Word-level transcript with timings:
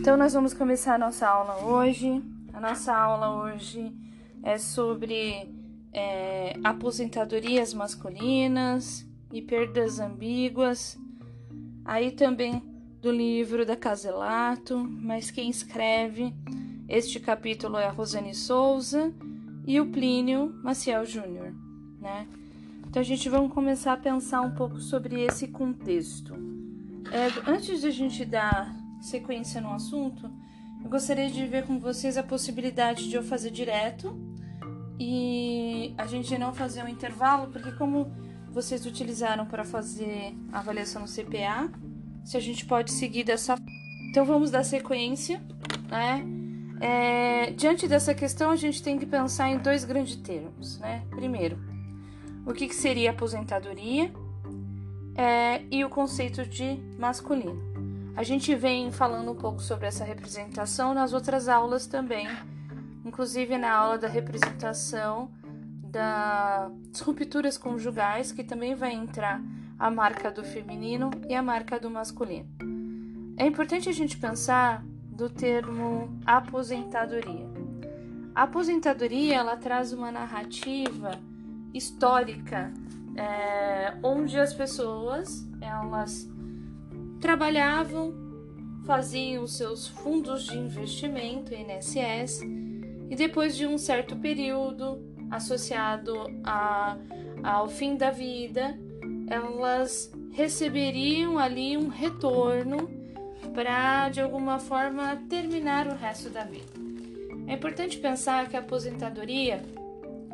Então, 0.00 0.16
nós 0.16 0.32
vamos 0.32 0.54
começar 0.54 0.94
a 0.94 0.98
nossa 0.98 1.28
aula 1.28 1.62
hoje. 1.62 2.22
A 2.54 2.58
nossa 2.58 2.90
aula 2.96 3.44
hoje 3.44 3.94
é 4.42 4.56
sobre 4.56 5.46
é, 5.92 6.58
aposentadorias 6.64 7.74
masculinas 7.74 9.06
e 9.30 9.42
perdas 9.42 10.00
ambíguas. 10.00 10.98
Aí 11.84 12.12
também 12.12 12.62
do 13.02 13.12
livro 13.12 13.66
da 13.66 13.76
Caselato, 13.76 14.78
mas 14.78 15.30
quem 15.30 15.50
escreve 15.50 16.34
este 16.88 17.20
capítulo 17.20 17.76
é 17.76 17.84
a 17.84 17.90
Rosane 17.90 18.34
Souza 18.34 19.12
e 19.66 19.78
o 19.78 19.90
Plínio 19.90 20.58
Maciel 20.64 21.04
Júnior, 21.04 21.52
né? 22.00 22.26
Então 22.88 23.02
a 23.02 23.04
gente 23.04 23.28
vai 23.28 23.46
começar 23.48 23.92
a 23.92 23.98
pensar 23.98 24.40
um 24.40 24.52
pouco 24.52 24.80
sobre 24.80 25.20
esse 25.20 25.48
contexto. 25.48 26.32
É, 27.12 27.50
antes 27.50 27.82
de 27.82 27.88
a 27.88 27.90
gente 27.90 28.24
dar 28.24 28.79
sequência 29.00 29.60
no 29.60 29.72
assunto, 29.72 30.30
eu 30.82 30.90
gostaria 30.90 31.30
de 31.30 31.46
ver 31.46 31.66
com 31.66 31.78
vocês 31.78 32.16
a 32.16 32.22
possibilidade 32.22 33.08
de 33.08 33.16
eu 33.16 33.22
fazer 33.22 33.50
direto 33.50 34.18
e 34.98 35.94
a 35.96 36.06
gente 36.06 36.36
não 36.38 36.52
fazer 36.52 36.82
um 36.82 36.88
intervalo, 36.88 37.50
porque 37.50 37.72
como 37.72 38.12
vocês 38.50 38.84
utilizaram 38.84 39.46
para 39.46 39.64
fazer 39.64 40.34
a 40.52 40.58
avaliação 40.58 41.02
no 41.02 41.08
CPA, 41.08 41.70
se 42.24 42.36
a 42.36 42.40
gente 42.40 42.66
pode 42.66 42.90
seguir 42.92 43.24
dessa 43.24 43.56
então 44.10 44.24
vamos 44.24 44.50
dar 44.50 44.64
sequência, 44.64 45.40
né? 45.88 46.26
É, 46.80 47.52
diante 47.52 47.86
dessa 47.86 48.12
questão, 48.12 48.50
a 48.50 48.56
gente 48.56 48.82
tem 48.82 48.98
que 48.98 49.06
pensar 49.06 49.50
em 49.50 49.58
dois 49.58 49.84
grandes 49.84 50.16
termos, 50.16 50.78
né? 50.78 51.04
Primeiro, 51.10 51.58
o 52.44 52.52
que, 52.52 52.66
que 52.66 52.74
seria 52.74 53.10
aposentadoria 53.10 54.10
é, 55.14 55.62
e 55.70 55.84
o 55.84 55.88
conceito 55.88 56.44
de 56.44 56.80
masculino. 56.98 57.69
A 58.16 58.22
gente 58.22 58.54
vem 58.54 58.90
falando 58.90 59.30
um 59.30 59.34
pouco 59.34 59.60
sobre 59.60 59.86
essa 59.86 60.04
representação 60.04 60.92
nas 60.92 61.12
outras 61.12 61.48
aulas 61.48 61.86
também, 61.86 62.28
inclusive 63.04 63.56
na 63.56 63.72
aula 63.72 63.98
da 63.98 64.08
representação 64.08 65.30
das 65.90 67.00
rupturas 67.00 67.56
conjugais, 67.56 68.32
que 68.32 68.44
também 68.44 68.74
vai 68.74 68.92
entrar 68.92 69.42
a 69.78 69.90
marca 69.90 70.30
do 70.30 70.44
feminino 70.44 71.10
e 71.28 71.34
a 71.34 71.42
marca 71.42 71.80
do 71.80 71.90
masculino. 71.90 72.48
É 73.36 73.46
importante 73.46 73.88
a 73.88 73.92
gente 73.92 74.18
pensar 74.18 74.84
do 75.10 75.30
termo 75.30 76.18
aposentadoria. 76.26 77.48
A 78.34 78.42
aposentadoria 78.42 79.36
ela 79.36 79.56
traz 79.56 79.92
uma 79.92 80.12
narrativa 80.12 81.18
histórica 81.72 82.72
é, 83.16 83.94
onde 84.02 84.38
as 84.38 84.52
pessoas 84.54 85.48
elas 85.60 86.28
trabalhavam, 87.20 88.14
faziam 88.84 89.46
seus 89.46 89.86
fundos 89.86 90.44
de 90.44 90.56
investimento, 90.56 91.52
INSS, 91.54 92.42
e 93.10 93.16
depois 93.16 93.56
de 93.56 93.66
um 93.66 93.76
certo 93.76 94.16
período 94.16 94.98
associado 95.30 96.14
a, 96.44 96.96
ao 97.42 97.68
fim 97.68 97.96
da 97.96 98.10
vida, 98.10 98.78
elas 99.28 100.12
receberiam 100.32 101.38
ali 101.38 101.76
um 101.76 101.88
retorno 101.88 102.90
para 103.54 104.08
de 104.08 104.20
alguma 104.20 104.58
forma 104.58 105.16
terminar 105.28 105.86
o 105.86 105.94
resto 105.94 106.30
da 106.30 106.44
vida. 106.44 106.72
É 107.46 107.54
importante 107.54 107.98
pensar 107.98 108.48
que 108.48 108.56
a 108.56 108.60
aposentadoria 108.60 109.62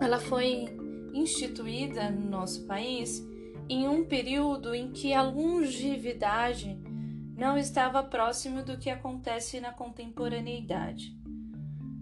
ela 0.01 0.19
foi 0.19 0.67
instituída 1.15 2.11
no 2.11 2.29
nosso 2.29 2.67
país 2.67 3.27
em 3.69 3.89
um 3.89 4.05
período 4.05 4.75
em 4.75 4.93
que 4.93 5.13
a 5.13 5.23
longevidade 5.23 6.79
não 7.37 7.59
estava 7.59 8.03
próximo 8.03 8.63
do 8.63 8.79
que 8.79 8.89
acontece 8.89 9.61
na 9.61 9.73
contemporaneidade. 9.73 11.17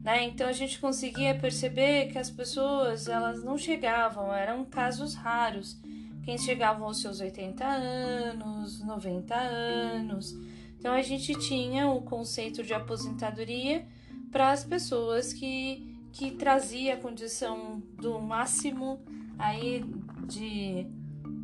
Né? 0.03 0.25
Então 0.25 0.47
a 0.47 0.53
gente 0.53 0.79
conseguia 0.79 1.35
perceber 1.35 2.13
que 2.13 2.19
as 2.19 2.31
pessoas 2.31 3.09
elas 3.09 3.43
não 3.43 3.57
chegavam, 3.57 4.33
eram 4.33 4.65
casos 4.65 5.15
raros. 5.15 5.81
Quem 6.23 6.39
chegavam 6.39 6.87
aos 6.87 7.01
seus 7.01 7.21
80 7.21 7.65
anos, 7.65 8.81
90 8.85 9.35
anos. 9.35 10.35
Então 10.79 10.93
a 10.93 11.03
gente 11.03 11.35
tinha 11.35 11.89
o 11.89 12.03
conceito 12.03 12.63
de 12.63 12.75
aposentadoria 12.75 13.87
para 14.31 14.53
as 14.53 14.63
pessoas 14.63 15.33
que, 15.33 15.99
que 16.13 16.33
trazia 16.33 16.95
a 16.95 16.97
condição 16.99 17.83
do 17.97 18.21
máximo 18.21 19.01
aí 19.39 19.85
de 20.27 20.87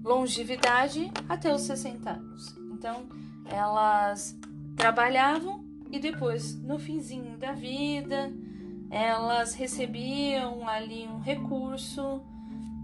longevidade 0.02 1.10
até 1.28 1.52
os 1.54 1.62
60 1.62 2.10
anos. 2.10 2.56
Então, 2.72 3.06
elas 3.44 4.38
trabalhavam 4.76 5.64
e 5.90 5.98
depois, 5.98 6.60
no 6.62 6.78
finzinho 6.78 7.36
da 7.36 7.52
vida, 7.52 8.32
elas 8.90 9.54
recebiam 9.54 10.68
ali 10.68 11.06
um 11.06 11.18
recurso 11.18 12.22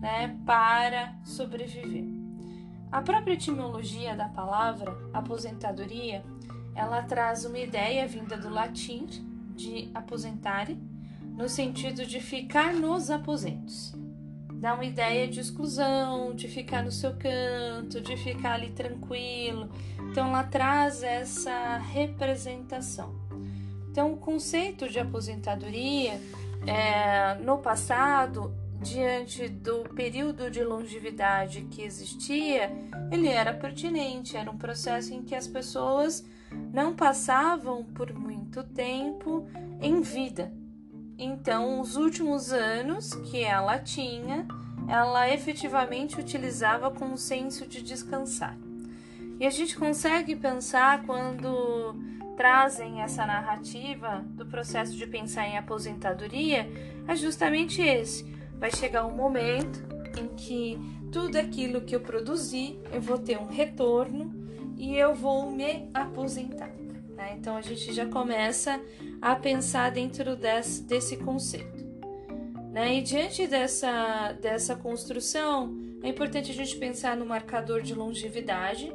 né, 0.01 0.39
para 0.45 1.15
sobreviver. 1.25 2.05
A 2.93 3.03
própria 3.03 3.35
etimologia 3.35 4.15
da 4.15 4.29
palavra 4.29 4.97
aposentadoria, 5.13 6.25
ela 6.75 7.03
traz 7.03 7.45
uma 7.45 7.59
ideia 7.59 8.07
vinda 8.07 8.37
do 8.37 8.49
latim 8.49 9.07
de 9.57 9.91
aposentare, 9.95 10.79
no 11.37 11.49
sentido 11.49 12.07
de 12.07 12.21
ficar 12.21 12.73
nos 12.73 13.11
aposentos 13.11 13.95
dá 14.57 14.75
uma 14.75 14.85
ideia 14.85 15.29
de 15.29 15.41
exclusão, 15.41 16.35
de 16.35 16.49
ficar 16.49 16.83
no 16.83 16.91
seu 16.91 17.15
canto, 17.15 18.01
de 18.01 18.17
ficar 18.17 18.55
ali 18.55 18.71
tranquilo. 18.71 19.69
Então 20.11 20.29
ela 20.29 20.45
traz 20.45 21.03
essa 21.03 21.79
representação. 21.79 23.15
Então 23.91 24.13
o 24.13 24.17
conceito 24.17 24.89
de 24.89 24.99
aposentadoria 24.99 26.21
é, 26.67 27.35
no 27.37 27.59
passado, 27.59 28.55
diante 28.81 29.49
do 29.49 29.85
período 29.95 30.51
de 30.51 30.63
longevidade 30.63 31.63
que 31.71 31.83
existia, 31.83 32.71
ele 33.11 33.29
era 33.29 33.53
pertinente, 33.53 34.37
era 34.37 34.51
um 34.51 34.59
processo 34.59 35.15
em 35.15 35.23
que 35.23 35.35
as 35.35 35.47
pessoas 35.47 36.25
não 36.73 36.95
passavam 36.95 37.85
por 37.85 38.13
muito 38.13 38.63
tempo 38.63 39.47
em 39.81 40.01
vida, 40.01 40.53
então, 41.19 41.81
os 41.81 41.97
últimos 41.97 42.53
anos 42.53 43.15
que 43.15 43.43
ela 43.43 43.79
tinha, 43.79 44.47
ela 44.89 45.33
efetivamente 45.33 46.21
utilizava 46.21 46.91
com 46.91 47.13
o 47.13 47.19
senso 47.19 47.67
de 47.67 47.83
descansar. 47.83 48.57
E 49.41 49.47
a 49.47 49.51
gente 49.51 49.77
consegue 49.77 50.37
pensar 50.37 51.03
quando 51.05 51.95
trazem 52.37 53.01
essa 53.01 53.25
narrativa 53.25 54.25
do 54.29 54.45
processo 54.45 54.95
de 54.95 55.07
pensar 55.07 55.47
em 55.47 55.57
aposentadoria, 55.57 56.71
é 57.09 57.17
justamente 57.17 57.81
esse. 57.81 58.25
Vai 58.59 58.71
chegar 58.71 59.07
um 59.07 59.17
momento 59.17 59.85
em 60.19 60.29
que 60.29 60.79
tudo 61.11 61.37
aquilo 61.37 61.81
que 61.81 61.97
eu 61.97 62.01
produzi, 62.01 62.79
eu 62.93 63.01
vou 63.01 63.19
ter 63.19 63.39
um 63.39 63.47
retorno 63.47 64.35
e 64.77 64.97
eu 64.97 65.15
vou 65.15 65.51
me 65.51 65.89
aposentar. 65.95 66.86
Né? 67.27 67.37
Então 67.39 67.57
a 67.57 67.61
gente 67.61 67.93
já 67.93 68.07
começa 68.07 68.81
a 69.21 69.35
pensar 69.35 69.91
dentro 69.91 70.37
desse, 70.37 70.83
desse 70.85 71.17
conceito. 71.17 71.85
Né? 72.71 72.99
E 72.99 73.03
diante 73.03 73.47
dessa, 73.49 74.33
dessa 74.41 74.77
construção, 74.77 75.77
é 76.03 76.09
importante 76.09 76.53
a 76.53 76.55
gente 76.55 76.77
pensar 76.77 77.17
no 77.17 77.27
marcador 77.27 77.83
de 77.83 77.95
longevidade, 77.95 78.93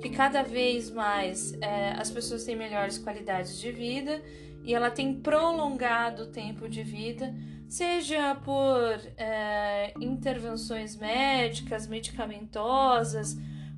que 0.00 0.08
cada 0.08 0.42
vez 0.42 0.90
mais 0.90 1.52
é, 1.60 1.92
as 1.98 2.10
pessoas 2.10 2.44
têm 2.44 2.56
melhores 2.56 2.96
qualidades 2.96 3.58
de 3.60 3.70
vida 3.70 4.22
e 4.62 4.74
ela 4.74 4.90
tem 4.90 5.14
prolongado 5.14 6.24
o 6.24 6.26
tempo 6.26 6.68
de 6.68 6.82
vida, 6.82 7.34
seja 7.68 8.34
por 8.36 9.00
é, 9.16 9.92
intervenções 10.00 10.96
médicas, 10.96 11.86
medicamentosas, 11.86 13.36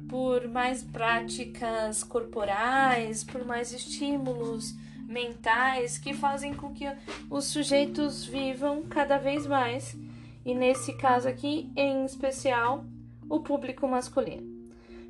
por 0.09 0.47
mais 0.49 0.83
práticas 0.83 2.03
corporais, 2.05 3.25
por 3.25 3.45
mais 3.45 3.73
estímulos 3.73 4.75
mentais 5.07 5.99
que 5.99 6.13
fazem 6.13 6.55
com 6.55 6.73
que 6.73 6.85
os 7.31 7.45
sujeitos 7.45 8.25
vivam 8.25 8.83
cada 8.83 9.19
vez 9.19 9.47
mais, 9.47 9.97
e 10.45 10.55
nesse 10.55 10.93
caso 10.95 11.29
aqui, 11.29 11.71
em 11.77 12.05
especial, 12.05 12.85
o 13.29 13.41
público 13.41 13.87
masculino. 13.87 14.57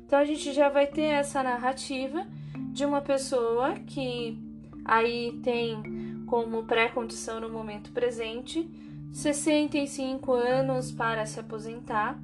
Então 0.05 0.19
a 0.19 0.25
gente 0.25 0.53
já 0.53 0.69
vai 0.69 0.87
ter 0.87 1.01
essa 1.01 1.43
narrativa 1.43 2.25
de 2.71 2.85
uma 2.85 3.01
pessoa 3.01 3.73
que 3.73 4.39
aí 4.85 5.39
tem 5.43 6.23
como 6.25 6.63
pré-condição 6.63 7.39
no 7.39 7.49
momento 7.49 7.91
presente 7.91 8.69
65 9.11 10.31
anos 10.33 10.91
para 10.91 11.25
se 11.25 11.39
aposentar 11.39 12.19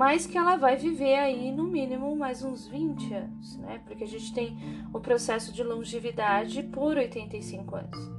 mas 0.00 0.26
que 0.26 0.38
ela 0.38 0.56
vai 0.56 0.76
viver 0.76 1.16
aí 1.16 1.52
no 1.52 1.64
mínimo 1.64 2.16
mais 2.16 2.42
uns 2.42 2.66
20 2.66 3.12
anos, 3.12 3.58
né? 3.58 3.82
Porque 3.84 4.02
a 4.02 4.06
gente 4.06 4.32
tem 4.32 4.56
o 4.94 4.98
processo 4.98 5.52
de 5.52 5.62
longevidade 5.62 6.62
por 6.62 6.96
85 6.96 7.76
anos. 7.76 8.10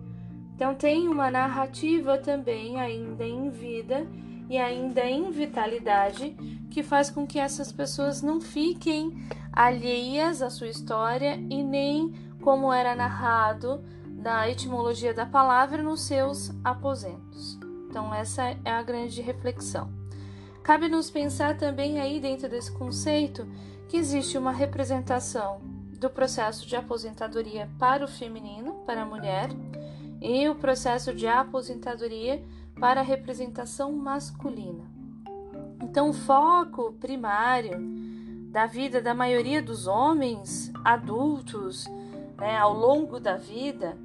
Então 0.53 0.75
tem 0.75 1.07
uma 1.07 1.31
narrativa 1.31 2.19
também 2.19 2.79
ainda 2.79 3.25
em 3.25 3.49
vida 3.49 4.05
e 4.47 4.59
ainda 4.59 5.03
em 5.03 5.31
vitalidade 5.31 6.37
que 6.69 6.83
faz 6.83 7.09
com 7.09 7.25
que 7.25 7.39
essas 7.39 7.71
pessoas 7.71 8.21
não 8.21 8.39
fiquem 8.39 9.11
alheias 9.51 10.43
à 10.43 10.51
sua 10.51 10.67
história 10.67 11.33
e 11.49 11.63
nem 11.63 12.13
como 12.43 12.71
era 12.71 12.95
narrado 12.95 13.83
da 14.07 14.47
etimologia 14.47 15.15
da 15.15 15.25
palavra 15.25 15.81
nos 15.81 16.01
seus 16.01 16.51
aposentos. 16.63 17.59
Então, 17.89 18.13
essa 18.13 18.55
é 18.63 18.69
a 18.69 18.83
grande 18.83 19.19
reflexão. 19.19 20.00
Cabe-nos 20.63 21.09
pensar 21.09 21.57
também 21.57 21.99
aí 21.99 22.19
dentro 22.19 22.47
desse 22.47 22.71
conceito 22.71 23.47
que 23.89 23.97
existe 23.97 24.37
uma 24.37 24.51
representação 24.51 25.59
do 25.99 26.09
processo 26.09 26.67
de 26.67 26.75
aposentadoria 26.75 27.69
para 27.77 28.05
o 28.05 28.07
feminino, 28.07 28.73
para 28.85 29.01
a 29.01 29.05
mulher, 29.05 29.49
e 30.21 30.47
o 30.47 30.55
processo 30.55 31.13
de 31.13 31.27
aposentadoria 31.27 32.43
para 32.79 33.01
a 33.01 33.03
representação 33.03 33.91
masculina. 33.91 34.83
Então, 35.81 36.09
o 36.09 36.13
foco 36.13 36.93
primário 36.93 37.77
da 38.51 38.65
vida 38.65 39.01
da 39.01 39.13
maioria 39.13 39.61
dos 39.61 39.87
homens 39.87 40.71
adultos 40.83 41.87
né, 42.37 42.57
ao 42.57 42.73
longo 42.73 43.19
da 43.19 43.35
vida, 43.35 43.97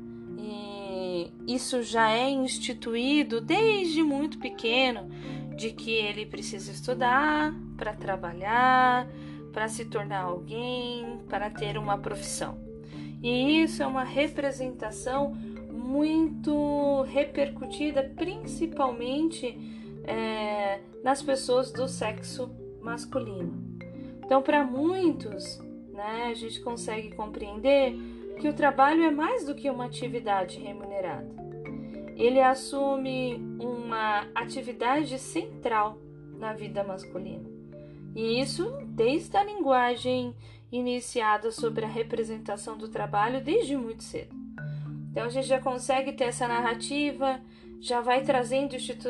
isso 1.46 1.82
já 1.82 2.10
é 2.10 2.28
instituído 2.30 3.40
desde 3.40 4.02
muito 4.02 4.38
pequeno, 4.38 5.08
de 5.56 5.70
que 5.70 5.90
ele 5.90 6.26
precisa 6.26 6.70
estudar 6.70 7.54
para 7.76 7.94
trabalhar, 7.94 9.08
para 9.52 9.68
se 9.68 9.86
tornar 9.86 10.22
alguém, 10.22 11.18
para 11.28 11.48
ter 11.48 11.78
uma 11.78 11.96
profissão. 11.96 12.58
E 13.22 13.62
isso 13.62 13.82
é 13.82 13.86
uma 13.86 14.04
representação 14.04 15.34
muito 15.72 17.02
repercutida, 17.02 18.02
principalmente 18.16 19.56
é, 20.04 20.80
nas 21.02 21.22
pessoas 21.22 21.72
do 21.72 21.88
sexo 21.88 22.50
masculino. 22.82 23.64
Então, 24.24 24.42
para 24.42 24.64
muitos, 24.64 25.58
né, 25.92 26.28
a 26.30 26.34
gente 26.34 26.60
consegue 26.60 27.14
compreender 27.14 27.96
que 28.38 28.48
o 28.48 28.54
trabalho 28.54 29.02
é 29.02 29.10
mais 29.10 29.44
do 29.44 29.54
que 29.54 29.70
uma 29.70 29.86
atividade 29.86 30.58
remunerada. 30.58 31.28
Ele 32.16 32.40
assume 32.40 33.34
uma 33.58 34.26
atividade 34.34 35.18
central 35.18 35.98
na 36.38 36.52
vida 36.52 36.82
masculina. 36.82 37.48
E 38.14 38.40
isso 38.40 38.70
desde 38.86 39.36
a 39.36 39.44
linguagem 39.44 40.34
iniciada 40.72 41.50
sobre 41.50 41.84
a 41.84 41.88
representação 41.88 42.76
do 42.76 42.88
trabalho 42.88 43.42
desde 43.42 43.76
muito 43.76 44.02
cedo. 44.02 44.34
Então 45.10 45.24
a 45.24 45.28
gente 45.28 45.46
já 45.46 45.60
consegue 45.60 46.12
ter 46.12 46.24
essa 46.24 46.48
narrativa, 46.48 47.40
já 47.80 48.00
vai 48.00 48.22
trazendo 48.22 48.74
institu 48.74 49.08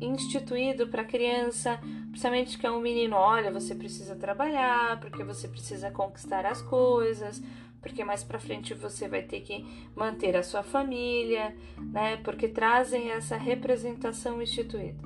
instituído 0.00 0.86
para 0.88 1.02
a 1.02 1.04
criança, 1.04 1.78
principalmente 2.10 2.58
que 2.58 2.66
é 2.66 2.70
um 2.70 2.80
menino, 2.80 3.16
olha, 3.16 3.50
você 3.50 3.74
precisa 3.74 4.14
trabalhar, 4.14 5.00
porque 5.00 5.24
você 5.24 5.48
precisa 5.48 5.90
conquistar 5.90 6.46
as 6.46 6.62
coisas, 6.62 7.42
porque 7.82 8.04
mais 8.04 8.22
para 8.22 8.38
frente 8.38 8.72
você 8.72 9.08
vai 9.08 9.22
ter 9.22 9.40
que 9.40 9.66
manter 9.94 10.36
a 10.36 10.42
sua 10.42 10.62
família, 10.62 11.54
né? 11.78 12.16
Porque 12.18 12.46
trazem 12.46 13.10
essa 13.10 13.36
representação 13.36 14.40
instituída. 14.40 15.02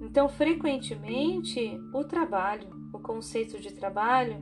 Então, 0.00 0.28
frequentemente, 0.28 1.80
o 1.92 2.04
trabalho, 2.04 2.68
o 2.92 2.98
conceito 2.98 3.58
de 3.58 3.72
trabalho, 3.72 4.36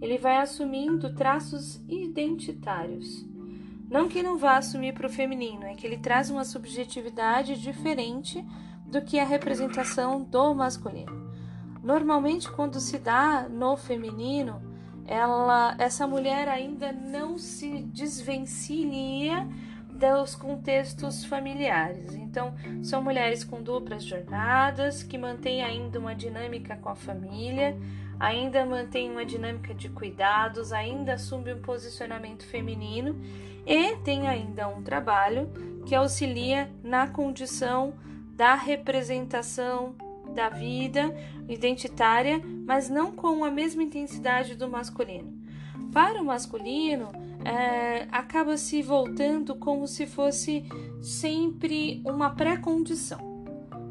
ele 0.00 0.16
vai 0.16 0.36
assumindo 0.36 1.14
traços 1.14 1.76
identitários. 1.88 3.26
Não 3.90 4.08
que 4.08 4.22
não 4.22 4.38
vá 4.38 4.56
assumir 4.56 4.94
para 4.94 5.06
o 5.06 5.10
feminino, 5.10 5.64
é 5.64 5.74
que 5.74 5.86
ele 5.86 5.98
traz 5.98 6.30
uma 6.30 6.44
subjetividade 6.44 7.60
diferente 7.60 8.44
do 8.86 9.02
que 9.02 9.18
a 9.18 9.24
representação 9.24 10.22
do 10.22 10.54
masculino. 10.54 11.32
Normalmente, 11.82 12.50
quando 12.50 12.80
se 12.80 12.98
dá 12.98 13.48
no 13.48 13.76
feminino, 13.76 14.73
ela, 15.06 15.74
essa 15.78 16.06
mulher 16.06 16.48
ainda 16.48 16.92
não 16.92 17.38
se 17.38 17.82
desvencilha 17.82 19.46
dos 19.90 20.34
contextos 20.34 21.24
familiares. 21.24 22.14
Então, 22.14 22.54
são 22.82 23.02
mulheres 23.02 23.44
com 23.44 23.62
duplas 23.62 24.04
jornadas 24.04 25.02
que 25.02 25.16
mantêm 25.16 25.62
ainda 25.62 25.98
uma 25.98 26.14
dinâmica 26.14 26.76
com 26.76 26.88
a 26.88 26.94
família, 26.94 27.76
ainda 28.18 28.66
mantêm 28.66 29.10
uma 29.10 29.24
dinâmica 29.24 29.72
de 29.72 29.88
cuidados, 29.88 30.72
ainda 30.72 31.14
assumem 31.14 31.54
um 31.54 31.62
posicionamento 31.62 32.44
feminino 32.44 33.20
e 33.64 33.96
tem 33.98 34.26
ainda 34.26 34.68
um 34.68 34.82
trabalho 34.82 35.48
que 35.86 35.94
auxilia 35.94 36.70
na 36.82 37.06
condição 37.06 37.94
da 38.36 38.54
representação 38.54 39.94
da 40.34 40.48
vida 40.48 41.14
identitária, 41.48 42.42
mas 42.66 42.90
não 42.90 43.12
com 43.12 43.44
a 43.44 43.50
mesma 43.50 43.82
intensidade 43.82 44.54
do 44.54 44.68
masculino. 44.68 45.32
Para 45.92 46.20
o 46.20 46.24
masculino, 46.24 47.10
é, 47.44 48.08
acaba 48.10 48.56
se 48.56 48.82
voltando 48.82 49.54
como 49.54 49.86
se 49.86 50.06
fosse 50.06 50.64
sempre 51.00 52.02
uma 52.04 52.30
pré-condição, 52.30 53.44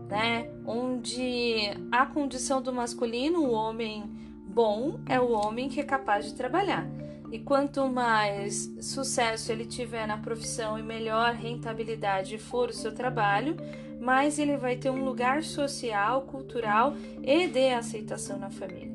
né? 0.10 0.50
Onde 0.66 1.72
a 1.92 2.06
condição 2.06 2.62
do 2.62 2.74
masculino, 2.74 3.40
o 3.40 3.52
homem 3.52 4.04
bom, 4.46 5.00
é 5.08 5.20
o 5.20 5.32
homem 5.32 5.70
que 5.70 5.80
é 5.80 5.84
capaz 5.84 6.26
de 6.26 6.34
trabalhar. 6.34 6.86
E 7.32 7.40
quanto 7.40 7.88
mais 7.90 8.72
sucesso 8.80 9.52
ele 9.52 9.66
tiver 9.66 10.06
na 10.06 10.18
profissão 10.18 10.78
e 10.78 10.84
melhor 10.84 11.34
rentabilidade 11.34 12.38
for 12.38 12.70
o 12.70 12.74
seu 12.74 12.94
trabalho, 12.94 13.58
mais 14.04 14.38
ele 14.38 14.58
vai 14.58 14.76
ter 14.76 14.90
um 14.90 15.06
lugar 15.06 15.44
social, 15.44 16.24
cultural 16.24 16.94
e 17.22 17.48
de 17.48 17.70
aceitação 17.70 18.38
na 18.38 18.50
família. 18.50 18.92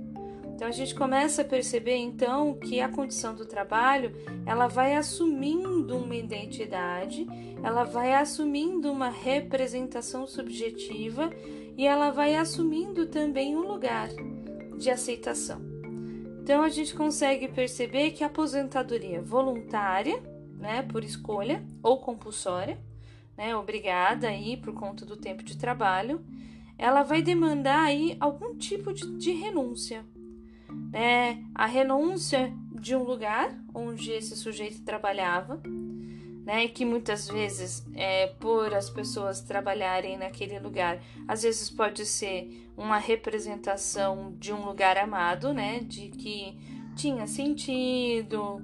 Então 0.54 0.68
a 0.68 0.72
gente 0.72 0.94
começa 0.94 1.42
a 1.42 1.44
perceber 1.44 1.96
então 1.96 2.54
que 2.54 2.80
a 2.80 2.88
condição 2.88 3.34
do 3.34 3.46
trabalho, 3.46 4.12
ela 4.44 4.66
vai 4.66 4.96
assumindo 4.96 5.96
uma 5.96 6.16
identidade, 6.16 7.26
ela 7.62 7.84
vai 7.84 8.12
assumindo 8.12 8.90
uma 8.90 9.08
representação 9.08 10.26
subjetiva 10.26 11.30
e 11.76 11.86
ela 11.86 12.10
vai 12.10 12.34
assumindo 12.34 13.06
também 13.06 13.56
um 13.56 13.66
lugar 13.68 14.08
de 14.76 14.90
aceitação. 14.90 15.60
Então 16.42 16.62
a 16.62 16.68
gente 16.68 16.94
consegue 16.94 17.46
perceber 17.46 18.10
que 18.10 18.24
a 18.24 18.26
aposentadoria 18.26 19.22
voluntária, 19.22 20.20
né, 20.58 20.82
por 20.82 21.04
escolha 21.04 21.64
ou 21.82 22.00
compulsória, 22.00 22.78
né, 23.38 23.54
obrigada 23.54 24.26
aí 24.28 24.56
por 24.56 24.74
conta 24.74 25.06
do 25.06 25.16
tempo 25.16 25.44
de 25.44 25.56
trabalho, 25.56 26.20
ela 26.76 27.04
vai 27.04 27.22
demandar 27.22 27.84
aí 27.84 28.16
algum 28.18 28.56
tipo 28.56 28.92
de, 28.92 29.16
de 29.16 29.30
renúncia, 29.30 30.04
né? 30.90 31.44
A 31.54 31.64
renúncia 31.64 32.52
de 32.72 32.96
um 32.96 33.04
lugar 33.04 33.56
onde 33.72 34.10
esse 34.10 34.34
sujeito 34.36 34.82
trabalhava, 34.82 35.62
né? 36.44 36.66
Que 36.66 36.84
muitas 36.84 37.28
vezes, 37.28 37.86
é, 37.94 38.26
por 38.40 38.74
as 38.74 38.90
pessoas 38.90 39.40
trabalharem 39.40 40.18
naquele 40.18 40.58
lugar, 40.58 41.00
às 41.28 41.42
vezes 41.42 41.70
pode 41.70 42.04
ser 42.06 42.68
uma 42.76 42.98
representação 42.98 44.34
de 44.36 44.52
um 44.52 44.64
lugar 44.64 44.98
amado, 44.98 45.54
né? 45.54 45.78
De 45.80 46.08
que 46.08 46.58
tinha 46.96 47.26
sentido, 47.28 48.60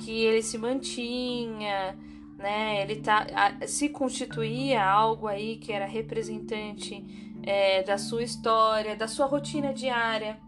que 0.00 0.24
ele 0.24 0.42
se 0.42 0.56
mantinha, 0.56 1.98
né? 2.36 2.82
Ele 2.82 2.96
tá, 2.96 3.26
se 3.66 3.88
constituía 3.88 4.84
algo 4.84 5.26
aí 5.26 5.56
que 5.56 5.72
era 5.72 5.86
representante 5.86 7.04
é, 7.42 7.82
da 7.82 7.96
sua 7.96 8.22
história, 8.22 8.96
da 8.96 9.08
sua 9.08 9.26
rotina 9.26 9.72
diária. 9.72 10.38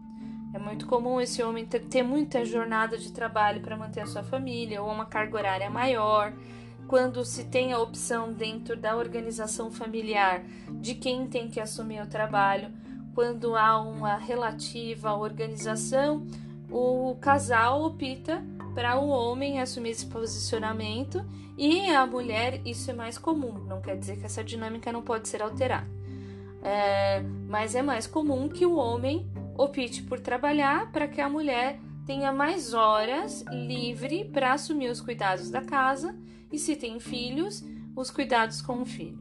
É 0.53 0.59
muito 0.59 0.87
comum 0.87 1.21
esse 1.21 1.43
homem 1.43 1.65
ter, 1.65 1.81
ter 1.81 2.03
muita 2.03 2.43
jornada 2.43 2.97
de 2.97 3.11
trabalho 3.11 3.61
para 3.61 3.77
manter 3.77 4.01
a 4.01 4.05
sua 4.05 4.23
família 4.23 4.81
ou 4.81 4.89
uma 4.91 5.05
carga 5.05 5.37
horária 5.37 5.69
maior. 5.69 6.33
Quando 6.87 7.23
se 7.23 7.43
tem 7.45 7.71
a 7.71 7.79
opção 7.79 8.33
dentro 8.33 8.75
da 8.75 8.95
organização 8.95 9.71
familiar 9.71 10.43
de 10.81 10.95
quem 10.95 11.27
tem 11.27 11.47
que 11.47 11.59
assumir 11.59 12.01
o 12.01 12.07
trabalho, 12.07 12.71
quando 13.13 13.55
há 13.55 13.79
uma 13.79 14.15
relativa 14.15 15.13
organização, 15.13 16.25
o 16.71 17.15
casal 17.21 17.83
opta 17.83 18.43
para 18.79 18.97
o 18.97 19.09
homem 19.09 19.59
assumir 19.59 19.89
esse 19.89 20.05
posicionamento 20.05 21.21
e 21.57 21.89
a 21.89 22.05
mulher, 22.05 22.61
isso 22.65 22.89
é 22.89 22.93
mais 22.93 23.17
comum, 23.17 23.51
não 23.67 23.81
quer 23.81 23.97
dizer 23.97 24.15
que 24.15 24.25
essa 24.25 24.41
dinâmica 24.41 24.89
não 24.89 25.01
pode 25.01 25.27
ser 25.27 25.41
alterada. 25.41 25.85
É, 26.63 27.21
mas 27.49 27.75
é 27.75 27.81
mais 27.81 28.07
comum 28.07 28.47
que 28.47 28.65
o 28.65 28.77
homem 28.77 29.29
opte 29.57 30.01
por 30.03 30.21
trabalhar 30.21 30.93
para 30.93 31.09
que 31.09 31.19
a 31.19 31.27
mulher 31.27 31.77
tenha 32.05 32.31
mais 32.31 32.73
horas 32.73 33.43
livre 33.51 34.23
para 34.23 34.53
assumir 34.53 34.89
os 34.89 35.01
cuidados 35.01 35.49
da 35.49 35.61
casa 35.61 36.17
e, 36.49 36.57
se 36.57 36.77
tem 36.77 37.01
filhos, 37.01 37.61
os 37.93 38.09
cuidados 38.09 38.61
com 38.61 38.81
o 38.81 38.85
filho. 38.85 39.19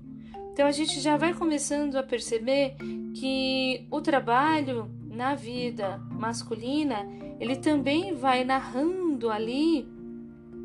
Então 0.52 0.68
a 0.68 0.72
gente 0.72 1.00
já 1.00 1.16
vai 1.16 1.34
começando 1.34 1.96
a 1.96 2.02
perceber 2.04 2.76
que 3.12 3.88
o 3.90 4.00
trabalho 4.00 4.88
na 5.10 5.34
vida 5.34 5.98
masculina 6.12 7.04
ele 7.40 7.56
também 7.56 8.14
vai 8.14 8.44
narrando 8.44 9.30
ali 9.30 9.88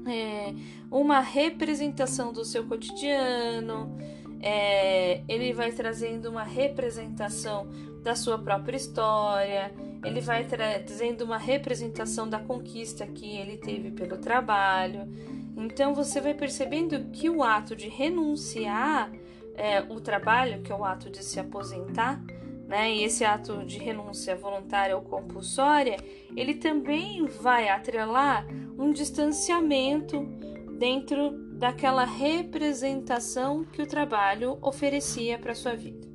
é, 0.07 0.53
uma 0.91 1.19
representação 1.19 2.33
do 2.33 2.43
seu 2.43 2.65
cotidiano, 2.65 3.97
é, 4.41 5.21
ele 5.27 5.53
vai 5.53 5.71
trazendo 5.71 6.29
uma 6.29 6.43
representação 6.43 7.67
da 8.03 8.15
sua 8.15 8.37
própria 8.37 8.75
história, 8.75 9.73
ele 10.03 10.19
vai 10.19 10.45
trazendo 10.45 11.23
uma 11.23 11.37
representação 11.37 12.29
da 12.29 12.39
conquista 12.39 13.07
que 13.07 13.25
ele 13.37 13.57
teve 13.57 13.91
pelo 13.91 14.17
trabalho. 14.17 15.07
Então 15.55 15.95
você 15.95 16.19
vai 16.19 16.33
percebendo 16.33 16.99
que 17.11 17.29
o 17.29 17.41
ato 17.41 17.75
de 17.75 17.87
renunciar 17.87 19.09
é, 19.55 19.81
o 19.81 20.01
trabalho, 20.01 20.61
que 20.61 20.71
é 20.71 20.75
o 20.75 20.83
ato 20.83 21.09
de 21.09 21.23
se 21.23 21.39
aposentar, 21.39 22.21
né, 22.67 22.93
e 22.93 23.03
esse 23.03 23.23
ato 23.25 23.65
de 23.65 23.77
renúncia 23.77 24.35
voluntária 24.35 24.95
ou 24.95 25.01
compulsória, 25.01 25.97
ele 26.35 26.55
também 26.55 27.25
vai 27.25 27.69
atrelar 27.69 28.47
um 28.77 28.91
distanciamento 28.91 30.25
dentro 30.77 31.31
daquela 31.53 32.03
representação 32.03 33.63
que 33.63 33.81
o 33.81 33.87
trabalho 33.87 34.57
oferecia 34.61 35.37
para 35.37 35.55
sua 35.55 35.75
vida. 35.75 36.07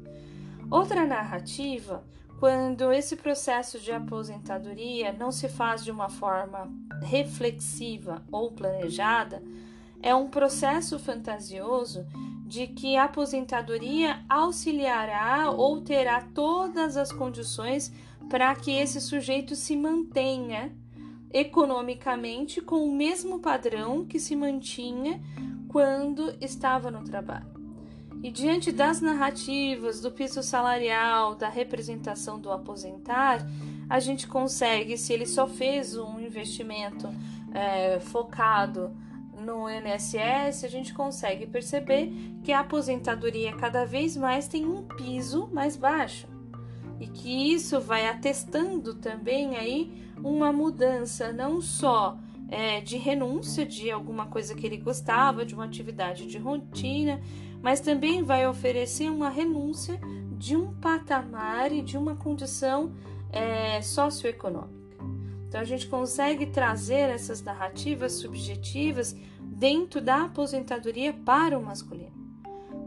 Outra 0.71 1.07
narrativa, 1.07 2.05
quando 2.39 2.93
esse 2.93 3.17
processo 3.17 3.79
de 3.79 3.91
aposentadoria 3.91 5.13
não 5.13 5.33
se 5.33 5.49
faz 5.49 5.83
de 5.83 5.91
uma 5.91 6.09
forma 6.09 6.71
reflexiva 7.03 8.23
ou 8.31 8.53
planejada, 8.53 9.43
é 10.03 10.15
um 10.15 10.29
processo 10.29 10.99
fantasioso 10.99 12.07
de 12.49 12.67
que 12.67 12.97
a 12.97 13.05
aposentadoria 13.05 14.25
auxiliará 14.27 15.51
ou 15.51 15.83
terá 15.83 16.23
todas 16.35 16.97
as 16.97 17.13
condições 17.13 17.93
para 18.31 18.55
que 18.55 18.71
esse 18.71 19.03
sujeito 19.03 19.55
se 19.55 19.77
mantenha 19.77 20.73
economicamente 21.31 22.63
com 22.63 22.89
o 22.89 22.91
mesmo 22.91 23.39
padrão 23.39 24.07
que 24.07 24.19
se 24.19 24.35
mantinha 24.35 25.21
quando 25.69 26.35
estava 26.41 26.91
no 26.91 27.05
trabalho. 27.05 27.59
E 28.23 28.31
diante 28.31 28.73
das 28.73 29.03
narrativas 29.03 30.01
do 30.01 30.11
piso 30.11 30.43
salarial, 30.43 31.35
da 31.35 31.51
representação 31.51 32.41
do 32.41 32.51
aposentar, 32.51 33.47
a 33.91 34.01
gente 34.01 34.27
consegue, 34.27 34.97
se 34.97 35.13
ele 35.13 35.27
só 35.27 35.47
fez 35.47 35.95
um 35.99 36.19
investimento 36.19 37.07
é, 37.53 38.01
focado 38.01 38.91
no 39.49 39.67
INSS, 39.71 40.63
a 40.63 40.69
gente 40.69 40.93
consegue 40.93 41.47
perceber 41.47 42.13
que 42.45 42.53
a 42.53 42.61
aposentadoria 42.61 43.55
cada 43.57 43.87
vez 43.87 44.15
mais 44.15 44.47
tem 44.47 44.67
um 44.67 44.83
piso 44.83 45.49
mais 45.51 45.75
baixo 45.75 46.29
e 47.01 47.07
que 47.07 47.55
isso 47.55 47.81
vai 47.81 48.07
atestando 48.07 48.95
também 48.95 49.57
aí 49.57 49.91
uma 50.23 50.53
mudança 50.53 51.33
não 51.33 51.63
só 51.63 52.19
é, 52.51 52.83
de 52.83 52.99
renúncia 52.99 53.65
de 53.65 53.91
alguma 53.91 54.27
coisa 54.27 54.55
que 54.55 54.67
ele 54.67 54.77
gostava, 54.77 55.47
de 55.47 55.55
uma 55.55 55.65
atividade 55.65 56.27
de 56.27 56.37
rotina, 56.37 57.21
mas 57.63 57.81
também 57.81 58.23
vai 58.23 58.47
oferecer 58.47 59.11
uma 59.11 59.31
renúncia 59.31 59.99
de 60.37 60.57
um 60.57 60.75
patamar 60.75 61.73
e 61.73 61.81
de 61.81 61.97
uma 61.97 62.17
condição 62.17 62.93
é, 63.33 63.81
socioeconômica. 63.81 64.79
Então 65.49 65.61
a 65.61 65.65
gente 65.65 65.87
consegue 65.87 66.47
trazer 66.47 67.09
essas 67.09 67.43
narrativas 67.43 68.13
subjetivas 68.13 69.17
dentro 69.59 70.01
da 70.01 70.25
aposentadoria 70.25 71.13
para 71.13 71.59
o 71.59 71.63
masculino. 71.63 72.17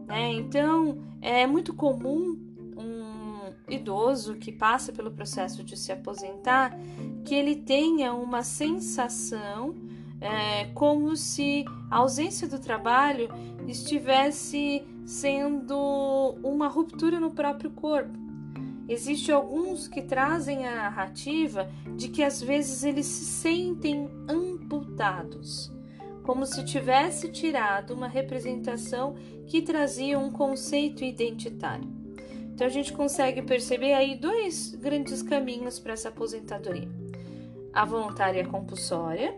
Né? 0.08 0.32
Então 0.34 0.98
é 1.22 1.46
muito 1.46 1.74
comum 1.74 2.40
um 2.78 3.54
idoso 3.70 4.36
que 4.36 4.52
passa 4.52 4.92
pelo 4.92 5.12
processo 5.12 5.64
de 5.64 5.78
se 5.78 5.92
aposentar 5.92 6.78
que 7.26 7.36
ele 7.36 7.56
tenha 7.56 8.14
uma 8.14 8.42
sensação 8.42 9.76
é, 10.22 10.66
como 10.74 11.16
se 11.16 11.66
a 11.90 11.98
ausência 11.98 12.48
do 12.48 12.60
trabalho 12.60 13.30
estivesse 13.68 14.84
sendo 15.06 16.38
uma 16.44 16.68
ruptura 16.68 17.20
no 17.20 17.32
próprio 17.32 17.72
corpo. 17.72 18.18
Existem 18.88 19.34
alguns 19.34 19.88
que 19.88 20.02
trazem 20.02 20.68
a 20.68 20.76
narrativa 20.76 21.70
de 21.96 22.08
que 22.08 22.24
às 22.24 22.42
vezes 22.42 22.84
eles 22.84 23.06
se 23.06 23.26
sentem 23.26 24.10
amputados, 24.28 25.72
como 26.32 26.46
se 26.46 26.64
tivesse 26.64 27.28
tirado 27.28 27.94
uma 27.94 28.08
representação 28.08 29.16
que 29.48 29.62
trazia 29.62 30.18
um 30.18 30.32
conceito 30.32 31.04
identitário. 31.04 31.86
Então 32.54 32.66
a 32.66 32.70
gente 32.70 32.94
consegue 32.94 33.42
perceber 33.42 33.92
aí 33.92 34.16
dois 34.16 34.74
grandes 34.74 35.22
caminhos 35.22 35.78
para 35.78 35.92
essa 35.92 36.08
aposentadoria: 36.08 36.88
a 37.74 37.84
voluntária 37.84 38.48
compulsória, 38.48 39.36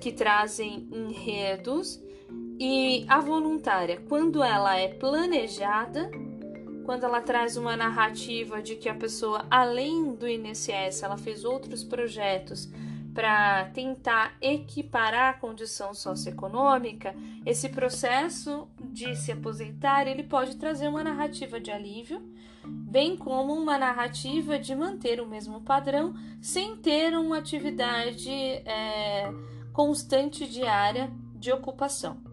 que 0.00 0.12
trazem 0.12 0.88
enredos, 0.92 2.00
e 2.60 3.04
a 3.08 3.18
voluntária, 3.18 4.00
quando 4.08 4.40
ela 4.40 4.78
é 4.78 4.86
planejada, 4.86 6.12
quando 6.84 7.02
ela 7.02 7.20
traz 7.20 7.56
uma 7.56 7.76
narrativa 7.76 8.62
de 8.62 8.76
que 8.76 8.88
a 8.88 8.94
pessoa, 8.94 9.44
além 9.50 10.14
do 10.14 10.28
INSS, 10.28 11.02
ela 11.02 11.16
fez 11.16 11.44
outros 11.44 11.82
projetos 11.82 12.68
para 13.14 13.66
tentar 13.66 14.36
equiparar 14.40 15.30
a 15.30 15.38
condição 15.38 15.94
socioeconômica, 15.94 17.14
esse 17.44 17.68
processo 17.68 18.68
de 18.80 19.14
se 19.16 19.32
aposentar 19.32 20.06
ele 20.06 20.22
pode 20.22 20.56
trazer 20.56 20.88
uma 20.88 21.04
narrativa 21.04 21.60
de 21.60 21.70
alívio, 21.70 22.22
bem 22.64 23.16
como 23.16 23.52
uma 23.52 23.76
narrativa 23.76 24.58
de 24.58 24.74
manter 24.74 25.20
o 25.20 25.26
mesmo 25.26 25.60
padrão 25.60 26.14
sem 26.40 26.76
ter 26.76 27.16
uma 27.16 27.38
atividade 27.38 28.30
é, 28.30 29.30
constante 29.72 30.46
diária 30.46 31.10
de 31.34 31.52
ocupação. 31.52 32.31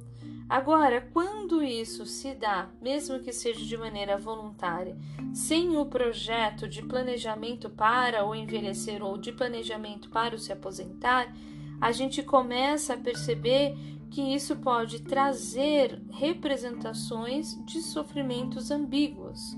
Agora, 0.50 1.08
quando 1.14 1.62
isso 1.62 2.08
se 2.08 2.34
dá, 2.34 2.70
mesmo 2.82 3.20
que 3.20 3.32
seja 3.32 3.64
de 3.64 3.78
maneira 3.78 4.18
voluntária, 4.18 4.98
sem 5.32 5.78
o 5.78 5.86
projeto 5.86 6.68
de 6.68 6.82
planejamento 6.82 7.70
para 7.70 8.26
o 8.26 8.34
envelhecer 8.34 9.04
ou 9.04 9.16
de 9.16 9.32
planejamento 9.32 10.10
para 10.10 10.34
o 10.34 10.40
se 10.40 10.52
aposentar, 10.52 11.32
a 11.80 11.92
gente 11.92 12.24
começa 12.24 12.96
a 12.96 12.98
perceber 12.98 13.78
que 14.10 14.22
isso 14.34 14.56
pode 14.56 15.04
trazer 15.04 16.02
representações 16.10 17.56
de 17.64 17.84
sofrimentos 17.84 18.72
ambíguos, 18.72 19.56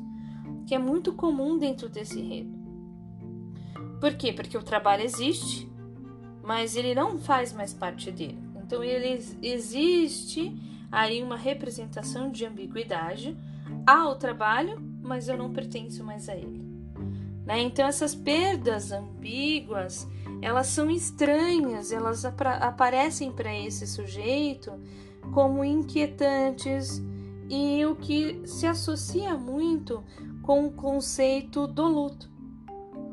que 0.67 0.75
é 0.75 0.77
muito 0.77 1.13
comum 1.13 1.57
dentro 1.57 1.88
desse 1.88 2.19
enredo. 2.19 2.60
Por 4.01 4.15
quê? 4.15 4.33
Porque 4.33 4.57
o 4.57 4.63
trabalho 4.63 5.03
existe, 5.03 5.71
mas 6.43 6.75
ele 6.75 6.93
não 6.93 7.17
faz 7.17 7.53
mais 7.53 7.74
parte 7.74 8.12
dele. 8.12 8.38
Então 8.57 8.83
ele 8.83 9.24
existe 9.41 10.71
aí 10.91 11.24
uma 11.24 11.38
representação 11.38 12.29
de 12.29 12.45
ambiguidade 12.45 13.38
ao 13.88 14.15
trabalho, 14.15 14.79
mas 15.01 15.27
eu 15.27 15.38
não 15.38 15.53
pertenço 15.53 16.03
mais 16.03 16.27
a 16.27 16.36
ele. 16.36 16.62
Né? 17.45 17.62
Então 17.62 17.88
essas 17.88 18.13
perdas 18.13 18.91
ambíguas, 18.91 20.07
elas 20.41 20.67
são 20.67 20.89
estranhas, 20.89 21.91
elas 21.91 22.25
ap 22.25 22.41
aparecem 22.41 23.31
para 23.31 23.55
esse 23.55 23.88
sujeito 23.88 24.71
como 25.33 25.63
inquietantes 25.63 27.01
e 27.50 27.86
o 27.86 27.95
que 27.95 28.41
se 28.45 28.67
associa 28.67 29.36
muito 29.36 30.03
com 30.41 30.65
o 30.65 30.71
conceito 30.71 31.67
do 31.67 31.88
luto 31.88 32.31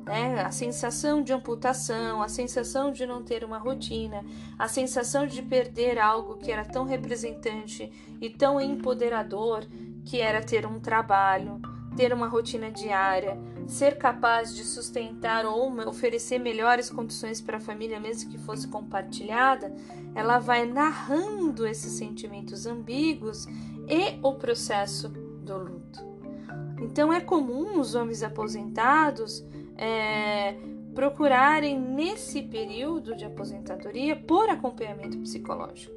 né? 0.09 0.41
A 0.41 0.51
sensação 0.51 1.23
de 1.23 1.35
amputação, 1.35 2.23
a 2.23 2.29
sensação 2.29 2.91
de 2.91 3.05
não 3.05 3.23
ter 3.23 3.45
uma 3.45 3.59
rotina, 3.59 4.25
a 4.59 4.67
sensação 4.67 5.27
de 5.27 5.43
perder 5.43 5.99
algo 5.99 6.39
que 6.39 6.51
era 6.51 6.65
tão 6.65 6.85
representante 6.85 7.93
e 8.19 8.31
tão 8.31 8.59
empoderador, 8.59 9.67
que 10.07 10.19
era 10.19 10.43
ter 10.43 10.65
um 10.65 10.81
trabalho, 10.81 11.61
ter 11.95 12.11
uma 12.15 12.27
rotina 12.27 12.71
diária, 12.71 13.39
ser 13.67 13.99
capaz 13.99 14.57
de 14.57 14.65
sustentar 14.65 15.45
ou 15.45 15.71
oferecer 15.87 16.39
melhores 16.39 16.89
condições 16.89 17.43
para 17.43 17.59
a 17.59 17.61
família, 17.61 18.01
mesmo 18.01 18.31
que 18.31 18.39
fosse 18.39 18.67
compartilhada, 18.67 19.75
ela 20.15 20.39
vai 20.39 20.65
narrando 20.65 21.67
esses 21.67 21.93
sentimentos 21.93 22.65
ambíguos 22.65 23.47
e 23.87 24.19
o 24.23 24.35
processo 24.37 25.11
do 25.11 25.59
luto. 25.59 26.09
Então 26.81 27.13
é 27.13 27.21
comum 27.21 27.79
os 27.79 27.95
homens 27.95 28.23
aposentados 28.23 29.45
é, 29.79 30.57
procurarem 30.95 31.79
nesse 31.79 32.43
período 32.43 33.15
de 33.15 33.25
aposentadoria 33.25 34.17
por 34.17 34.51
acompanhamento 34.51 35.17
psicológico. 35.19 35.97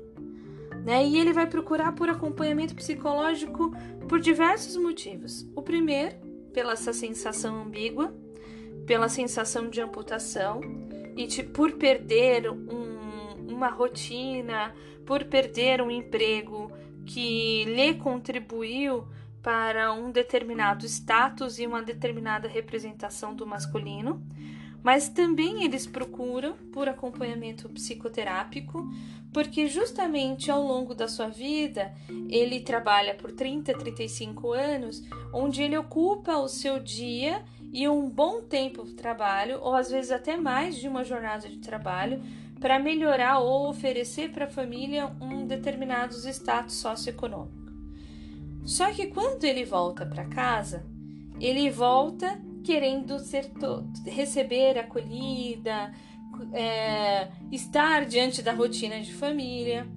Né? 0.85 1.05
E 1.05 1.17
ele 1.17 1.33
vai 1.33 1.47
procurar 1.47 1.93
por 1.93 2.07
acompanhamento 2.07 2.75
psicológico 2.75 3.75
por 4.07 4.19
diversos 4.19 4.77
motivos. 4.77 5.47
O 5.55 5.61
primeiro, 5.61 6.15
pela 6.53 6.73
essa 6.73 6.93
sensação 6.93 7.61
ambígua, 7.63 8.13
pela 8.85 9.09
sensação 9.09 9.69
de 9.69 9.81
amputação 9.81 10.61
e 11.15 11.25
de, 11.27 11.43
por 11.43 11.73
perder 11.73 12.49
um, 12.49 13.47
uma 13.47 13.69
rotina, 13.69 14.73
por 15.05 15.23
perder 15.25 15.81
um 15.81 15.91
emprego 15.91 16.71
que 17.05 17.65
lhe 17.65 17.95
contribuiu 17.95 19.05
para 19.41 19.91
um 19.93 20.11
determinado 20.11 20.85
status 20.85 21.59
e 21.59 21.65
uma 21.65 21.81
determinada 21.81 22.47
representação 22.47 23.33
do 23.33 23.45
masculino. 23.45 24.21
mas 24.83 25.07
também 25.09 25.63
eles 25.63 25.85
procuram 25.85 26.53
por 26.73 26.89
acompanhamento 26.89 27.69
psicoterápico, 27.69 28.83
porque 29.31 29.67
justamente 29.67 30.49
ao 30.49 30.61
longo 30.61 30.95
da 30.95 31.07
sua 31.07 31.27
vida 31.27 31.93
ele 32.29 32.61
trabalha 32.61 33.13
por 33.13 33.31
30, 33.31 33.73
35 33.77 34.51
anos, 34.51 35.03
onde 35.31 35.61
ele 35.61 35.77
ocupa 35.77 36.35
o 36.37 36.47
seu 36.47 36.79
dia 36.79 37.43
e 37.71 37.87
um 37.87 38.09
bom 38.09 38.41
tempo 38.41 38.83
de 38.83 38.93
trabalho, 38.93 39.59
ou 39.61 39.75
às 39.75 39.91
vezes 39.91 40.11
até 40.11 40.35
mais 40.35 40.75
de 40.75 40.87
uma 40.87 41.03
jornada 41.03 41.47
de 41.47 41.59
trabalho, 41.59 42.21
para 42.59 42.79
melhorar 42.79 43.39
ou 43.39 43.69
oferecer 43.69 44.31
para 44.31 44.45
a 44.45 44.49
família 44.49 45.11
um 45.21 45.45
determinado 45.45 46.15
status 46.27 46.75
socioeconômico. 46.75 47.60
Só 48.63 48.91
que 48.91 49.07
quando 49.07 49.43
ele 49.43 49.65
volta 49.65 50.05
para 50.05 50.25
casa, 50.25 50.85
ele 51.39 51.69
volta 51.69 52.39
querendo 52.63 53.17
ser 53.19 53.51
receber 54.05 54.77
acolhida, 54.77 55.91
é, 56.53 57.29
estar 57.51 58.05
diante 58.05 58.41
da 58.41 58.53
rotina 58.53 58.99
de 59.01 59.13
família. 59.13 59.87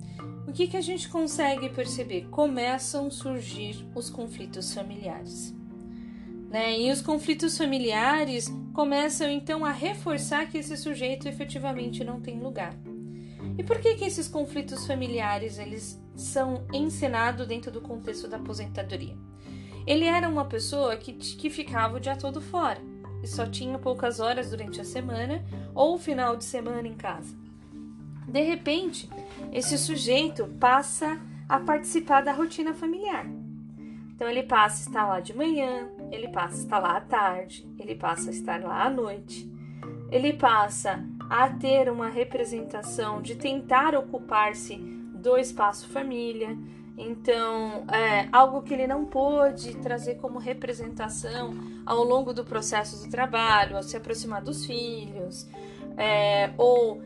O 0.46 0.52
que, 0.52 0.66
que 0.66 0.76
a 0.76 0.80
gente 0.80 1.08
consegue 1.08 1.68
perceber? 1.68 2.28
Começam 2.30 3.06
a 3.06 3.10
surgir 3.10 3.86
os 3.94 4.08
conflitos 4.08 4.72
familiares. 4.72 5.54
Né? 6.48 6.80
E 6.80 6.90
os 6.90 7.02
conflitos 7.02 7.58
familiares 7.58 8.48
começam 8.72 9.28
então 9.28 9.64
a 9.64 9.72
reforçar 9.72 10.48
que 10.48 10.58
esse 10.58 10.76
sujeito 10.76 11.28
efetivamente 11.28 12.04
não 12.04 12.20
tem 12.20 12.38
lugar. 12.38 12.74
E 13.58 13.62
por 13.62 13.80
que, 13.80 13.94
que 13.96 14.04
esses 14.04 14.28
conflitos 14.28 14.86
familiares 14.86 15.58
eles 15.58 16.00
são 16.14 16.64
ensinados 16.72 17.46
dentro 17.46 17.70
do 17.70 17.80
contexto 17.80 18.28
da 18.28 18.36
aposentadoria? 18.36 19.16
Ele 19.86 20.04
era 20.04 20.28
uma 20.28 20.44
pessoa 20.44 20.96
que, 20.96 21.12
que 21.12 21.50
ficava 21.50 21.96
o 21.96 22.00
dia 22.00 22.16
todo 22.16 22.40
fora 22.40 22.80
e 23.22 23.26
só 23.26 23.46
tinha 23.46 23.78
poucas 23.78 24.20
horas 24.20 24.50
durante 24.50 24.80
a 24.80 24.84
semana 24.84 25.44
ou 25.74 25.94
o 25.94 25.98
final 25.98 26.36
de 26.36 26.44
semana 26.44 26.86
em 26.86 26.94
casa. 26.94 27.36
De 28.26 28.40
repente, 28.42 29.08
esse 29.52 29.76
sujeito 29.76 30.46
passa 30.58 31.20
a 31.48 31.60
participar 31.60 32.22
da 32.22 32.32
rotina 32.32 32.72
familiar. 32.72 33.26
Então 34.14 34.28
ele 34.28 34.42
passa 34.44 34.84
a 34.84 34.86
estar 34.88 35.06
lá 35.06 35.20
de 35.20 35.36
manhã, 35.36 35.88
ele 36.10 36.28
passa 36.28 36.54
a 36.54 36.58
estar 36.58 36.78
lá 36.78 36.96
à 36.96 37.00
tarde, 37.00 37.68
ele 37.78 37.94
passa 37.94 38.30
a 38.30 38.32
estar 38.32 38.62
lá 38.62 38.84
à 38.84 38.90
noite, 38.90 39.50
ele 40.10 40.32
passa 40.32 41.04
a 41.28 41.48
ter 41.48 41.90
uma 41.90 42.08
representação 42.08 43.20
de 43.20 43.34
tentar 43.34 43.94
ocupar-se 43.94 44.76
do 45.24 45.38
espaço 45.38 45.88
família, 45.88 46.56
então, 46.96 47.84
é 47.92 48.28
algo 48.30 48.62
que 48.62 48.72
ele 48.72 48.86
não 48.86 49.04
pôde 49.04 49.74
trazer 49.78 50.16
como 50.16 50.38
representação 50.38 51.52
ao 51.84 52.04
longo 52.04 52.32
do 52.32 52.44
processo 52.44 53.04
do 53.04 53.10
trabalho, 53.10 53.76
ao 53.76 53.82
se 53.82 53.96
aproximar 53.96 54.42
dos 54.42 54.64
filhos, 54.64 55.48
é, 55.96 56.52
ou 56.56 57.02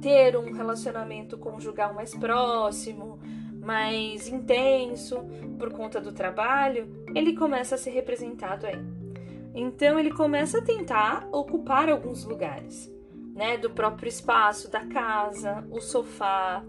ter 0.00 0.36
um 0.36 0.52
relacionamento 0.52 1.36
conjugal 1.36 1.92
mais 1.92 2.14
próximo, 2.14 3.18
mais 3.60 4.28
intenso 4.28 5.24
por 5.58 5.72
conta 5.72 6.00
do 6.00 6.12
trabalho, 6.12 7.04
ele 7.14 7.34
começa 7.34 7.74
a 7.74 7.78
ser 7.78 7.90
representado 7.90 8.66
aí. 8.66 8.80
Então, 9.54 9.98
ele 9.98 10.12
começa 10.12 10.58
a 10.58 10.62
tentar 10.62 11.26
ocupar 11.32 11.88
alguns 11.88 12.24
lugares, 12.24 12.92
né, 13.34 13.56
do 13.56 13.70
próprio 13.70 14.08
espaço 14.08 14.70
da 14.70 14.86
casa, 14.86 15.66
o 15.70 15.80
sofá, 15.80 16.62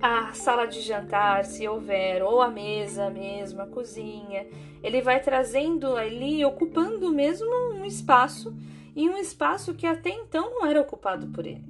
a 0.00 0.32
sala 0.32 0.66
de 0.66 0.80
jantar, 0.80 1.44
se 1.44 1.68
houver, 1.68 2.22
ou 2.22 2.40
a 2.40 2.48
mesa 2.48 3.10
mesmo, 3.10 3.60
a 3.60 3.66
cozinha. 3.66 4.46
Ele 4.82 5.02
vai 5.02 5.20
trazendo 5.20 5.94
ali, 5.96 6.44
ocupando 6.44 7.12
mesmo 7.12 7.48
um 7.74 7.84
espaço 7.84 8.54
e 8.96 9.08
um 9.08 9.16
espaço 9.16 9.74
que 9.74 9.86
até 9.86 10.10
então 10.10 10.50
não 10.50 10.66
era 10.66 10.80
ocupado 10.80 11.26
por 11.28 11.46
ele. 11.46 11.64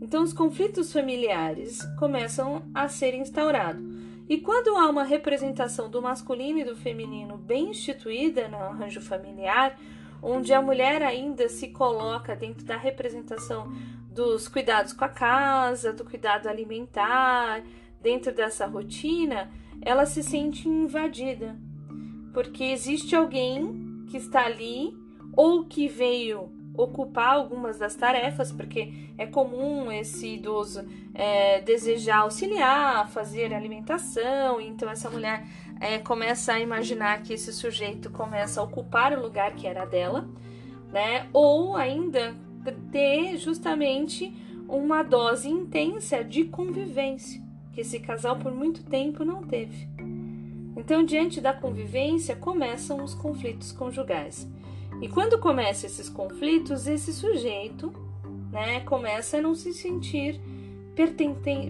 Então 0.00 0.22
os 0.22 0.32
conflitos 0.32 0.92
familiares 0.92 1.82
começam 1.98 2.62
a 2.74 2.88
ser 2.88 3.14
instaurados. 3.14 3.82
E 4.28 4.38
quando 4.38 4.76
há 4.76 4.88
uma 4.88 5.04
representação 5.04 5.88
do 5.88 6.02
masculino 6.02 6.58
e 6.58 6.64
do 6.64 6.76
feminino 6.76 7.36
bem 7.36 7.70
instituída 7.70 8.48
no 8.48 8.56
arranjo 8.56 9.00
familiar, 9.00 9.78
onde 10.22 10.52
a 10.52 10.60
mulher 10.60 11.02
ainda 11.02 11.48
se 11.48 11.68
coloca 11.68 12.34
dentro 12.34 12.64
da 12.64 12.76
representação 12.76 13.72
dos 14.16 14.48
cuidados 14.48 14.94
com 14.94 15.04
a 15.04 15.10
casa, 15.10 15.92
do 15.92 16.02
cuidado 16.02 16.48
alimentar, 16.48 17.62
dentro 18.00 18.32
dessa 18.32 18.66
rotina, 18.66 19.50
ela 19.82 20.06
se 20.06 20.22
sente 20.22 20.66
invadida, 20.66 21.54
porque 22.32 22.64
existe 22.64 23.14
alguém 23.14 24.06
que 24.08 24.16
está 24.16 24.46
ali 24.46 24.96
ou 25.36 25.66
que 25.66 25.86
veio 25.86 26.50
ocupar 26.74 27.34
algumas 27.34 27.78
das 27.78 27.94
tarefas, 27.94 28.50
porque 28.50 29.10
é 29.18 29.26
comum 29.26 29.92
esse 29.92 30.34
idoso 30.34 30.86
é, 31.14 31.60
desejar 31.60 32.20
auxiliar, 32.20 33.10
fazer 33.10 33.52
alimentação, 33.52 34.58
então 34.62 34.88
essa 34.88 35.10
mulher 35.10 35.46
é, 35.78 35.98
começa 35.98 36.54
a 36.54 36.60
imaginar 36.60 37.22
que 37.22 37.34
esse 37.34 37.52
sujeito 37.52 38.10
começa 38.10 38.62
a 38.62 38.64
ocupar 38.64 39.12
o 39.12 39.20
lugar 39.20 39.54
que 39.54 39.66
era 39.66 39.84
dela, 39.84 40.26
né? 40.90 41.28
Ou 41.34 41.76
ainda 41.76 42.34
ter 42.72 43.36
justamente 43.36 44.32
uma 44.68 45.02
dose 45.02 45.48
intensa 45.48 46.24
de 46.24 46.44
convivência, 46.44 47.42
que 47.72 47.80
esse 47.80 48.00
casal 48.00 48.36
por 48.36 48.52
muito 48.52 48.84
tempo 48.84 49.24
não 49.24 49.42
teve. 49.42 49.88
Então, 50.76 51.04
diante 51.04 51.40
da 51.40 51.52
convivência, 51.52 52.36
começam 52.36 53.02
os 53.02 53.14
conflitos 53.14 53.72
conjugais. 53.72 54.48
E 55.00 55.08
quando 55.08 55.38
começam 55.38 55.88
esses 55.88 56.08
conflitos, 56.08 56.86
esse 56.86 57.12
sujeito 57.12 57.92
né, 58.50 58.80
começa 58.80 59.38
a 59.38 59.40
não 59.40 59.54
se 59.54 59.72
sentir 59.72 60.40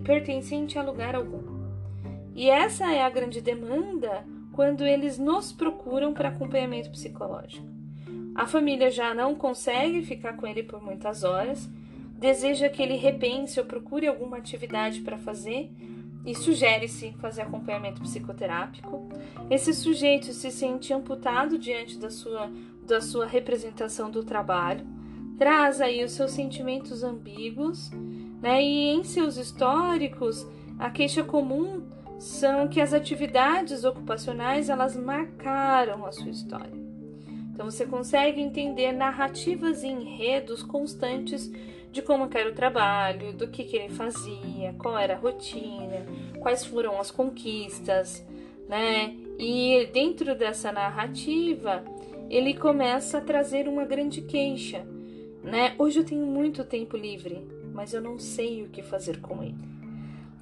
pertencente 0.05 0.79
a 0.79 0.83
lugar 0.83 1.15
algum. 1.15 1.43
E 2.35 2.49
essa 2.51 2.93
é 2.93 3.03
a 3.03 3.11
grande 3.11 3.41
demanda 3.41 4.25
quando 4.53 4.85
eles 4.85 5.19
nos 5.19 5.53
procuram 5.53 6.13
para 6.13 6.29
acompanhamento 6.29 6.91
psicológico. 6.91 7.76
A 8.37 8.47
família 8.47 8.91
já 8.91 9.15
não 9.15 9.35
consegue 9.35 10.03
ficar 10.03 10.35
com 10.35 10.47
ele 10.47 10.63
por 10.63 10.83
muitas 10.83 11.25
horas, 11.25 11.67
deseja 12.19 12.69
que 12.69 12.83
ele 12.83 12.95
repense 12.95 13.59
ou 13.59 13.65
procure 13.65 14.07
alguma 14.07 14.37
atividade 14.37 15.01
para 15.01 15.17
fazer 15.17 15.71
e 16.25 16.35
sugere-se 16.35 17.13
fazer 17.13 17.43
acompanhamento 17.43 18.03
psicoterápico. 18.03 19.09
Esse 19.49 19.73
sujeito 19.73 20.35
se 20.35 20.51
sente 20.51 20.93
amputado 20.93 21.59
diante 21.59 21.99
da 21.99 22.11
sua, 22.11 22.51
da 22.87 23.01
sua 23.01 23.27
representação 23.27 24.11
do 24.11 24.23
trabalho, 24.23 24.87
traz 25.39 25.81
aí 25.81 26.05
os 26.05 26.13
seus 26.13 26.33
sentimentos 26.33 27.03
ambíguos, 27.03 27.91
né? 28.43 28.63
E 28.63 28.89
em 28.89 29.03
seus 29.03 29.39
históricos, 29.39 30.47
a 30.79 30.91
queixa 30.91 31.25
comum 31.25 31.83
são 32.19 32.69
que 32.69 32.83
as 32.83 32.93
atividades 32.93 33.83
ocupacionais 33.85 34.69
elas 34.69 34.95
marcaram 34.95 36.05
a 36.05 36.13
sua 36.13 36.31
história. 36.31 36.86
Então 37.57 37.71
você 37.71 37.87
consegue 37.87 38.39
entender 38.39 38.93
narrativas 38.93 39.83
e 39.83 39.87
enredos 39.87 40.63
constantes 40.63 41.51
de 41.91 42.03
como 42.03 42.29
era 42.35 42.51
o 42.51 42.55
trabalho, 42.55 43.33
do 43.33 43.49
que, 43.49 43.65
que 43.65 43.77
ele 43.77 43.95
fazia, 43.95 44.75
qual 44.79 44.99
era 44.99 45.15
a 45.15 45.19
rotina, 45.19 46.05
quais 46.39 46.67
foram 46.67 47.01
as 47.01 47.11
conquistas, 47.11 48.23
né? 48.69 49.17
E 49.39 49.89
dentro 49.91 50.35
dessa 50.35 50.71
narrativa, 50.71 51.83
ele 52.29 52.53
começa 52.53 53.17
a 53.17 53.23
trazer 53.23 53.69
uma 53.69 53.87
grande 53.87 54.21
queixa, 54.21 54.87
né? 55.43 55.75
Hoje 55.79 56.01
eu 56.01 56.05
tenho 56.05 56.27
muito 56.27 56.63
tempo 56.63 56.95
livre, 56.95 57.49
mas 57.73 57.95
eu 57.95 58.03
não 58.03 58.19
sei 58.19 58.65
o 58.65 58.69
que 58.69 58.83
fazer 58.83 59.19
com 59.23 59.43
ele. 59.43 59.57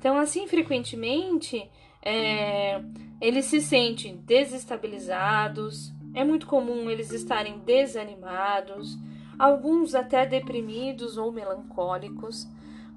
Então, 0.00 0.18
assim, 0.18 0.48
frequentemente, 0.48 1.70
é, 2.02 2.82
eles 3.20 3.44
se 3.44 3.60
sentem 3.60 4.16
desestabilizados, 4.16 5.93
é 6.14 6.24
muito 6.24 6.46
comum 6.46 6.88
eles 6.88 7.12
estarem 7.12 7.58
desanimados, 7.58 8.96
alguns 9.38 9.94
até 9.94 10.24
deprimidos 10.24 11.18
ou 11.18 11.32
melancólicos. 11.32 12.48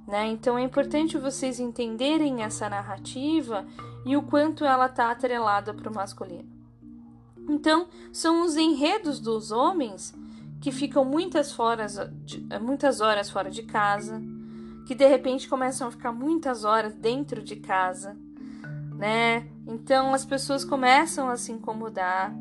Né? 0.07 0.27
Então 0.27 0.57
é 0.57 0.61
importante 0.61 1.17
vocês 1.17 1.59
entenderem 1.59 2.43
essa 2.43 2.69
narrativa 2.69 3.65
e 4.05 4.15
o 4.15 4.23
quanto 4.23 4.63
ela 4.63 4.85
está 4.85 5.11
atrelada 5.11 5.73
para 5.73 5.89
o 5.89 5.93
masculino. 5.93 6.55
Então, 7.49 7.87
são 8.11 8.43
os 8.45 8.57
enredos 8.57 9.19
dos 9.19 9.51
homens 9.51 10.13
que 10.59 10.71
ficam 10.71 11.05
muitas, 11.05 11.51
fora 11.51 11.87
de, 12.25 12.45
muitas 12.59 12.99
horas 12.99 13.29
fora 13.29 13.49
de 13.49 13.63
casa, 13.63 14.21
que 14.85 14.95
de 14.95 15.05
repente 15.07 15.47
começam 15.47 15.87
a 15.87 15.91
ficar 15.91 16.11
muitas 16.11 16.63
horas 16.63 16.93
dentro 16.93 17.41
de 17.41 17.57
casa, 17.57 18.17
né? 18.95 19.47
Então 19.65 20.13
as 20.13 20.25
pessoas 20.25 20.65
começam 20.65 21.29
a 21.29 21.37
se 21.37 21.51
incomodar, 21.51 22.33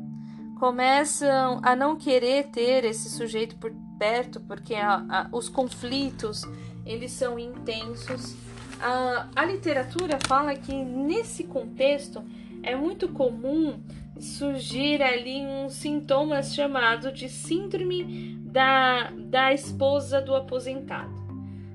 começam 0.57 1.59
a 1.63 1.75
não 1.75 1.95
querer 1.95 2.47
ter 2.47 2.83
esse 2.83 3.09
sujeito 3.09 3.55
por 3.57 3.71
perto 3.97 4.39
porque 4.41 4.75
a, 4.75 5.05
a, 5.09 5.29
os 5.31 5.49
conflitos 5.49 6.43
eles 6.85 7.11
são 7.11 7.37
intensos. 7.37 8.35
A, 8.79 9.27
a 9.35 9.45
literatura 9.45 10.19
fala 10.27 10.55
que 10.55 10.73
nesse 10.73 11.43
contexto 11.43 12.23
é 12.63 12.75
muito 12.75 13.09
comum 13.09 13.79
surgir 14.19 15.01
ali 15.01 15.45
um 15.45 15.69
sintoma 15.69 16.41
chamado 16.41 17.11
de 17.11 17.29
síndrome 17.29 18.37
da, 18.41 19.11
da 19.11 19.53
esposa 19.53 20.21
do 20.21 20.35
aposentado, 20.35 21.13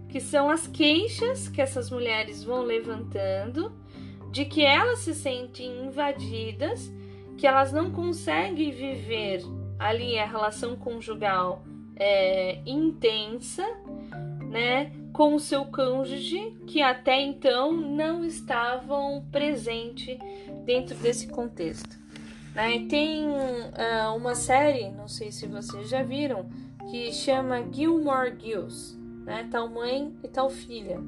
que 0.08 0.20
são 0.20 0.50
as 0.50 0.66
queixas 0.66 1.48
que 1.48 1.60
essas 1.60 1.90
mulheres 1.90 2.42
vão 2.42 2.62
levantando 2.62 3.72
de 4.32 4.44
que 4.44 4.64
elas 4.64 5.00
se 5.00 5.14
sentem 5.14 5.86
invadidas, 5.86 6.90
que 7.42 7.46
elas 7.48 7.72
não 7.72 7.90
conseguem 7.90 8.70
viver 8.70 9.42
ali 9.76 10.16
a 10.16 10.24
relação 10.24 10.76
conjugal 10.76 11.64
é, 11.96 12.60
intensa, 12.64 13.66
né, 14.48 14.92
com 15.12 15.34
o 15.34 15.40
seu 15.40 15.64
cônjuge 15.64 16.56
que 16.68 16.80
até 16.80 17.20
então 17.20 17.72
não 17.72 18.24
estavam 18.24 19.26
presente 19.32 20.16
dentro 20.64 20.94
desse 20.98 21.26
contexto. 21.26 21.98
Né? 22.54 22.86
Tem 22.88 23.26
uh, 23.26 24.14
uma 24.14 24.36
série, 24.36 24.92
não 24.92 25.08
sei 25.08 25.32
se 25.32 25.48
vocês 25.48 25.88
já 25.88 26.04
viram, 26.04 26.48
que 26.92 27.12
chama 27.12 27.66
Gilmore 27.72 28.36
Girls, 28.38 28.96
né? 29.24 29.48
Tal 29.50 29.68
mãe 29.68 30.14
e 30.22 30.28
tal 30.28 30.48
filha. 30.48 31.00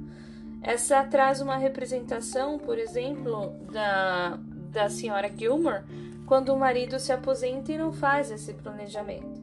Essa 0.60 1.04
traz 1.04 1.40
uma 1.40 1.56
representação, 1.56 2.58
por 2.58 2.76
exemplo, 2.76 3.52
da, 3.70 4.36
da 4.72 4.88
senhora 4.88 5.30
Gilmore 5.32 5.84
quando 6.26 6.50
o 6.50 6.58
marido 6.58 6.98
se 6.98 7.12
aposenta 7.12 7.72
e 7.72 7.78
não 7.78 7.92
faz 7.92 8.30
esse 8.30 8.52
planejamento. 8.54 9.42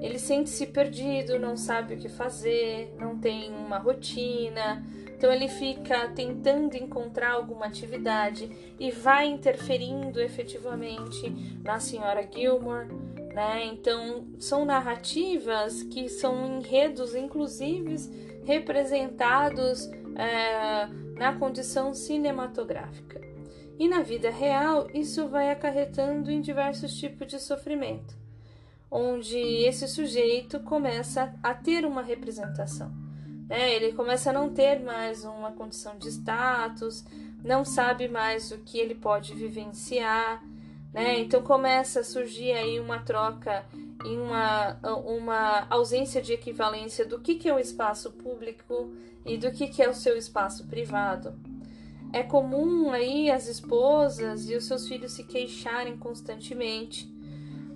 Ele 0.00 0.18
sente-se 0.18 0.66
perdido, 0.66 1.38
não 1.38 1.56
sabe 1.56 1.94
o 1.94 1.98
que 1.98 2.08
fazer, 2.08 2.94
não 3.00 3.18
tem 3.18 3.52
uma 3.52 3.78
rotina, 3.78 4.84
então 5.16 5.32
ele 5.32 5.48
fica 5.48 6.08
tentando 6.10 6.76
encontrar 6.76 7.32
alguma 7.32 7.66
atividade 7.66 8.48
e 8.78 8.92
vai 8.92 9.26
interferindo 9.26 10.20
efetivamente 10.20 11.58
na 11.64 11.80
senhora 11.80 12.26
Gilmore, 12.32 12.86
né? 13.34 13.64
Então 13.66 14.24
são 14.38 14.64
narrativas 14.64 15.82
que 15.82 16.08
são 16.08 16.58
enredos, 16.58 17.16
inclusive 17.16 17.96
representados 18.44 19.90
é, 20.14 20.86
na 21.16 21.32
condição 21.36 21.92
cinematográfica. 21.92 23.27
E 23.78 23.88
na 23.88 24.02
vida 24.02 24.28
real, 24.30 24.88
isso 24.92 25.28
vai 25.28 25.50
acarretando 25.50 26.30
em 26.30 26.40
diversos 26.40 26.94
tipos 26.98 27.26
de 27.26 27.38
sofrimento 27.40 28.18
onde 28.90 29.36
esse 29.36 29.86
sujeito 29.86 30.60
começa 30.60 31.34
a 31.42 31.52
ter 31.54 31.84
uma 31.84 32.02
representação. 32.02 32.90
Né? 33.48 33.74
Ele 33.74 33.92
começa 33.92 34.30
a 34.30 34.32
não 34.32 34.52
ter 34.52 34.80
mais 34.80 35.24
uma 35.24 35.52
condição 35.52 35.96
de 35.98 36.08
status, 36.08 37.04
não 37.44 37.64
sabe 37.64 38.08
mais 38.08 38.50
o 38.50 38.58
que 38.58 38.78
ele 38.78 38.94
pode 38.94 39.34
vivenciar, 39.34 40.42
né? 40.92 41.18
Então 41.20 41.42
começa 41.42 42.00
a 42.00 42.04
surgir 42.04 42.52
aí 42.52 42.80
uma 42.80 42.98
troca 42.98 43.64
e 44.04 44.16
uma, 44.16 44.78
uma 45.04 45.66
ausência 45.70 46.20
de 46.20 46.32
equivalência 46.32 47.04
do 47.04 47.20
que, 47.20 47.36
que 47.36 47.48
é 47.48 47.54
o 47.54 47.58
espaço 47.58 48.10
público 48.12 48.92
e 49.24 49.36
do 49.36 49.52
que, 49.52 49.68
que 49.68 49.82
é 49.82 49.88
o 49.88 49.94
seu 49.94 50.16
espaço 50.16 50.66
privado. 50.66 51.38
É 52.12 52.22
comum 52.22 52.90
aí 52.90 53.30
as 53.30 53.46
esposas 53.46 54.48
e 54.48 54.56
os 54.56 54.64
seus 54.64 54.88
filhos 54.88 55.12
se 55.12 55.24
queixarem 55.24 55.96
constantemente 55.96 57.08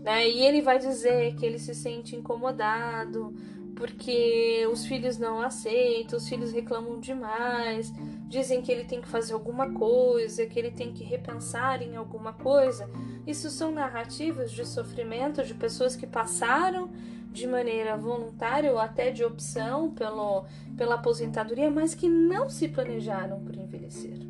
né? 0.03 0.29
E 0.29 0.45
ele 0.45 0.61
vai 0.61 0.79
dizer 0.79 1.35
que 1.37 1.47
ele 1.47 1.59
se 1.59 1.75
sente 1.75 2.17
incomodado 2.17 3.33
porque 3.75 4.67
os 4.71 4.85
filhos 4.85 5.19
não 5.19 5.41
aceitam, 5.41 6.19
os 6.19 6.29
filhos 6.29 6.53
reclamam 6.53 7.01
demais, 7.01 7.93
dizem 8.29 8.61
que 8.61 8.71
ele 8.71 8.85
tem 8.85 9.01
que 9.01 9.09
fazer 9.09 9.33
alguma 9.33 9.73
coisa, 9.73 10.47
que 10.47 10.59
ele 10.59 10.71
tem 10.71 10.93
que 10.93 11.03
repensar 11.03 11.83
em 11.83 11.97
alguma 11.97 12.33
coisa. 12.33 12.89
Isso 13.27 13.49
são 13.49 13.73
narrativas 13.73 14.53
de 14.53 14.67
sofrimento 14.67 15.43
de 15.43 15.55
pessoas 15.55 15.97
que 15.97 16.07
passaram 16.07 16.91
de 17.33 17.47
maneira 17.47 17.97
voluntária 17.97 18.71
ou 18.71 18.79
até 18.79 19.11
de 19.11 19.25
opção 19.25 19.91
pelo, 19.91 20.45
pela 20.77 20.97
aposentadoria, 20.97 21.71
mas 21.71 21.95
que 21.95 22.09
não 22.09 22.51
se 22.51 22.69
planejaram 22.69 23.41
para 23.43 23.63
envelhecer. 23.63 24.22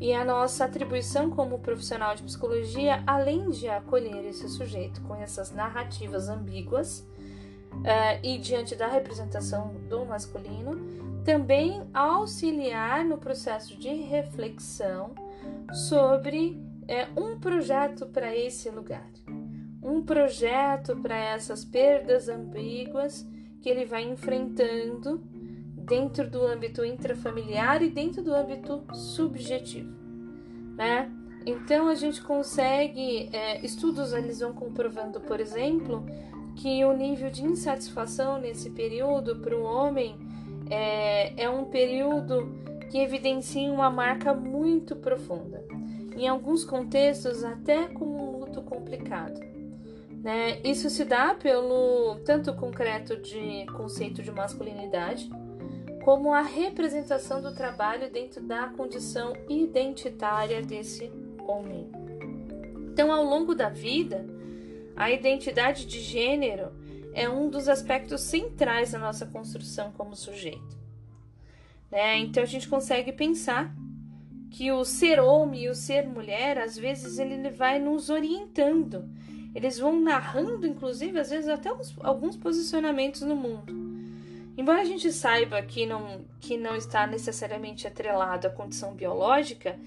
E 0.00 0.12
a 0.12 0.24
nossa 0.24 0.64
atribuição 0.64 1.28
como 1.30 1.58
profissional 1.58 2.14
de 2.14 2.22
psicologia, 2.22 3.02
além 3.06 3.50
de 3.50 3.68
acolher 3.68 4.24
esse 4.24 4.48
sujeito 4.48 5.00
com 5.02 5.14
essas 5.16 5.52
narrativas 5.52 6.28
ambíguas 6.28 7.00
uh, 7.72 8.20
e 8.22 8.38
diante 8.38 8.76
da 8.76 8.86
representação 8.86 9.74
do 9.88 10.04
masculino, 10.06 10.78
também 11.24 11.82
auxiliar 11.92 13.04
no 13.04 13.18
processo 13.18 13.76
de 13.76 13.88
reflexão 13.88 15.14
sobre 15.72 16.60
uh, 16.82 17.20
um 17.20 17.38
projeto 17.40 18.06
para 18.06 18.34
esse 18.36 18.70
lugar, 18.70 19.10
um 19.82 20.00
projeto 20.02 20.96
para 20.96 21.16
essas 21.16 21.64
perdas 21.64 22.28
ambíguas 22.28 23.26
que 23.60 23.68
ele 23.68 23.84
vai 23.84 24.04
enfrentando 24.04 25.20
dentro 25.88 26.28
do 26.28 26.44
âmbito 26.46 26.84
intrafamiliar 26.84 27.82
e 27.82 27.88
dentro 27.88 28.22
do 28.22 28.34
âmbito 28.34 28.82
subjetivo, 28.92 29.92
né? 30.76 31.10
Então 31.46 31.88
a 31.88 31.94
gente 31.94 32.20
consegue, 32.22 33.30
é, 33.32 33.64
estudos 33.64 34.12
eles 34.12 34.40
vão 34.40 34.52
comprovando, 34.52 35.20
por 35.20 35.40
exemplo, 35.40 36.04
que 36.56 36.84
o 36.84 36.92
nível 36.92 37.30
de 37.30 37.44
insatisfação 37.44 38.38
nesse 38.38 38.70
período 38.70 39.36
para 39.36 39.56
o 39.56 39.62
homem 39.62 40.16
é, 40.68 41.44
é 41.44 41.48
um 41.48 41.64
período 41.64 42.52
que 42.90 42.98
evidencia 42.98 43.72
uma 43.72 43.90
marca 43.90 44.34
muito 44.34 44.96
profunda. 44.96 45.64
Em 46.16 46.26
alguns 46.26 46.64
contextos, 46.64 47.44
até 47.44 47.86
com 47.86 48.04
um 48.04 48.38
luto 48.38 48.60
complicado. 48.62 49.40
Né? 50.22 50.60
Isso 50.64 50.90
se 50.90 51.04
dá 51.04 51.34
pelo 51.34 52.16
tanto 52.24 52.52
concreto 52.54 53.16
de 53.16 53.64
conceito 53.76 54.20
de 54.20 54.32
masculinidade, 54.32 55.30
como 56.08 56.32
a 56.32 56.40
representação 56.40 57.42
do 57.42 57.52
trabalho 57.54 58.10
dentro 58.10 58.42
da 58.42 58.68
condição 58.68 59.34
identitária 59.46 60.62
desse 60.62 61.12
homem. 61.46 61.86
Então, 62.90 63.12
ao 63.12 63.22
longo 63.22 63.54
da 63.54 63.68
vida, 63.68 64.24
a 64.96 65.10
identidade 65.10 65.84
de 65.84 66.00
gênero 66.00 66.72
é 67.12 67.28
um 67.28 67.50
dos 67.50 67.68
aspectos 67.68 68.22
centrais 68.22 68.92
da 68.92 68.98
nossa 68.98 69.26
construção 69.26 69.92
como 69.92 70.16
sujeito. 70.16 70.78
Né? 71.90 72.16
Então, 72.20 72.42
a 72.42 72.46
gente 72.46 72.70
consegue 72.70 73.12
pensar 73.12 73.70
que 74.50 74.72
o 74.72 74.86
ser 74.86 75.20
homem 75.20 75.64
e 75.64 75.68
o 75.68 75.74
ser 75.74 76.08
mulher, 76.08 76.56
às 76.56 76.74
vezes, 76.78 77.18
ele 77.18 77.50
vai 77.50 77.78
nos 77.78 78.08
orientando. 78.08 79.06
Eles 79.54 79.78
vão 79.78 80.00
narrando, 80.00 80.66
inclusive, 80.66 81.20
às 81.20 81.28
vezes, 81.28 81.50
até 81.50 81.70
alguns 82.00 82.34
posicionamentos 82.34 83.20
no 83.20 83.36
mundo. 83.36 83.87
Embora 84.58 84.80
a 84.80 84.84
gente 84.84 85.12
saiba 85.12 85.62
que 85.62 85.86
não, 85.86 86.24
que 86.40 86.56
não 86.56 86.74
está 86.74 87.06
necessariamente 87.06 87.86
atrelado 87.86 88.48
à 88.48 88.50
condição 88.50 88.92
biológica, 88.92 89.78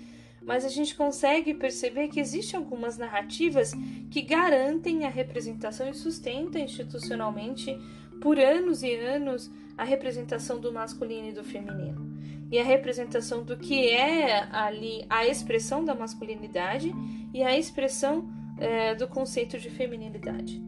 mas 0.41 0.63
a 0.63 0.69
gente 0.69 0.95
consegue 0.95 1.53
perceber 1.53 2.07
que 2.07 2.21
existem 2.21 2.57
algumas 2.57 2.97
narrativas 2.97 3.73
que 4.10 4.21
garantem 4.21 5.03
a 5.03 5.10
representação 5.10 5.89
e 5.89 5.93
sustentam 5.93 6.62
institucionalmente 6.62 7.77
por 8.21 8.39
anos 8.39 8.81
e 8.81 8.95
anos 8.95 9.51
a 9.77 9.84
representação 9.84 10.57
do 10.57 10.71
masculino 10.71 11.27
e 11.27 11.34
do 11.34 11.43
feminino. 11.43 12.10
E 12.49 12.57
a 12.57 12.63
representação 12.63 13.43
do 13.43 13.57
que 13.57 13.89
é 13.89 14.47
ali 14.53 15.05
a 15.10 15.27
expressão 15.27 15.84
da 15.84 15.93
masculinidade 15.93 16.93
e 17.34 17.43
a 17.43 17.57
expressão 17.57 18.29
é, 18.57 18.95
do 18.95 19.05
conceito 19.05 19.60
de 19.60 19.69
feminilidade. 19.69 20.63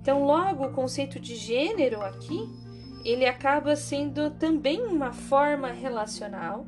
Então, 0.00 0.24
logo, 0.24 0.66
o 0.66 0.72
conceito 0.72 1.20
de 1.20 1.36
gênero 1.36 2.02
aqui 2.02 2.65
ele 3.06 3.24
acaba 3.24 3.76
sendo 3.76 4.32
também 4.32 4.82
uma 4.82 5.12
forma 5.12 5.68
relacional 5.68 6.66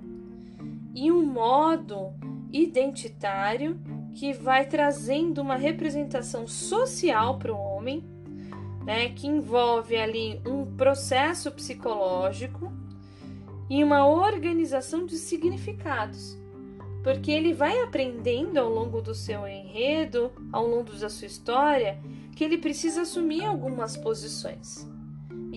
e 0.94 1.10
um 1.10 1.26
modo 1.26 2.12
identitário 2.52 3.76
que 4.14 4.32
vai 4.32 4.64
trazendo 4.64 5.42
uma 5.42 5.56
representação 5.56 6.46
social 6.46 7.40
para 7.40 7.52
o 7.52 7.58
homem, 7.58 8.04
né, 8.84 9.08
que 9.08 9.26
envolve 9.26 9.96
ali 9.96 10.40
um 10.46 10.64
processo 10.76 11.50
psicológico 11.50 12.72
e 13.68 13.82
uma 13.82 14.06
organização 14.06 15.06
de 15.06 15.16
significados, 15.16 16.38
porque 17.02 17.32
ele 17.32 17.52
vai 17.52 17.82
aprendendo 17.82 18.58
ao 18.58 18.70
longo 18.70 19.02
do 19.02 19.12
seu 19.12 19.44
enredo, 19.44 20.30
ao 20.52 20.68
longo 20.68 20.92
da 20.92 21.08
sua 21.08 21.26
história, 21.26 21.98
que 22.36 22.44
ele 22.44 22.58
precisa 22.58 23.02
assumir 23.02 23.44
algumas 23.44 23.96
posições 23.96 24.86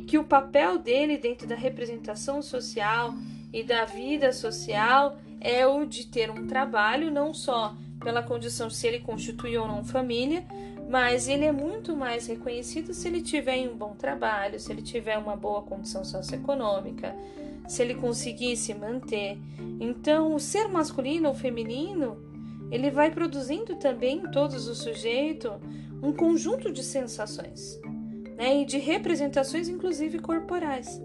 e 0.01 0.03
que 0.03 0.17
o 0.17 0.23
papel 0.23 0.79
dele 0.79 1.15
dentro 1.15 1.47
da 1.47 1.53
representação 1.53 2.41
social 2.41 3.13
e 3.53 3.63
da 3.63 3.85
vida 3.85 4.33
social 4.33 5.15
é 5.39 5.65
o 5.67 5.85
de 5.85 6.07
ter 6.07 6.31
um 6.31 6.47
trabalho, 6.47 7.11
não 7.11 7.35
só 7.35 7.75
pela 8.03 8.23
condição 8.23 8.67
se 8.67 8.87
ele 8.87 8.99
constitui 8.99 9.55
ou 9.57 9.67
não 9.67 9.85
família, 9.85 10.43
mas 10.89 11.27
ele 11.27 11.45
é 11.45 11.51
muito 11.51 11.95
mais 11.95 12.25
reconhecido 12.25 12.95
se 12.95 13.07
ele 13.07 13.21
tiver 13.21 13.69
um 13.69 13.77
bom 13.77 13.93
trabalho, 13.93 14.59
se 14.59 14.71
ele 14.71 14.81
tiver 14.81 15.19
uma 15.19 15.35
boa 15.35 15.61
condição 15.61 16.03
socioeconômica, 16.03 17.15
se 17.67 17.83
ele 17.83 17.93
conseguir 17.93 18.57
se 18.57 18.73
manter. 18.73 19.37
Então, 19.79 20.33
o 20.33 20.39
ser 20.39 20.67
masculino 20.67 21.29
ou 21.29 21.35
feminino, 21.35 22.17
ele 22.71 22.89
vai 22.89 23.11
produzindo 23.11 23.75
também 23.75 24.17
em 24.17 24.31
todos 24.31 24.67
os 24.67 24.79
sujeitos 24.79 25.51
um 26.01 26.11
conjunto 26.11 26.71
de 26.71 26.83
sensações 26.83 27.79
né? 28.41 28.62
E 28.62 28.65
de 28.65 28.80
representações, 28.80 29.69
inclusive 29.69 30.17
corporais, 30.17 30.99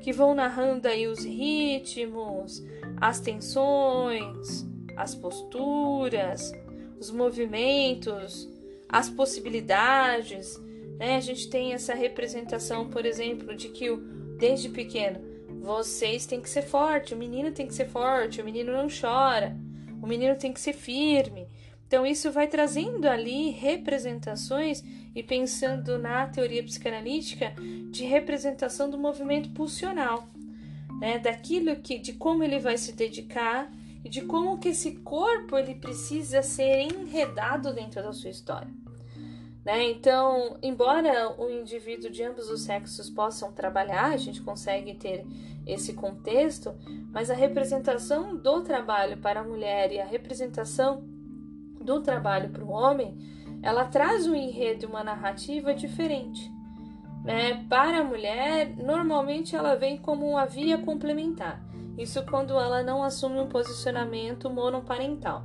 que 0.00 0.14
vão 0.14 0.34
narrando 0.34 0.88
aí 0.88 1.06
os 1.06 1.22
ritmos, 1.22 2.64
as 2.98 3.20
tensões, 3.20 4.66
as 4.96 5.14
posturas, 5.14 6.50
os 6.98 7.10
movimentos, 7.10 8.48
as 8.88 9.10
possibilidades. 9.10 10.58
Né? 10.98 11.16
A 11.16 11.20
gente 11.20 11.50
tem 11.50 11.74
essa 11.74 11.92
representação, 11.92 12.88
por 12.88 13.04
exemplo, 13.04 13.54
de 13.54 13.68
que 13.68 13.94
desde 14.38 14.70
pequeno 14.70 15.20
vocês 15.60 16.24
têm 16.24 16.40
que 16.40 16.48
ser 16.48 16.62
forte, 16.62 17.12
o 17.12 17.18
menino 17.18 17.52
tem 17.52 17.66
que 17.66 17.74
ser 17.74 17.88
forte, 17.90 18.40
o 18.40 18.44
menino 18.44 18.72
não 18.72 18.88
chora, 18.88 19.54
o 20.00 20.06
menino 20.06 20.34
tem 20.34 20.50
que 20.50 20.60
ser 20.60 20.72
firme. 20.72 21.46
Então, 21.90 22.06
isso 22.06 22.30
vai 22.30 22.46
trazendo 22.46 23.06
ali 23.06 23.50
representações 23.50 24.80
e 25.12 25.24
pensando 25.24 25.98
na 25.98 26.24
teoria 26.24 26.62
psicanalítica 26.62 27.52
de 27.90 28.04
representação 28.04 28.88
do 28.88 28.96
movimento 28.96 29.50
pulsional, 29.50 30.28
né? 31.00 31.18
daquilo 31.18 31.74
que, 31.74 31.98
de 31.98 32.12
como 32.12 32.44
ele 32.44 32.60
vai 32.60 32.78
se 32.78 32.92
dedicar 32.92 33.68
e 34.04 34.08
de 34.08 34.20
como 34.20 34.56
que 34.60 34.68
esse 34.68 34.98
corpo 34.98 35.58
ele 35.58 35.74
precisa 35.74 36.42
ser 36.42 36.82
enredado 36.82 37.74
dentro 37.74 38.00
da 38.00 38.12
sua 38.12 38.30
história. 38.30 38.70
Né? 39.64 39.90
Então, 39.90 40.58
embora 40.62 41.34
o 41.42 41.50
indivíduo 41.50 42.08
de 42.08 42.22
ambos 42.22 42.48
os 42.48 42.62
sexos 42.62 43.10
possam 43.10 43.50
trabalhar, 43.50 44.12
a 44.12 44.16
gente 44.16 44.40
consegue 44.42 44.94
ter 44.94 45.26
esse 45.66 45.94
contexto, 45.94 46.72
mas 47.10 47.32
a 47.32 47.34
representação 47.34 48.36
do 48.36 48.62
trabalho 48.62 49.16
para 49.16 49.40
a 49.40 49.44
mulher 49.44 49.90
e 49.90 49.98
a 49.98 50.06
representação 50.06 51.18
do 51.80 52.00
trabalho 52.00 52.50
para 52.50 52.64
o 52.64 52.70
homem, 52.70 53.16
ela 53.62 53.84
traz 53.84 54.26
um 54.26 54.34
enredo 54.34 54.86
uma 54.86 55.02
narrativa 55.02 55.74
diferente. 55.74 56.50
Né? 57.24 57.64
Para 57.68 58.00
a 58.00 58.04
mulher, 58.04 58.74
normalmente 58.76 59.54
ela 59.54 59.74
vem 59.74 59.98
como 59.98 60.26
uma 60.26 60.46
via 60.46 60.78
complementar. 60.78 61.62
Isso 61.98 62.24
quando 62.24 62.54
ela 62.54 62.82
não 62.82 63.02
assume 63.02 63.38
um 63.40 63.46
posicionamento 63.46 64.48
monoparental 64.48 65.44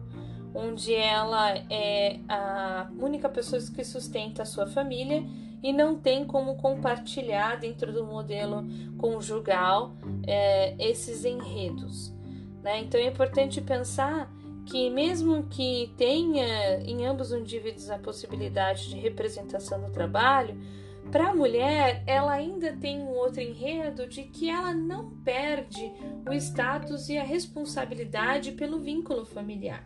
onde 0.56 0.94
ela 0.94 1.54
é 1.70 2.20
a 2.30 2.90
única 2.98 3.28
pessoa 3.28 3.62
que 3.62 3.84
sustenta 3.84 4.44
a 4.44 4.46
sua 4.46 4.66
família 4.66 5.22
e 5.62 5.74
não 5.74 5.98
tem 5.98 6.24
como 6.24 6.56
compartilhar 6.56 7.60
dentro 7.60 7.92
do 7.92 8.06
modelo 8.06 8.66
conjugal 8.98 9.94
é, 10.26 10.76
esses 10.80 11.26
enredos. 11.26 12.14
Né? 12.64 12.80
Então 12.80 13.00
é 13.00 13.08
importante 13.08 13.60
pensar 13.62 14.32
que, 14.66 14.90
mesmo 14.90 15.44
que 15.44 15.94
tenha 15.98 16.80
em 16.82 17.06
ambos 17.06 17.32
os 17.32 17.40
indivíduos 17.40 17.90
a 17.90 17.98
possibilidade 17.98 18.90
de 18.90 18.98
representação 18.98 19.80
no 19.80 19.92
trabalho, 19.92 20.58
para 21.12 21.30
a 21.30 21.36
mulher, 21.36 22.04
ela 22.08 22.34
ainda 22.34 22.74
tem 22.74 23.00
um 23.00 23.10
outro 23.10 23.40
enredo 23.40 24.08
de 24.08 24.24
que 24.24 24.50
ela 24.50 24.74
não 24.74 25.12
perde 25.24 25.92
o 26.28 26.34
status 26.34 27.10
e 27.10 27.18
a 27.18 27.24
responsabilidade 27.24 28.52
pelo 28.54 28.80
vínculo 28.80 29.24
familiar. 29.24 29.84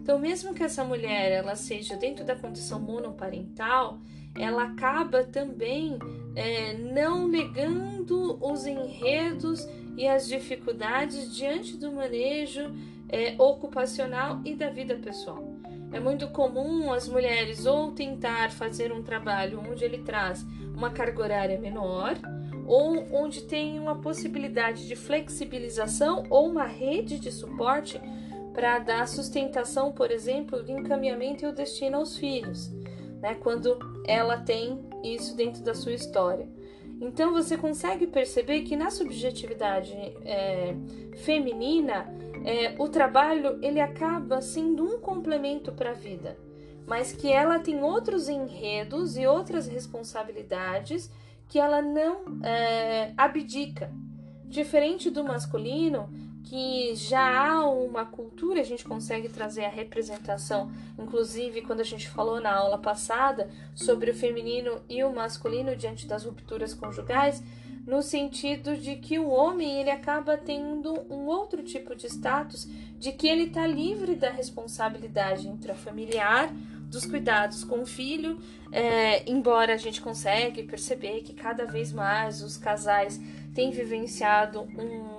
Então, 0.00 0.18
mesmo 0.18 0.54
que 0.54 0.62
essa 0.62 0.84
mulher 0.84 1.32
ela 1.32 1.56
seja 1.56 1.96
dentro 1.96 2.24
da 2.24 2.36
condição 2.36 2.78
monoparental, 2.78 3.98
ela 4.40 4.64
acaba 4.64 5.22
também 5.22 5.98
é, 6.34 6.72
não 6.74 7.28
negando 7.28 8.38
os 8.40 8.66
enredos 8.66 9.68
e 9.96 10.08
as 10.08 10.26
dificuldades 10.26 11.34
diante 11.34 11.76
do 11.76 11.92
manejo 11.92 12.72
é, 13.08 13.34
ocupacional 13.38 14.40
e 14.44 14.54
da 14.54 14.70
vida 14.70 14.94
pessoal. 14.96 15.44
É 15.92 15.98
muito 15.98 16.28
comum 16.28 16.92
as 16.92 17.08
mulheres 17.08 17.66
ou 17.66 17.90
tentar 17.92 18.50
fazer 18.50 18.92
um 18.92 19.02
trabalho 19.02 19.60
onde 19.68 19.84
ele 19.84 19.98
traz 19.98 20.46
uma 20.74 20.90
carga 20.90 21.22
horária 21.22 21.60
menor, 21.60 22.14
ou 22.66 23.04
onde 23.12 23.42
tem 23.42 23.78
uma 23.78 23.96
possibilidade 23.96 24.86
de 24.86 24.94
flexibilização 24.94 26.24
ou 26.30 26.48
uma 26.48 26.64
rede 26.64 27.18
de 27.18 27.32
suporte 27.32 28.00
para 28.54 28.78
dar 28.78 29.08
sustentação, 29.08 29.90
por 29.90 30.10
exemplo, 30.10 30.62
do 30.62 30.70
encaminhamento 30.70 31.44
e 31.44 31.48
o 31.48 31.52
destino 31.52 31.98
aos 31.98 32.16
filhos, 32.16 32.70
né? 33.20 33.34
Quando 33.34 33.78
ela 34.06 34.38
tem 34.38 34.80
isso 35.02 35.36
dentro 35.36 35.62
da 35.62 35.74
sua 35.74 35.92
história. 35.92 36.48
Então 37.00 37.32
você 37.32 37.56
consegue 37.56 38.06
perceber 38.06 38.60
que 38.62 38.76
na 38.76 38.90
subjetividade 38.90 39.92
é, 40.24 40.74
feminina 41.24 42.12
é, 42.44 42.74
o 42.78 42.88
trabalho 42.88 43.58
ele 43.62 43.80
acaba 43.80 44.42
sendo 44.42 44.84
um 44.84 45.00
complemento 45.00 45.72
para 45.72 45.90
a 45.90 45.94
vida, 45.94 46.36
mas 46.86 47.12
que 47.12 47.32
ela 47.32 47.58
tem 47.58 47.82
outros 47.82 48.28
enredos 48.28 49.16
e 49.16 49.26
outras 49.26 49.66
responsabilidades 49.66 51.10
que 51.48 51.58
ela 51.58 51.80
não 51.80 52.42
é, 52.44 53.12
abdica. 53.16 53.90
Diferente 54.44 55.10
do 55.10 55.24
masculino, 55.24 56.10
que 56.44 56.94
já 56.94 57.46
há 57.46 57.68
uma 57.68 58.04
cultura, 58.04 58.60
a 58.60 58.64
gente 58.64 58.84
consegue 58.84 59.28
trazer 59.28 59.64
a 59.64 59.68
representação, 59.68 60.70
inclusive 60.98 61.62
quando 61.62 61.80
a 61.80 61.84
gente 61.84 62.08
falou 62.08 62.40
na 62.40 62.52
aula 62.52 62.78
passada 62.78 63.48
sobre 63.74 64.10
o 64.10 64.14
feminino 64.14 64.80
e 64.88 65.04
o 65.04 65.14
masculino 65.14 65.76
diante 65.76 66.06
das 66.06 66.24
rupturas 66.24 66.74
conjugais, 66.74 67.42
no 67.86 68.02
sentido 68.02 68.76
de 68.76 68.96
que 68.96 69.18
o 69.18 69.28
homem 69.28 69.80
ele 69.80 69.90
acaba 69.90 70.36
tendo 70.36 70.92
um 71.10 71.26
outro 71.26 71.62
tipo 71.62 71.94
de 71.94 72.06
status, 72.06 72.68
de 72.98 73.12
que 73.12 73.26
ele 73.26 73.44
está 73.44 73.66
livre 73.66 74.14
da 74.14 74.30
responsabilidade 74.30 75.48
intrafamiliar, 75.48 76.52
dos 76.90 77.06
cuidados 77.06 77.62
com 77.62 77.82
o 77.82 77.86
filho, 77.86 78.38
é, 78.72 79.28
embora 79.30 79.74
a 79.74 79.76
gente 79.76 80.00
consegue 80.00 80.64
perceber 80.64 81.22
que 81.22 81.32
cada 81.32 81.64
vez 81.64 81.92
mais 81.92 82.42
os 82.42 82.56
casais 82.56 83.20
têm 83.54 83.70
vivenciado 83.70 84.62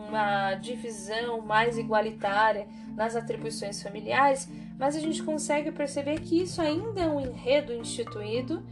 uma 0.08 0.56
divisão 0.56 1.42
mais 1.42 1.78
igualitária 1.78 2.68
nas 2.96 3.16
atribuições 3.16 3.82
familiares, 3.82 4.50
mas 4.78 4.96
a 4.96 5.00
gente 5.00 5.22
consegue 5.24 5.72
perceber 5.72 6.20
que 6.22 6.42
isso 6.42 6.62
ainda 6.62 7.02
é 7.02 7.08
um 7.08 7.20
enredo 7.20 7.74
instituído 7.74 8.64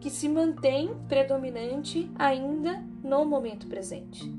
que 0.00 0.10
se 0.10 0.28
mantém 0.28 0.94
predominante 1.08 2.10
ainda 2.16 2.82
no 3.02 3.24
momento 3.24 3.66
presente. 3.66 4.32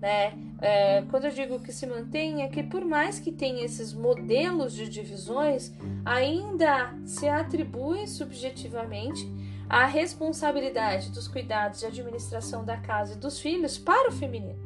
Né? 0.00 0.32
É, 0.60 1.02
quando 1.10 1.26
eu 1.26 1.30
digo 1.30 1.60
que 1.60 1.72
se 1.72 1.86
mantém, 1.86 2.42
é 2.42 2.48
que 2.48 2.62
por 2.62 2.84
mais 2.84 3.20
que 3.20 3.30
tenha 3.30 3.64
esses 3.64 3.92
modelos 3.92 4.72
de 4.72 4.88
divisões, 4.88 5.72
ainda 6.04 6.94
se 7.04 7.28
atribui 7.28 8.06
subjetivamente 8.06 9.24
a 9.72 9.86
responsabilidade 9.86 11.10
dos 11.10 11.26
cuidados 11.26 11.80
e 11.80 11.86
administração 11.86 12.62
da 12.62 12.76
casa 12.76 13.14
e 13.14 13.16
dos 13.16 13.40
filhos 13.40 13.78
para 13.78 14.10
o 14.10 14.12
feminino. 14.12 14.60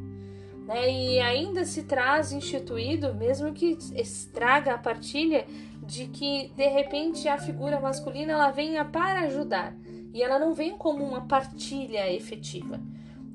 Né? 0.66 0.90
E 0.90 1.20
ainda 1.20 1.64
se 1.64 1.84
traz 1.84 2.32
instituído, 2.32 3.14
mesmo 3.14 3.52
que 3.52 3.78
estraga 3.94 4.74
a 4.74 4.78
partilha, 4.78 5.46
de 5.80 6.08
que 6.08 6.50
de 6.56 6.66
repente 6.66 7.28
a 7.28 7.38
figura 7.38 7.78
masculina 7.78 8.32
ela 8.32 8.50
venha 8.50 8.84
para 8.84 9.20
ajudar 9.20 9.76
e 10.12 10.20
ela 10.20 10.40
não 10.40 10.52
vem 10.52 10.76
como 10.76 11.04
uma 11.04 11.20
partilha 11.28 12.12
efetiva 12.12 12.80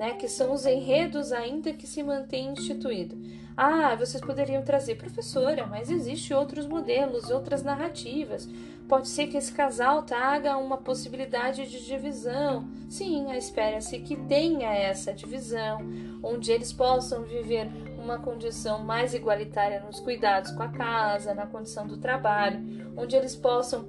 né, 0.02 0.14
que 0.14 0.28
são 0.28 0.52
os 0.52 0.66
enredos 0.66 1.32
ainda 1.32 1.72
que 1.74 1.86
se 1.86 2.02
mantém 2.02 2.54
instituído. 2.54 3.16
Ah, 3.56 3.96
vocês 3.96 4.24
poderiam 4.24 4.62
trazer 4.64 4.96
professora, 4.96 5.66
mas 5.66 5.90
existe 5.90 6.34
outros 6.34 6.66
modelos, 6.66 7.30
outras 7.30 7.64
narrativas. 7.64 8.48
Pode 8.88 9.08
ser 9.08 9.28
que 9.28 9.38
esse 9.38 9.52
casal 9.52 10.04
traga 10.04 10.58
uma 10.58 10.78
possibilidade 10.78 11.68
de 11.68 11.86
divisão. 11.86 12.68
Sim, 12.90 13.32
espera-se 13.34 14.00
que 14.00 14.16
tenha 14.16 14.74
essa 14.74 15.14
divisão, 15.14 15.80
onde 16.24 16.52
eles 16.52 16.74
possam 16.74 17.24
viver 17.24 17.70
uma 17.98 18.20
condição 18.20 18.84
mais 18.84 19.14
igualitária 19.14 19.80
nos 19.82 20.00
cuidados 20.00 20.52
com 20.52 20.64
a 20.64 20.70
casa, 20.70 21.34
na 21.34 21.46
condição 21.46 21.88
do 21.88 21.98
trabalho, 21.98 22.60
onde 22.98 23.16
eles 23.16 23.36
possam 23.36 23.86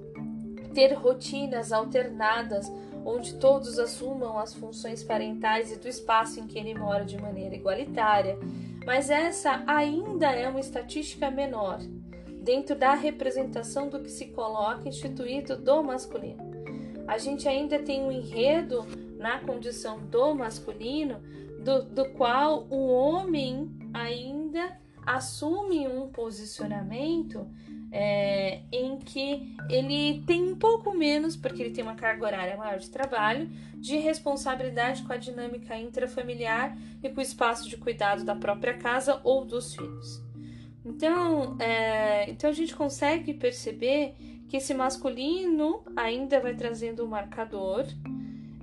ter 0.75 0.93
rotinas 0.95 1.73
alternadas 1.73 2.71
onde 3.05 3.35
todos 3.35 3.79
assumam 3.79 4.39
as 4.39 4.55
funções 4.55 5.03
parentais 5.03 5.73
e 5.73 5.77
do 5.77 5.89
espaço 5.89 6.41
em 6.41 6.47
que 6.47 6.59
ele 6.59 6.75
mora 6.75 7.05
de 7.05 7.21
maneira 7.21 7.55
igualitária, 7.55 8.39
mas 8.85 9.11
essa 9.11 9.63
ainda 9.67 10.31
é 10.31 10.49
uma 10.49 10.61
estatística 10.61 11.31
menor 11.31 11.79
dentro 12.43 12.75
da 12.75 12.95
representação 12.95 13.89
do 13.89 14.01
que 14.01 14.11
se 14.11 14.27
coloca 14.27 14.89
instituído 14.89 15.57
do 15.57 15.83
masculino. 15.83 16.43
A 17.07 17.19
gente 17.19 17.49
ainda 17.49 17.79
tem 17.79 18.03
um 18.03 18.11
enredo 18.11 18.87
na 19.19 19.39
condição 19.39 19.99
do 19.99 20.35
masculino, 20.35 21.21
do, 21.63 21.83
do 21.83 22.11
qual 22.11 22.67
o 22.69 22.89
homem 22.89 23.71
ainda 23.95 24.77
assume 25.07 25.87
um 25.87 26.09
posicionamento 26.09 27.47
é, 27.93 28.61
em 28.73 28.97
que 28.97 29.55
ele 29.69 30.23
tem 30.27 30.43
um 30.43 30.57
pouco 30.57 30.97
menos, 30.97 31.37
porque 31.37 31.63
ele 31.63 31.75
tem 31.75 31.85
uma 31.85 31.95
carga 31.95 32.25
horária 32.25 32.57
maior 32.57 32.79
de 32.79 32.89
trabalho, 32.89 33.51
de 33.77 33.99
responsabilidade 33.99 35.03
com 35.03 35.13
a 35.13 35.19
dinâmica 35.19 35.77
intrafamiliar 35.77 36.77
e 37.03 37.11
com 37.11 37.21
o 37.21 37.23
espaço 37.23 37.69
de 37.69 37.77
cuidado 37.77 38.25
da 38.25 38.35
própria 38.35 38.75
casa 38.75 39.21
ou 39.23 39.45
dos 39.45 39.75
filhos. 39.75 40.23
Então, 40.85 41.57
é, 41.61 42.31
então 42.31 42.49
a 42.49 42.53
gente 42.53 42.75
consegue 42.75 43.35
perceber 43.35 44.15
que 44.49 44.57
esse 44.57 44.73
masculino 44.73 45.83
ainda 45.95 46.41
vai 46.41 46.55
trazendo 46.55 47.05
um 47.05 47.09
marcador 47.09 47.87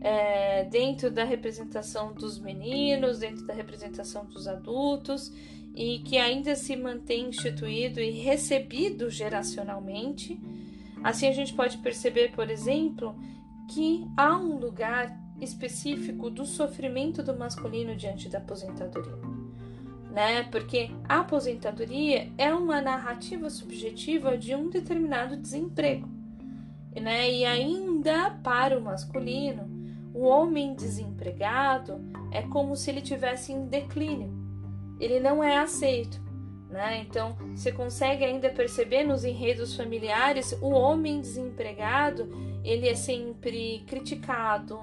é, 0.02 0.64
dentro 0.66 1.12
da 1.12 1.24
representação 1.24 2.14
dos 2.14 2.40
meninos, 2.40 3.20
dentro 3.20 3.46
da 3.46 3.54
representação 3.54 4.26
dos 4.26 4.48
adultos, 4.48 5.32
e 5.76 6.00
que 6.00 6.18
ainda 6.18 6.56
se 6.56 6.76
mantém 6.76 7.30
instituído 7.30 8.00
e 8.00 8.12
recebido 8.12 9.10
geracionalmente. 9.10 10.40
Assim, 11.04 11.28
a 11.28 11.32
gente 11.32 11.54
pode 11.54 11.78
perceber, 11.78 12.32
por 12.32 12.50
exemplo, 12.50 13.16
que 13.70 14.06
há 14.18 14.36
um 14.36 14.58
lugar 14.58 15.18
específico 15.40 16.30
do 16.30 16.46
sofrimento 16.46 17.24
do 17.24 17.38
masculino 17.38 17.96
diante 17.96 18.28
da 18.28 18.40
aposentadoria. 18.40 19.18
Né? 20.12 20.44
Porque 20.44 20.90
a 21.08 21.20
aposentadoria 21.20 22.32
é 22.38 22.54
uma 22.54 22.82
narrativa 22.82 23.50
subjetiva 23.50 24.38
de 24.38 24.56
um 24.56 24.70
determinado 24.70 25.38
desemprego. 25.38 26.10
Né? 27.00 27.32
E 27.32 27.46
ainda 27.46 28.32
para 28.44 28.78
o 28.78 28.82
masculino, 28.82 29.70
o 30.14 30.26
homem 30.26 30.74
desempregado 30.74 32.02
é 32.32 32.42
como 32.42 32.76
se 32.76 32.90
ele 32.90 33.02
tivesse 33.02 33.54
em 33.54 33.68
declínio. 33.68 34.39
Ele 35.00 35.20
não 35.20 35.44
é 35.44 35.58
aceito. 35.58 36.22
Né? 36.70 37.04
Então, 37.08 37.36
você 37.56 37.72
consegue 37.72 38.24
ainda 38.24 38.50
perceber 38.50 39.04
nos 39.04 39.24
enredos 39.24 39.76
familiares 39.76 40.52
o 40.62 40.70
homem 40.70 41.20
desempregado 41.20 42.30
ele 42.64 42.88
é 42.88 42.96
sempre 42.96 43.84
criticado, 43.88 44.80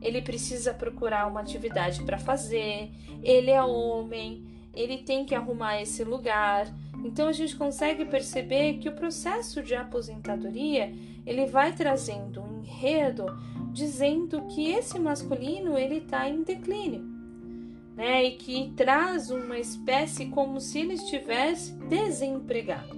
ele 0.00 0.22
precisa 0.22 0.72
procurar 0.72 1.26
uma 1.26 1.40
atividade 1.40 2.02
para 2.02 2.18
fazer, 2.18 2.90
ele 3.22 3.50
é 3.50 3.62
homem, 3.62 4.44
ele 4.74 4.98
tem 4.98 5.24
que 5.24 5.34
arrumar 5.34 5.80
esse 5.80 6.04
lugar. 6.04 6.66
Então 7.04 7.28
a 7.28 7.32
gente 7.32 7.56
consegue 7.56 8.04
perceber 8.04 8.74
que 8.74 8.88
o 8.88 8.94
processo 8.94 9.62
de 9.62 9.74
aposentadoria 9.74 10.92
ele 11.26 11.46
vai 11.46 11.72
trazendo 11.72 12.42
um 12.42 12.62
enredo 12.62 13.26
dizendo 13.72 14.46
que 14.46 14.70
esse 14.70 14.98
masculino 14.98 15.76
ele 15.76 15.98
está 15.98 16.28
em 16.28 16.42
declínio, 16.42 17.04
né? 17.98 18.22
E 18.22 18.30
que 18.36 18.72
traz 18.76 19.28
uma 19.28 19.58
espécie 19.58 20.26
como 20.26 20.60
se 20.60 20.78
ele 20.78 20.94
estivesse 20.94 21.74
desempregado 21.74 22.96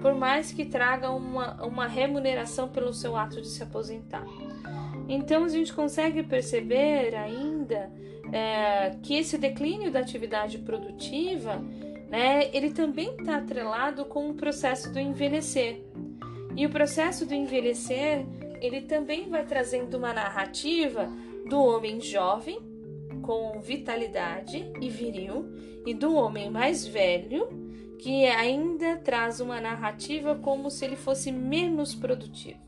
por 0.00 0.14
mais 0.14 0.50
que 0.50 0.64
traga 0.64 1.10
uma, 1.10 1.62
uma 1.64 1.86
remuneração 1.86 2.68
pelo 2.68 2.92
seu 2.92 3.16
ato 3.16 3.40
de 3.40 3.48
se 3.48 3.62
aposentar. 3.62 4.24
Então 5.08 5.44
a 5.44 5.48
gente 5.48 5.72
consegue 5.72 6.22
perceber 6.22 7.14
ainda 7.14 7.92
é, 8.32 8.96
que 9.02 9.16
esse 9.16 9.36
declínio 9.36 9.90
da 9.90 10.00
atividade 10.00 10.58
produtiva, 10.58 11.56
né, 12.08 12.48
ele 12.52 12.70
também 12.70 13.14
está 13.18 13.36
atrelado 13.36 14.04
com 14.04 14.30
o 14.30 14.34
processo 14.34 14.92
do 14.92 14.98
envelhecer. 14.98 15.82
E 16.56 16.66
o 16.66 16.70
processo 16.70 17.26
do 17.26 17.34
envelhecer, 17.34 18.26
ele 18.60 18.82
também 18.82 19.28
vai 19.28 19.44
trazendo 19.44 19.96
uma 19.96 20.12
narrativa 20.12 21.10
do 21.48 21.62
homem 21.62 22.00
jovem, 22.00 22.58
com 23.20 23.60
vitalidade 23.60 24.70
e 24.80 24.88
viril, 24.88 25.46
e 25.86 25.94
do 25.94 26.14
homem 26.14 26.50
mais 26.50 26.86
velho, 26.86 27.48
que 27.98 28.26
ainda 28.26 28.96
traz 28.98 29.40
uma 29.40 29.60
narrativa 29.60 30.34
como 30.34 30.70
se 30.70 30.84
ele 30.84 30.96
fosse 30.96 31.30
menos 31.30 31.94
produtivo. 31.94 32.58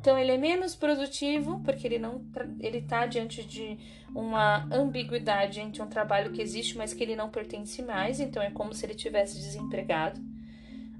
Então 0.00 0.18
ele 0.18 0.32
é 0.32 0.38
menos 0.38 0.76
produtivo 0.76 1.60
porque 1.64 1.86
ele 1.86 1.98
não 1.98 2.24
ele 2.60 2.78
está 2.78 3.04
diante 3.06 3.42
de 3.42 3.76
uma 4.14 4.66
ambiguidade 4.72 5.60
entre 5.60 5.82
um 5.82 5.88
trabalho 5.88 6.32
que 6.32 6.40
existe, 6.40 6.76
mas 6.76 6.94
que 6.94 7.02
ele 7.02 7.16
não 7.16 7.30
pertence 7.30 7.82
mais, 7.82 8.20
então 8.20 8.42
é 8.42 8.50
como 8.50 8.72
se 8.72 8.86
ele 8.86 8.94
tivesse 8.94 9.38
desempregado. 9.38 10.20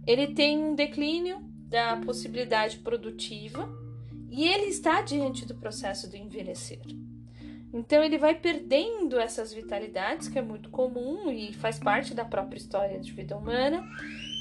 Ele 0.06 0.28
tem 0.28 0.58
um 0.58 0.74
declínio 0.74 1.38
da 1.68 1.96
possibilidade 1.98 2.78
produtiva 2.78 3.68
e 4.30 4.46
ele 4.46 4.66
está 4.66 5.00
diante 5.00 5.46
do 5.46 5.54
processo 5.54 6.08
do 6.08 6.16
envelhecer. 6.16 6.80
Então 7.72 8.02
ele 8.02 8.16
vai 8.16 8.34
perdendo 8.34 9.18
essas 9.18 9.52
vitalidades, 9.52 10.28
que 10.28 10.38
é 10.38 10.42
muito 10.42 10.70
comum 10.70 11.30
e 11.30 11.52
faz 11.52 11.78
parte 11.78 12.14
da 12.14 12.24
própria 12.24 12.56
história 12.56 12.98
de 12.98 13.12
vida 13.12 13.36
humana, 13.36 13.84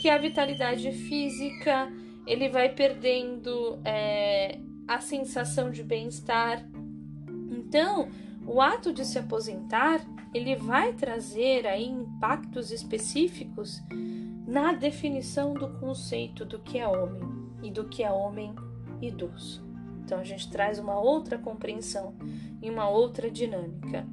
que 0.02 0.08
é 0.08 0.14
a 0.14 0.18
vitalidade 0.18 0.92
física, 0.92 1.92
ele 2.26 2.50
vai 2.50 2.70
perdendo 2.70 3.80
é, 3.84 4.60
a 4.88 5.00
sensação 5.00 5.70
de 5.70 5.84
bem-estar. 5.84 6.66
Então, 7.50 8.10
o 8.46 8.62
ato 8.62 8.94
de 8.94 9.06
se 9.06 9.20
aposentar, 9.20 10.06
ele 10.34 10.56
vai 10.56 10.94
trazer 10.94 11.68
aí 11.68 11.86
impactos 11.86 12.72
específicos 12.72 13.82
na 14.48 14.72
definição 14.72 15.54
do 15.54 15.68
conceito 15.80 16.46
do 16.46 16.60
que 16.60 16.78
é 16.78 16.88
homem 16.88 17.24
e 17.62 17.70
do 17.70 17.90
que 17.90 18.04
é 18.04 18.12
homem 18.12 18.56
idoso. 19.02 19.68
Então 20.04 20.20
a 20.20 20.24
gente 20.24 20.50
traz 20.50 20.80
uma 20.80 20.98
outra 20.98 21.38
compreensão 21.38 22.16
e 22.62 22.70
uma 22.70 22.90
outra 22.90 23.30
dinâmica, 23.30 24.06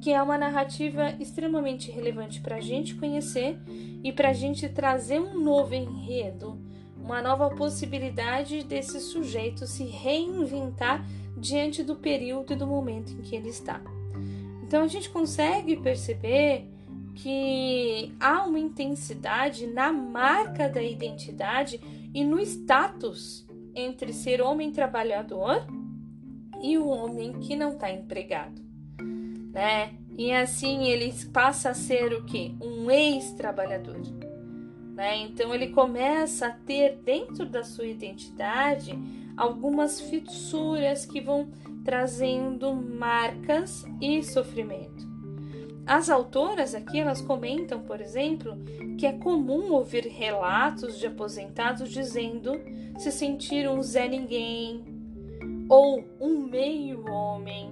que 0.00 0.10
é 0.12 0.20
uma 0.22 0.36
narrativa 0.36 1.14
extremamente 1.20 1.90
relevante 1.90 2.40
para 2.40 2.56
a 2.56 2.60
gente 2.60 2.94
conhecer 2.96 3.58
e 4.02 4.12
para 4.12 4.30
a 4.30 4.32
gente 4.32 4.68
trazer 4.68 5.20
um 5.20 5.40
novo 5.40 5.74
enredo, 5.74 6.58
uma 6.96 7.22
nova 7.22 7.50
possibilidade 7.50 8.64
desse 8.64 9.00
sujeito 9.00 9.66
se 9.66 9.84
reinventar 9.84 11.04
diante 11.36 11.82
do 11.82 11.96
período 11.96 12.52
e 12.52 12.56
do 12.56 12.66
momento 12.66 13.12
em 13.12 13.22
que 13.22 13.34
ele 13.34 13.48
está. 13.48 13.80
Então 14.62 14.82
a 14.82 14.88
gente 14.88 15.10
consegue 15.10 15.76
perceber 15.76 16.68
que 17.14 18.14
há 18.18 18.44
uma 18.44 18.58
intensidade 18.58 19.66
na 19.66 19.92
marca 19.92 20.68
da 20.68 20.82
identidade 20.82 21.80
e 22.14 22.24
no 22.24 22.40
status 22.40 23.46
entre 23.74 24.12
ser 24.12 24.40
homem 24.40 24.70
trabalhador 24.72 25.66
e 26.62 26.78
o 26.78 26.86
homem 26.86 27.32
que 27.40 27.56
não 27.56 27.72
está 27.72 27.90
empregado, 27.90 28.62
né? 29.52 29.94
E 30.16 30.32
assim 30.32 30.84
ele 30.84 31.12
passa 31.32 31.70
a 31.70 31.74
ser 31.74 32.12
o 32.12 32.24
que? 32.24 32.54
Um 32.60 32.90
ex-trabalhador, 32.90 34.00
né? 34.94 35.18
Então 35.18 35.54
ele 35.54 35.68
começa 35.68 36.46
a 36.46 36.52
ter 36.52 36.98
dentro 37.04 37.44
da 37.44 37.64
sua 37.64 37.86
identidade 37.86 38.96
algumas 39.36 40.00
fissuras 40.00 41.04
que 41.04 41.20
vão 41.20 41.50
trazendo 41.84 42.74
marcas 42.74 43.84
e 44.00 44.22
sofrimento. 44.22 45.10
As 45.84 46.08
autoras 46.08 46.74
aqui 46.74 47.00
elas 47.00 47.20
comentam, 47.20 47.80
por 47.80 48.00
exemplo, 48.00 48.56
que 48.96 49.04
é 49.04 49.12
comum 49.12 49.72
ouvir 49.72 50.06
relatos 50.06 50.98
de 50.98 51.08
aposentados 51.08 51.90
dizendo 51.90 52.52
se 52.98 53.10
sentir 53.10 53.68
um 53.68 53.82
Zé 53.82 54.06
Ninguém 54.06 54.91
ou 55.68 56.04
um 56.20 56.46
meio 56.46 57.06
homem. 57.10 57.70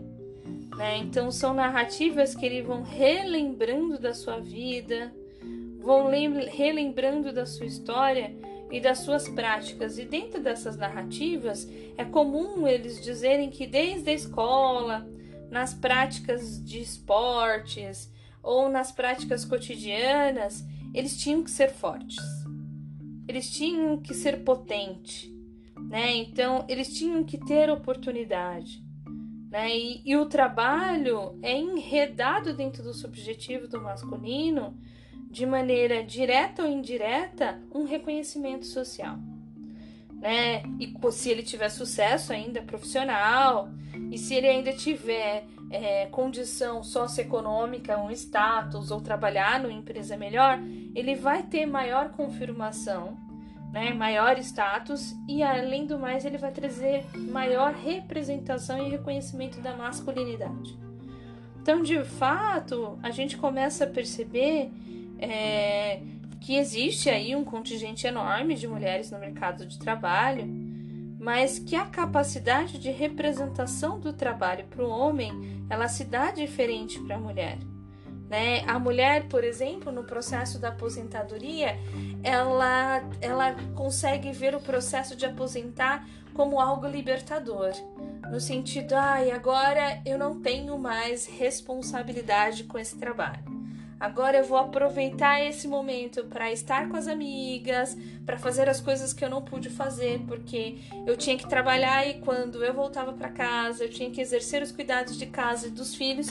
Né? 0.76 0.98
Então 0.98 1.30
são 1.30 1.52
narrativas 1.52 2.34
que 2.34 2.46
eles 2.46 2.66
vão 2.66 2.82
relembrando 2.82 3.98
da 3.98 4.14
sua 4.14 4.38
vida, 4.38 5.12
vão 5.80 6.10
relembrando 6.48 7.32
da 7.32 7.46
sua 7.46 7.66
história 7.66 8.34
e 8.70 8.80
das 8.80 8.98
suas 8.98 9.28
práticas. 9.28 9.98
E 9.98 10.04
dentro 10.04 10.42
dessas 10.42 10.76
narrativas 10.76 11.68
é 11.96 12.04
comum 12.04 12.66
eles 12.66 13.02
dizerem 13.02 13.50
que 13.50 13.66
desde 13.66 14.10
a 14.10 14.14
escola, 14.14 15.06
nas 15.50 15.74
práticas 15.74 16.62
de 16.64 16.80
esportes 16.80 18.10
ou 18.42 18.68
nas 18.68 18.92
práticas 18.92 19.44
cotidianas, 19.44 20.64
eles 20.94 21.16
tinham 21.16 21.42
que 21.42 21.50
ser 21.50 21.70
fortes. 21.70 22.18
Eles 23.28 23.50
tinham 23.50 23.96
que 23.98 24.14
ser 24.14 24.42
potentes, 24.44 25.30
né? 25.90 26.16
Então, 26.16 26.64
eles 26.68 26.96
tinham 26.96 27.22
que 27.22 27.36
ter 27.36 27.68
oportunidade, 27.68 28.82
né? 29.50 29.76
E, 29.76 30.00
e 30.06 30.16
o 30.16 30.24
trabalho 30.24 31.38
é 31.42 31.54
enredado 31.54 32.54
dentro 32.54 32.82
do 32.82 32.94
subjetivo 32.94 33.68
do 33.68 33.82
masculino 33.82 34.78
de 35.30 35.44
maneira 35.44 36.02
direta 36.02 36.62
ou 36.62 36.70
indireta 36.70 37.60
um 37.74 37.84
reconhecimento 37.84 38.64
social 38.64 39.18
né? 40.20 40.62
E 40.78 40.94
se 41.12 41.30
ele 41.30 41.42
tiver 41.42 41.70
sucesso 41.70 42.32
ainda 42.32 42.60
profissional, 42.62 43.70
e 44.12 44.18
se 44.18 44.34
ele 44.34 44.46
ainda 44.46 44.72
tiver 44.72 45.46
é, 45.70 46.06
condição 46.06 46.82
socioeconômica, 46.82 47.98
um 47.98 48.10
status 48.10 48.90
ou 48.90 49.00
trabalhar 49.00 49.60
numa 49.60 49.72
empresa 49.72 50.16
melhor, 50.16 50.58
ele 50.94 51.14
vai 51.14 51.42
ter 51.42 51.64
maior 51.64 52.10
confirmação, 52.10 53.16
né? 53.72 53.92
Maior 53.94 54.38
status 54.38 55.14
e 55.28 55.42
além 55.42 55.86
do 55.86 55.98
mais 55.98 56.24
ele 56.24 56.38
vai 56.38 56.50
trazer 56.50 57.04
maior 57.16 57.72
representação 57.72 58.86
e 58.86 58.90
reconhecimento 58.90 59.60
da 59.60 59.76
masculinidade. 59.76 60.78
Então, 61.62 61.82
de 61.82 62.02
fato, 62.02 62.98
a 63.02 63.10
gente 63.10 63.36
começa 63.36 63.84
a 63.84 63.86
perceber 63.86 64.70
é, 65.18 66.00
que 66.40 66.56
existe 66.56 67.10
aí 67.10 67.36
um 67.36 67.44
contingente 67.44 68.06
enorme 68.06 68.54
de 68.54 68.66
mulheres 68.66 69.10
no 69.10 69.18
mercado 69.18 69.66
de 69.66 69.78
trabalho, 69.78 70.46
mas 71.18 71.58
que 71.58 71.76
a 71.76 71.84
capacidade 71.84 72.78
de 72.78 72.90
representação 72.90 74.00
do 74.00 74.12
trabalho 74.12 74.64
para 74.64 74.82
o 74.82 74.88
homem 74.88 75.60
ela 75.68 75.86
se 75.86 76.04
dá 76.04 76.30
diferente 76.30 76.98
para 77.00 77.16
a 77.16 77.20
mulher. 77.20 77.58
Né? 78.30 78.62
A 78.68 78.78
mulher, 78.78 79.24
por 79.24 79.42
exemplo, 79.42 79.90
no 79.90 80.04
processo 80.04 80.56
da 80.56 80.68
aposentadoria, 80.68 81.76
ela, 82.22 83.02
ela 83.20 83.56
consegue 83.74 84.30
ver 84.30 84.54
o 84.54 84.60
processo 84.60 85.16
de 85.16 85.26
aposentar 85.26 86.06
como 86.32 86.60
algo 86.60 86.86
libertador. 86.86 87.72
no 88.30 88.40
sentido, 88.40 88.92
ai, 88.92 89.32
ah, 89.32 89.34
agora 89.34 90.00
eu 90.06 90.16
não 90.16 90.40
tenho 90.40 90.78
mais 90.78 91.26
responsabilidade 91.26 92.62
com 92.62 92.78
esse 92.78 92.96
trabalho. 92.96 93.42
Agora 93.98 94.38
eu 94.38 94.44
vou 94.44 94.56
aproveitar 94.56 95.44
esse 95.44 95.66
momento 95.66 96.24
para 96.24 96.52
estar 96.52 96.88
com 96.88 96.96
as 96.96 97.08
amigas, 97.08 97.98
para 98.24 98.38
fazer 98.38 98.68
as 98.68 98.80
coisas 98.80 99.12
que 99.12 99.24
eu 99.24 99.28
não 99.28 99.42
pude 99.42 99.68
fazer, 99.68 100.20
porque 100.28 100.78
eu 101.04 101.16
tinha 101.16 101.36
que 101.36 101.46
trabalhar 101.48 102.08
e 102.08 102.14
quando 102.20 102.64
eu 102.64 102.72
voltava 102.72 103.12
para 103.12 103.28
casa, 103.28 103.84
eu 103.84 103.90
tinha 103.90 104.10
que 104.10 104.20
exercer 104.20 104.62
os 104.62 104.70
cuidados 104.70 105.18
de 105.18 105.26
casa 105.26 105.66
e 105.66 105.70
dos 105.70 105.94
filhos. 105.94 106.28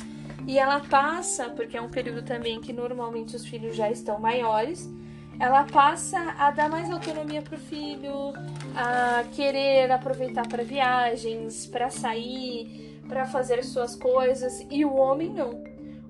E 0.49 0.57
ela 0.57 0.79
passa, 0.79 1.47
porque 1.51 1.77
é 1.77 1.81
um 1.81 1.89
período 1.89 2.23
também 2.23 2.59
que 2.59 2.73
normalmente 2.73 3.35
os 3.35 3.45
filhos 3.45 3.75
já 3.75 3.91
estão 3.91 4.19
maiores, 4.19 4.89
ela 5.39 5.63
passa 5.63 6.17
a 6.39 6.49
dar 6.49 6.67
mais 6.67 6.89
autonomia 6.89 7.39
para 7.39 7.55
o 7.55 7.59
filho, 7.59 8.33
a 8.75 9.23
querer 9.35 9.91
aproveitar 9.91 10.47
para 10.47 10.63
viagens, 10.63 11.67
para 11.67 11.91
sair, 11.91 12.99
para 13.07 13.27
fazer 13.27 13.63
suas 13.63 13.95
coisas, 13.95 14.65
e 14.71 14.83
o 14.83 14.95
homem 14.95 15.29
não. 15.29 15.63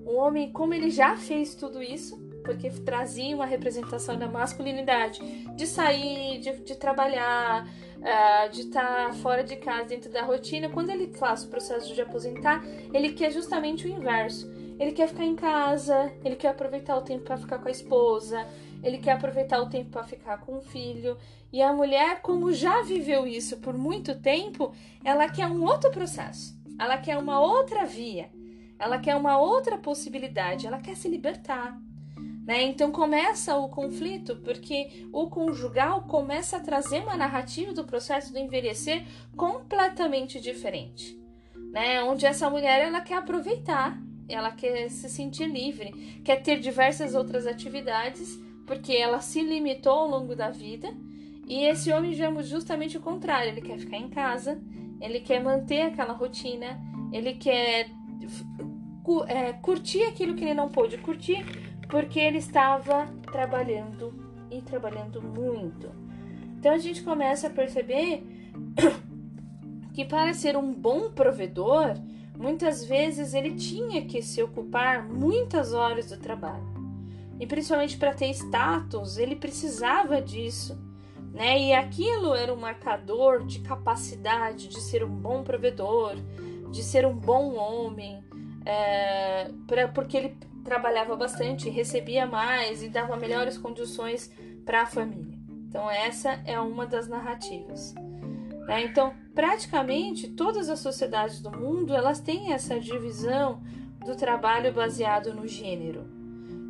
O 0.06 0.16
homem, 0.16 0.50
como 0.50 0.72
ele 0.72 0.88
já 0.88 1.18
fez 1.18 1.54
tudo 1.54 1.82
isso, 1.82 2.18
porque 2.50 2.68
trazia 2.68 3.36
uma 3.36 3.46
representação 3.46 4.18
da 4.18 4.26
masculinidade, 4.26 5.20
de 5.54 5.66
sair, 5.68 6.40
de, 6.40 6.52
de 6.64 6.74
trabalhar, 6.74 7.64
uh, 7.64 8.50
de 8.50 8.62
estar 8.62 9.06
tá 9.06 9.12
fora 9.12 9.44
de 9.44 9.54
casa, 9.54 9.84
dentro 9.84 10.10
da 10.10 10.22
rotina, 10.22 10.68
quando 10.68 10.90
ele 10.90 11.14
faz 11.14 11.44
o 11.44 11.48
processo 11.48 11.94
de 11.94 12.02
aposentar, 12.02 12.60
ele 12.92 13.12
quer 13.12 13.30
justamente 13.30 13.86
o 13.86 13.88
inverso. 13.88 14.50
Ele 14.80 14.90
quer 14.90 15.06
ficar 15.06 15.24
em 15.24 15.36
casa, 15.36 16.12
ele 16.24 16.34
quer 16.34 16.48
aproveitar 16.48 16.96
o 16.96 17.02
tempo 17.02 17.22
para 17.22 17.36
ficar 17.36 17.58
com 17.58 17.68
a 17.68 17.70
esposa, 17.70 18.44
ele 18.82 18.98
quer 18.98 19.12
aproveitar 19.12 19.60
o 19.60 19.68
tempo 19.68 19.90
para 19.90 20.02
ficar 20.02 20.38
com 20.38 20.56
o 20.56 20.62
filho. 20.62 21.16
E 21.52 21.62
a 21.62 21.72
mulher, 21.72 22.20
como 22.22 22.52
já 22.52 22.82
viveu 22.82 23.26
isso 23.26 23.58
por 23.58 23.74
muito 23.76 24.18
tempo, 24.20 24.74
ela 25.04 25.28
quer 25.28 25.46
um 25.46 25.62
outro 25.62 25.90
processo. 25.90 26.58
Ela 26.78 26.98
quer 26.98 27.16
uma 27.16 27.38
outra 27.38 27.84
via. 27.84 28.28
Ela 28.78 28.98
quer 28.98 29.14
uma 29.14 29.38
outra 29.38 29.76
possibilidade. 29.76 30.66
Ela 30.66 30.80
quer 30.80 30.96
se 30.96 31.08
libertar. 31.08 31.78
Né? 32.46 32.62
Então 32.64 32.90
começa 32.90 33.56
o 33.56 33.68
conflito 33.68 34.36
porque 34.36 35.06
o 35.12 35.28
conjugal 35.28 36.02
começa 36.02 36.56
a 36.56 36.60
trazer 36.60 37.02
uma 37.02 37.16
narrativa 37.16 37.72
do 37.72 37.84
processo 37.84 38.32
do 38.32 38.38
envelhecer 38.38 39.04
completamente 39.36 40.40
diferente, 40.40 41.20
né? 41.70 42.02
Onde 42.02 42.24
essa 42.26 42.48
mulher 42.48 42.80
ela 42.80 43.02
quer 43.02 43.18
aproveitar, 43.18 44.00
ela 44.28 44.50
quer 44.50 44.88
se 44.88 45.08
sentir 45.08 45.46
livre, 45.46 46.22
quer 46.24 46.42
ter 46.42 46.58
diversas 46.58 47.14
outras 47.14 47.46
atividades 47.46 48.38
porque 48.66 48.92
ela 48.92 49.20
se 49.20 49.42
limitou 49.42 49.92
ao 49.92 50.08
longo 50.08 50.36
da 50.36 50.48
vida. 50.48 50.88
E 51.48 51.64
esse 51.64 51.92
homem 51.92 52.14
já 52.14 52.30
é 52.30 52.42
justamente 52.42 52.96
o 52.96 53.00
contrário, 53.00 53.50
ele 53.50 53.60
quer 53.60 53.76
ficar 53.76 53.96
em 53.96 54.08
casa, 54.08 54.62
ele 55.00 55.18
quer 55.18 55.42
manter 55.42 55.82
aquela 55.82 56.12
rotina, 56.12 56.80
ele 57.12 57.34
quer 57.34 57.90
é, 59.26 59.52
curtir 59.54 60.04
aquilo 60.04 60.36
que 60.36 60.44
ele 60.44 60.54
não 60.54 60.68
pôde 60.68 60.96
curtir, 60.98 61.44
porque 61.90 62.18
ele 62.18 62.38
estava 62.38 63.06
trabalhando 63.30 64.14
e 64.50 64.62
trabalhando 64.62 65.20
muito. 65.20 65.90
Então 66.58 66.72
a 66.72 66.78
gente 66.78 67.02
começa 67.02 67.46
a 67.46 67.50
perceber 67.50 68.22
que 69.92 70.04
para 70.04 70.32
ser 70.34 70.56
um 70.56 70.72
bom 70.72 71.10
provedor, 71.10 71.94
muitas 72.38 72.84
vezes 72.84 73.34
ele 73.34 73.54
tinha 73.54 74.02
que 74.06 74.22
se 74.22 74.42
ocupar 74.42 75.06
muitas 75.06 75.72
horas 75.72 76.06
do 76.06 76.16
trabalho 76.16 76.70
e 77.40 77.46
principalmente 77.46 77.96
para 77.96 78.12
ter 78.12 78.28
status, 78.30 79.16
ele 79.16 79.34
precisava 79.34 80.20
disso. 80.20 80.78
Né? 81.32 81.58
E 81.58 81.72
aquilo 81.72 82.34
era 82.34 82.52
um 82.52 82.56
marcador 82.56 83.46
de 83.46 83.60
capacidade 83.60 84.68
de 84.68 84.78
ser 84.80 85.02
um 85.02 85.08
bom 85.08 85.42
provedor, 85.42 86.16
de 86.70 86.82
ser 86.82 87.06
um 87.06 87.14
bom 87.14 87.54
homem, 87.54 88.22
é, 88.66 89.50
pra, 89.66 89.88
porque 89.88 90.18
ele 90.18 90.36
trabalhava 90.70 91.16
bastante, 91.16 91.68
recebia 91.68 92.26
mais 92.26 92.80
e 92.80 92.88
dava 92.88 93.16
melhores 93.16 93.58
condições 93.58 94.30
para 94.64 94.82
a 94.82 94.86
família. 94.86 95.36
Então 95.68 95.90
essa 95.90 96.40
é 96.46 96.60
uma 96.60 96.86
das 96.86 97.08
narrativas. 97.08 97.92
Né? 98.68 98.84
Então 98.84 99.12
praticamente 99.34 100.28
todas 100.28 100.68
as 100.68 100.78
sociedades 100.78 101.42
do 101.42 101.50
mundo 101.50 101.92
elas 101.92 102.20
têm 102.20 102.52
essa 102.52 102.78
divisão 102.78 103.60
do 104.06 104.14
trabalho 104.14 104.72
baseado 104.72 105.34
no 105.34 105.48
gênero. 105.48 106.04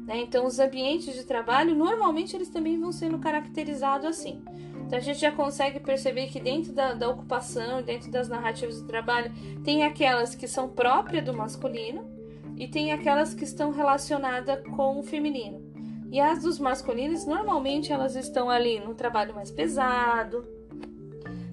Né? 0.07 0.23
Então, 0.23 0.47
os 0.47 0.59
ambientes 0.59 1.15
de 1.15 1.23
trabalho, 1.23 1.77
normalmente, 1.77 2.35
eles 2.35 2.49
também 2.49 2.81
vão 2.81 2.91
sendo 2.91 3.19
caracterizados 3.19 4.05
assim. 4.05 4.43
Então, 4.85 4.99
a 4.99 5.01
gente 5.01 5.21
já 5.21 5.31
consegue 5.31 5.79
perceber 5.79 6.27
que 6.27 6.41
dentro 6.41 6.73
da, 6.73 6.95
da 6.95 7.09
ocupação, 7.09 7.81
dentro 7.81 8.11
das 8.11 8.29
narrativas 8.29 8.81
do 8.81 8.89
trabalho, 8.89 9.31
tem 9.63 9.85
aquelas 9.85 10.35
que 10.35 10.49
são 10.49 10.69
próprias 10.69 11.25
do 11.25 11.33
masculino 11.33 12.20
e 12.61 12.69
tem 12.69 12.93
aquelas 12.93 13.33
que 13.33 13.43
estão 13.43 13.71
relacionadas 13.71 14.63
com 14.77 15.01
o 15.01 15.03
feminino. 15.03 15.73
E 16.13 16.21
as 16.21 16.43
dos 16.43 16.59
masculinos, 16.59 17.25
normalmente, 17.25 17.91
elas 17.91 18.15
estão 18.15 18.51
ali 18.51 18.79
no 18.79 18.95
trabalho 18.95 19.35
mais 19.35 19.51
pesado, 19.51 20.47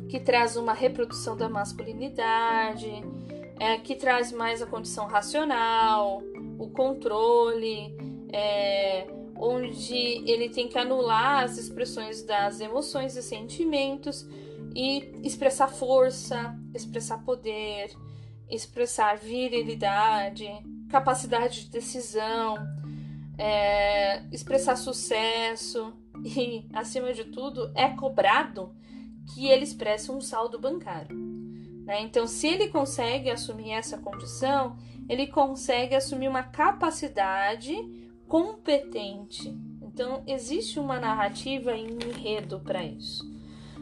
que 0.10 0.20
traz 0.20 0.58
uma 0.58 0.74
reprodução 0.74 1.38
da 1.38 1.48
masculinidade, 1.48 2.92
é, 3.58 3.78
que 3.78 3.96
traz 3.96 4.34
mais 4.34 4.62
a 4.62 4.66
condição 4.66 5.08
racional, 5.08 6.22
o 6.60 6.70
controle, 6.72 7.96
é, 8.34 9.08
onde 9.38 10.30
ele 10.30 10.50
tem 10.50 10.68
que 10.68 10.78
anular 10.78 11.46
as 11.46 11.58
expressões 11.58 12.22
das 12.22 12.60
emoções 12.60 13.16
e 13.16 13.24
sentimentos 13.24 14.28
e 14.76 15.10
expressar 15.24 15.70
força, 15.70 16.54
expressar 16.76 17.24
poder, 17.24 17.96
expressar 18.50 19.16
virilidade, 19.16 20.46
capacidade 20.90 21.66
de 21.66 21.70
decisão, 21.70 22.56
é, 23.38 24.24
expressar 24.32 24.76
sucesso 24.76 25.94
e, 26.24 26.68
acima 26.74 27.14
de 27.14 27.26
tudo, 27.26 27.72
é 27.76 27.90
cobrado 27.90 28.76
que 29.34 29.48
ele 29.48 29.64
expresse 29.64 30.12
um 30.12 30.22
saldo 30.22 30.60
bancário. 30.60 31.16
Né? 31.86 32.02
Então, 32.02 32.28
se 32.28 32.48
ele 32.48 32.68
consegue 32.68 33.30
assumir 33.30 33.72
essa 33.72 33.98
condição, 33.98 34.78
ele 35.08 35.28
consegue 35.28 35.96
assumir 35.96 36.28
uma 36.28 36.44
capacidade 36.44 37.74
competente. 38.28 39.56
Então, 39.82 40.24
existe 40.28 40.80
uma 40.80 41.00
narrativa 41.00 41.76
e 41.76 41.92
um 41.92 42.00
enredo 42.10 42.60
para 42.60 42.84
isso. 42.84 43.37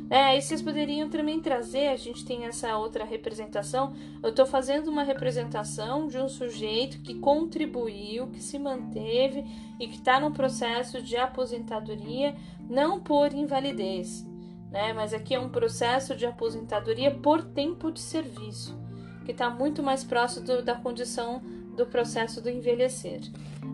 É, 0.09 0.37
e 0.37 0.41
vocês 0.41 0.61
poderiam 0.61 1.09
também 1.09 1.39
trazer, 1.39 1.87
a 1.87 1.95
gente 1.95 2.23
tem 2.23 2.45
essa 2.45 2.77
outra 2.77 3.03
representação. 3.03 3.93
Eu 4.21 4.29
estou 4.29 4.45
fazendo 4.45 4.87
uma 4.87 5.03
representação 5.03 6.07
de 6.07 6.17
um 6.17 6.29
sujeito 6.29 7.01
que 7.01 7.15
contribuiu, 7.15 8.27
que 8.27 8.41
se 8.41 8.59
manteve 8.59 9.43
e 9.79 9.87
que 9.87 9.95
está 9.95 10.19
no 10.19 10.31
processo 10.31 11.01
de 11.01 11.17
aposentadoria, 11.17 12.35
não 12.69 12.99
por 12.99 13.33
invalidez, 13.33 14.23
né? 14.69 14.93
Mas 14.93 15.11
aqui 15.11 15.33
é 15.33 15.39
um 15.39 15.49
processo 15.49 16.15
de 16.15 16.25
aposentadoria 16.25 17.09
por 17.09 17.43
tempo 17.43 17.91
de 17.91 17.99
serviço, 17.99 18.77
que 19.25 19.31
está 19.31 19.49
muito 19.49 19.81
mais 19.81 20.03
próximo 20.03 20.45
do, 20.45 20.61
da 20.61 20.75
condição 20.75 21.41
do 21.75 21.85
processo 21.87 22.39
do 22.41 22.49
envelhecer, 22.49 23.21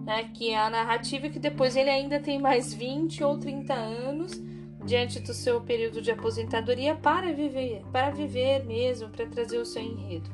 né? 0.05 0.29
Que 0.33 0.51
é 0.51 0.57
a 0.57 0.69
narrativa 0.69 1.27
que 1.27 1.39
depois 1.39 1.75
ele 1.75 1.89
ainda 1.89 2.21
tem 2.21 2.39
mais 2.39 2.73
20 2.73 3.21
ou 3.21 3.37
30 3.37 3.73
anos 3.73 4.50
diante 4.83 5.19
do 5.19 5.33
seu 5.33 5.61
período 5.61 6.01
de 6.01 6.11
aposentadoria 6.11 6.95
para 6.95 7.31
viver, 7.33 7.83
para 7.91 8.09
viver 8.09 8.65
mesmo, 8.65 9.09
para 9.09 9.25
trazer 9.25 9.57
o 9.57 9.65
seu 9.65 9.81
enredo. 9.81 10.29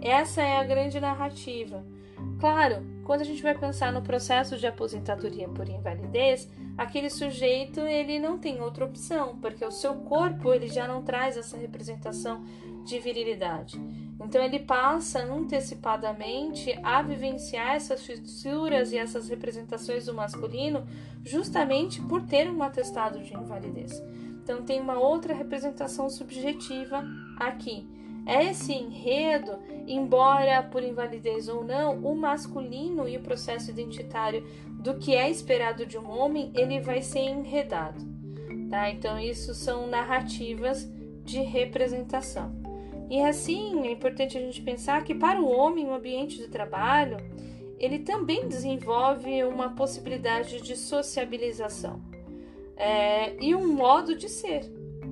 Essa 0.00 0.42
é 0.42 0.56
a 0.56 0.64
grande 0.64 0.98
narrativa. 0.98 1.84
Claro, 2.38 2.84
quando 3.04 3.22
a 3.22 3.24
gente 3.24 3.42
vai 3.42 3.56
pensar 3.56 3.92
no 3.92 4.02
processo 4.02 4.56
de 4.56 4.66
aposentadoria 4.66 5.48
por 5.48 5.68
invalidez, 5.68 6.48
aquele 6.76 7.10
sujeito 7.10 7.80
ele 7.80 8.18
não 8.18 8.38
tem 8.38 8.60
outra 8.60 8.84
opção, 8.84 9.38
porque 9.40 9.64
o 9.64 9.70
seu 9.70 9.94
corpo 9.94 10.52
ele 10.52 10.68
já 10.68 10.86
não 10.86 11.02
traz 11.02 11.36
essa 11.36 11.56
representação 11.56 12.44
de 12.84 12.98
virilidade. 12.98 13.80
Então 14.20 14.42
ele 14.42 14.58
passa 14.58 15.22
antecipadamente 15.24 16.78
a 16.82 17.00
vivenciar 17.00 17.74
essas 17.74 18.04
fissuras 18.04 18.92
e 18.92 18.98
essas 18.98 19.28
representações 19.28 20.06
do 20.06 20.14
masculino 20.14 20.86
justamente 21.24 22.00
por 22.02 22.22
ter 22.22 22.50
um 22.50 22.62
atestado 22.62 23.20
de 23.20 23.34
invalidez. 23.34 24.00
Então 24.42 24.62
tem 24.62 24.80
uma 24.80 24.98
outra 24.98 25.32
representação 25.32 26.10
subjetiva 26.10 27.02
aqui. 27.38 27.88
Esse 28.26 28.72
enredo, 28.72 29.58
embora 29.86 30.62
por 30.62 30.82
invalidez 30.82 31.48
ou 31.48 31.64
não, 31.64 31.98
o 32.00 32.14
masculino 32.14 33.08
e 33.08 33.16
o 33.16 33.22
processo 33.22 33.70
identitário 33.70 34.46
do 34.68 34.94
que 34.98 35.14
é 35.14 35.30
esperado 35.30 35.86
de 35.86 35.96
um 35.96 36.10
homem, 36.10 36.52
ele 36.54 36.78
vai 36.80 37.00
ser 37.00 37.20
enredado. 37.20 38.04
Tá? 38.68 38.90
Então 38.90 39.18
isso 39.18 39.54
são 39.54 39.86
narrativas 39.86 40.88
de 41.24 41.40
representação. 41.40 42.59
E 43.10 43.20
assim, 43.20 43.88
é 43.88 43.90
importante 43.90 44.38
a 44.38 44.40
gente 44.40 44.62
pensar 44.62 45.02
que 45.02 45.14
para 45.14 45.42
o 45.42 45.50
homem 45.50 45.84
o 45.84 45.92
ambiente 45.92 46.38
de 46.38 46.46
trabalho, 46.46 47.16
ele 47.76 47.98
também 47.98 48.46
desenvolve 48.46 49.42
uma 49.42 49.70
possibilidade 49.70 50.62
de 50.62 50.76
sociabilização 50.76 52.00
é, 52.76 53.34
e 53.44 53.52
um 53.52 53.74
modo 53.74 54.14
de 54.14 54.28
ser, 54.28 54.64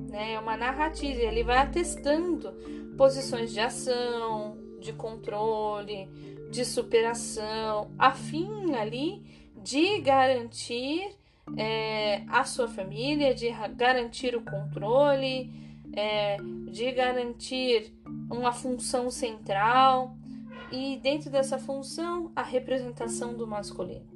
né? 0.08 0.38
uma 0.38 0.56
narrativa. 0.56 1.22
Ele 1.22 1.42
vai 1.42 1.58
atestando 1.58 2.52
posições 2.96 3.52
de 3.52 3.58
ação, 3.58 4.56
de 4.78 4.92
controle, 4.92 6.08
de 6.52 6.64
superação, 6.64 7.90
a 7.98 8.12
fim 8.12 8.74
ali 8.74 9.24
de 9.56 9.98
garantir 10.00 11.16
é, 11.56 12.22
a 12.28 12.44
sua 12.44 12.68
família, 12.68 13.34
de 13.34 13.50
garantir 13.74 14.36
o 14.36 14.42
controle, 14.42 15.67
é, 15.98 16.36
de 16.70 16.92
garantir 16.92 17.92
uma 18.30 18.52
função 18.52 19.10
central 19.10 20.16
e 20.70 20.96
dentro 21.02 21.28
dessa 21.28 21.58
função 21.58 22.30
a 22.36 22.42
representação 22.42 23.34
do 23.34 23.48
masculino. 23.48 24.06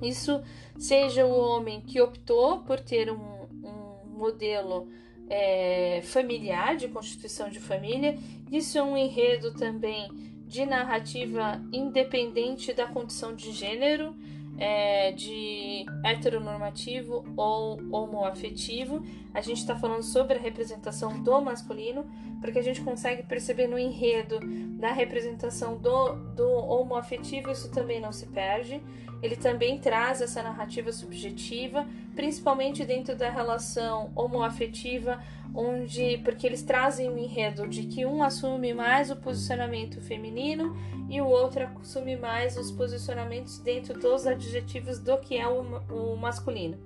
Isso 0.00 0.42
seja 0.78 1.26
o 1.26 1.38
homem 1.38 1.82
que 1.82 2.00
optou 2.00 2.60
por 2.60 2.80
ter 2.80 3.10
um, 3.10 3.46
um 3.62 4.18
modelo 4.18 4.88
é, 5.28 6.00
familiar, 6.02 6.76
de 6.76 6.88
constituição 6.88 7.50
de 7.50 7.60
família, 7.60 8.16
isso 8.50 8.78
é 8.78 8.82
um 8.82 8.96
enredo 8.96 9.52
também 9.52 10.08
de 10.46 10.64
narrativa 10.64 11.60
independente 11.72 12.72
da 12.72 12.86
condição 12.86 13.34
de 13.34 13.52
gênero, 13.52 14.14
é, 14.58 15.12
de 15.12 15.84
heteronormativo 16.04 17.24
ou 17.36 17.78
homoafetivo. 17.92 19.04
A 19.36 19.42
gente 19.42 19.58
está 19.58 19.76
falando 19.76 20.02
sobre 20.02 20.38
a 20.38 20.40
representação 20.40 21.22
do 21.22 21.42
masculino, 21.42 22.06
porque 22.40 22.58
a 22.58 22.62
gente 22.62 22.80
consegue 22.80 23.22
perceber 23.22 23.66
no 23.66 23.78
enredo 23.78 24.40
da 24.78 24.90
representação 24.92 25.76
do, 25.76 26.14
do 26.34 26.48
homoafetivo, 26.48 27.50
isso 27.50 27.70
também 27.70 28.00
não 28.00 28.12
se 28.12 28.24
perde. 28.28 28.82
Ele 29.22 29.36
também 29.36 29.78
traz 29.78 30.22
essa 30.22 30.42
narrativa 30.42 30.90
subjetiva, 30.90 31.86
principalmente 32.14 32.82
dentro 32.86 33.14
da 33.14 33.28
relação 33.28 34.10
homoafetiva, 34.16 35.22
onde 35.54 36.16
porque 36.24 36.46
eles 36.46 36.62
trazem 36.62 37.10
o 37.10 37.18
enredo 37.18 37.68
de 37.68 37.82
que 37.82 38.06
um 38.06 38.22
assume 38.22 38.72
mais 38.72 39.10
o 39.10 39.16
posicionamento 39.16 40.00
feminino 40.00 40.74
e 41.10 41.20
o 41.20 41.26
outro 41.26 41.68
assume 41.78 42.16
mais 42.16 42.56
os 42.56 42.70
posicionamentos 42.70 43.58
dentro 43.58 44.00
dos 44.00 44.26
adjetivos 44.26 44.98
do 44.98 45.18
que 45.18 45.36
é 45.36 45.46
o, 45.46 45.60
o 45.90 46.16
masculino. 46.16 46.78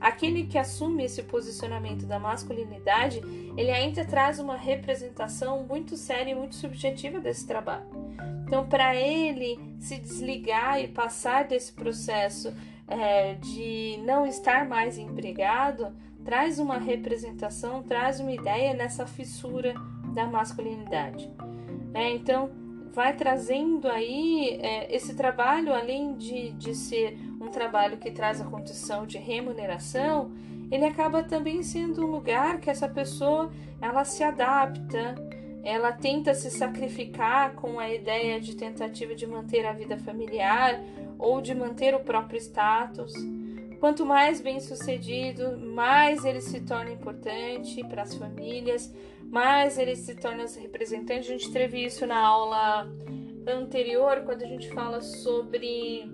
Aquele 0.00 0.44
que 0.44 0.58
assume 0.58 1.04
esse 1.04 1.22
posicionamento 1.22 2.04
da 2.06 2.18
masculinidade, 2.18 3.20
ele 3.56 3.70
ainda 3.70 4.04
traz 4.04 4.38
uma 4.38 4.56
representação 4.56 5.64
muito 5.64 5.96
séria 5.96 6.32
e 6.32 6.34
muito 6.34 6.54
subjetiva 6.54 7.20
desse 7.20 7.46
trabalho. 7.46 7.86
Então, 8.46 8.66
para 8.66 8.94
ele 8.94 9.58
se 9.78 9.98
desligar 9.98 10.80
e 10.80 10.88
passar 10.88 11.44
desse 11.44 11.72
processo 11.72 12.54
é, 12.86 13.34
de 13.34 13.98
não 14.04 14.26
estar 14.26 14.68
mais 14.68 14.98
empregado, 14.98 15.94
traz 16.24 16.58
uma 16.58 16.78
representação, 16.78 17.82
traz 17.82 18.20
uma 18.20 18.32
ideia 18.32 18.74
nessa 18.74 19.06
fissura 19.06 19.74
da 20.14 20.26
masculinidade. 20.26 21.30
É, 21.92 22.10
então, 22.10 22.50
vai 22.94 23.12
trazendo 23.12 23.88
aí 23.88 24.58
é, 24.62 24.94
esse 24.94 25.14
trabalho, 25.14 25.74
além 25.74 26.14
de, 26.14 26.52
de 26.52 26.74
ser 26.74 27.18
um 27.40 27.48
trabalho 27.48 27.98
que 27.98 28.10
traz 28.10 28.40
a 28.40 28.44
condição 28.44 29.04
de 29.04 29.18
remuneração, 29.18 30.30
ele 30.70 30.84
acaba 30.84 31.22
também 31.22 31.62
sendo 31.62 32.06
um 32.06 32.10
lugar 32.10 32.60
que 32.60 32.70
essa 32.70 32.88
pessoa 32.88 33.50
ela 33.82 34.04
se 34.04 34.22
adapta, 34.22 35.14
ela 35.64 35.92
tenta 35.92 36.34
se 36.34 36.50
sacrificar 36.50 37.54
com 37.54 37.80
a 37.80 37.92
ideia 37.92 38.40
de 38.40 38.54
tentativa 38.54 39.14
de 39.14 39.26
manter 39.26 39.66
a 39.66 39.72
vida 39.72 39.96
familiar 39.98 40.80
ou 41.18 41.40
de 41.40 41.54
manter 41.54 41.94
o 41.94 42.00
próprio 42.00 42.38
status. 42.38 43.12
Quanto 43.80 44.06
mais 44.06 44.40
bem 44.40 44.60
sucedido, 44.60 45.58
mais 45.58 46.24
ele 46.24 46.40
se 46.40 46.60
torna 46.60 46.92
importante 46.92 47.82
para 47.84 48.02
as 48.02 48.14
famílias, 48.14 48.92
mais 49.34 49.78
ele 49.78 49.96
se 49.96 50.14
torna 50.14 50.44
representante. 50.46 51.32
A 51.32 51.36
gente 51.36 51.50
teve 51.50 51.84
isso 51.84 52.06
na 52.06 52.20
aula 52.24 52.88
anterior, 53.44 54.22
quando 54.24 54.42
a 54.42 54.46
gente 54.46 54.70
fala 54.70 55.00
sobre 55.00 56.08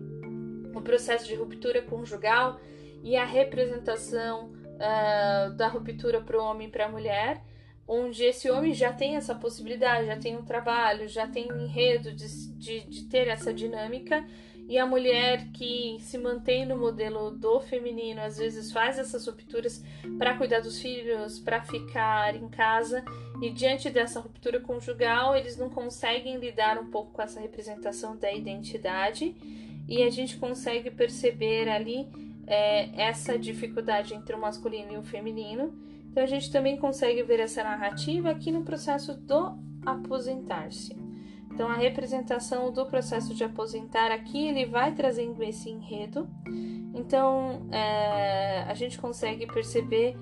o 0.75 0.81
processo 0.81 1.27
de 1.27 1.35
ruptura 1.35 1.83
conjugal 1.83 2.59
e 3.03 3.19
a 3.19 3.27
representação 3.27 4.47
uh, 4.47 5.55
da 5.55 5.69
ruptura 5.69 6.23
para 6.23 6.39
o 6.39 6.43
homem 6.43 6.69
e 6.69 6.71
para 6.71 6.87
a 6.87 6.89
mulher 6.89 7.43
onde 7.87 8.25
esse 8.25 8.49
homem 8.49 8.73
já 8.73 8.93
tem 8.93 9.17
essa 9.17 9.35
possibilidade, 9.35 10.07
já 10.07 10.17
tem 10.17 10.37
um 10.37 10.45
trabalho, 10.45 11.09
já 11.09 11.27
tem 11.27 11.53
um 11.53 11.61
enredo 11.61 12.13
de, 12.13 12.27
de, 12.57 12.89
de 12.89 13.03
ter 13.07 13.27
essa 13.27 13.53
dinâmica, 13.53 14.25
e 14.71 14.79
a 14.79 14.87
mulher 14.87 15.49
que 15.53 15.97
se 15.99 16.17
mantém 16.17 16.65
no 16.65 16.79
modelo 16.79 17.33
do 17.33 17.59
feminino 17.59 18.21
às 18.21 18.39
vezes 18.39 18.71
faz 18.71 19.01
essas 19.01 19.27
rupturas 19.27 19.85
para 20.17 20.37
cuidar 20.37 20.61
dos 20.61 20.81
filhos, 20.81 21.41
para 21.41 21.61
ficar 21.61 22.37
em 22.37 22.49
casa, 22.49 23.05
e 23.43 23.51
diante 23.51 23.91
dessa 23.91 24.21
ruptura 24.21 24.61
conjugal, 24.61 25.35
eles 25.35 25.57
não 25.57 25.69
conseguem 25.69 26.39
lidar 26.39 26.79
um 26.79 26.89
pouco 26.89 27.11
com 27.11 27.21
essa 27.21 27.41
representação 27.41 28.17
da 28.17 28.33
identidade, 28.33 29.35
e 29.89 30.05
a 30.05 30.11
gente 30.11 30.37
consegue 30.37 30.89
perceber 30.89 31.69
ali 31.69 32.07
é, 32.47 32.91
essa 32.95 33.37
dificuldade 33.37 34.15
entre 34.15 34.37
o 34.37 34.41
masculino 34.41 34.93
e 34.93 34.97
o 34.99 35.03
feminino. 35.03 35.75
Então 36.13 36.23
a 36.23 36.27
gente 36.27 36.49
também 36.53 36.77
consegue 36.77 37.25
ver 37.25 37.41
essa 37.41 37.65
narrativa 37.65 38.31
aqui 38.31 38.53
no 38.53 38.63
processo 38.63 39.15
do 39.15 39.59
aposentar-se. 39.85 41.00
Então 41.51 41.69
a 41.69 41.75
representação 41.75 42.73
do 42.73 42.87
processo 42.87 43.35
de 43.35 43.45
aposentar 43.45 44.11
aqui 44.13 44.47
ele 44.47 44.67
vai 44.67 44.93
trazendo 44.93 45.43
esse 45.43 45.69
enredo. 45.69 46.29
Então 46.95 47.67
é, 47.71 48.65
a 48.69 48.75
gente 48.75 48.99
consegue 48.99 49.47
perceber 49.47 50.17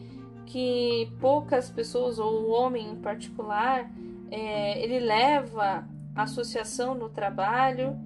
que 0.47 1.11
poucas 1.20 1.70
pessoas 1.70 2.18
ou 2.18 2.45
o 2.45 2.51
homem 2.51 2.89
em 2.91 2.97
particular 2.97 3.91
é, 4.31 4.83
ele 4.83 4.99
leva 4.99 5.87
associação 6.14 6.95
no 6.95 7.09
trabalho 7.09 7.99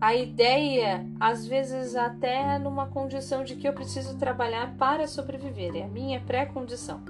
a 0.00 0.14
ideia, 0.14 1.04
às 1.18 1.46
vezes 1.46 1.96
até 1.96 2.58
numa 2.58 2.86
condição 2.86 3.42
de 3.42 3.56
que 3.56 3.66
eu 3.66 3.72
preciso 3.72 4.16
trabalhar 4.16 4.76
para 4.76 5.08
sobreviver, 5.08 5.74
é 5.76 5.82
a 5.82 5.88
minha 5.88 6.20
pré-condição. 6.20 7.02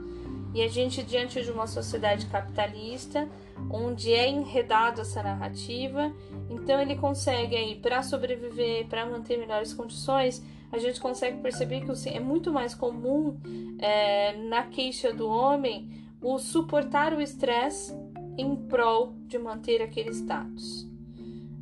E 0.54 0.62
a 0.62 0.68
gente, 0.68 1.02
diante 1.02 1.42
de 1.42 1.50
uma 1.50 1.66
sociedade 1.66 2.26
capitalista, 2.26 3.28
onde 3.70 4.12
é 4.12 4.28
enredado 4.28 5.00
essa 5.00 5.22
narrativa, 5.22 6.12
então 6.50 6.80
ele 6.80 6.96
consegue 6.96 7.56
aí, 7.56 7.76
para 7.76 8.02
sobreviver, 8.02 8.86
para 8.86 9.06
manter 9.06 9.38
melhores 9.38 9.72
condições, 9.74 10.42
a 10.70 10.78
gente 10.78 11.00
consegue 11.00 11.40
perceber 11.40 11.80
que 11.80 12.08
é 12.08 12.20
muito 12.20 12.52
mais 12.52 12.74
comum 12.74 13.38
é, 13.78 14.36
na 14.36 14.64
queixa 14.64 15.12
do 15.12 15.28
homem 15.28 15.90
o 16.20 16.38
suportar 16.38 17.14
o 17.14 17.20
estresse 17.20 17.94
em 18.36 18.54
prol 18.54 19.14
de 19.26 19.38
manter 19.38 19.82
aquele 19.82 20.10
status. 20.10 20.86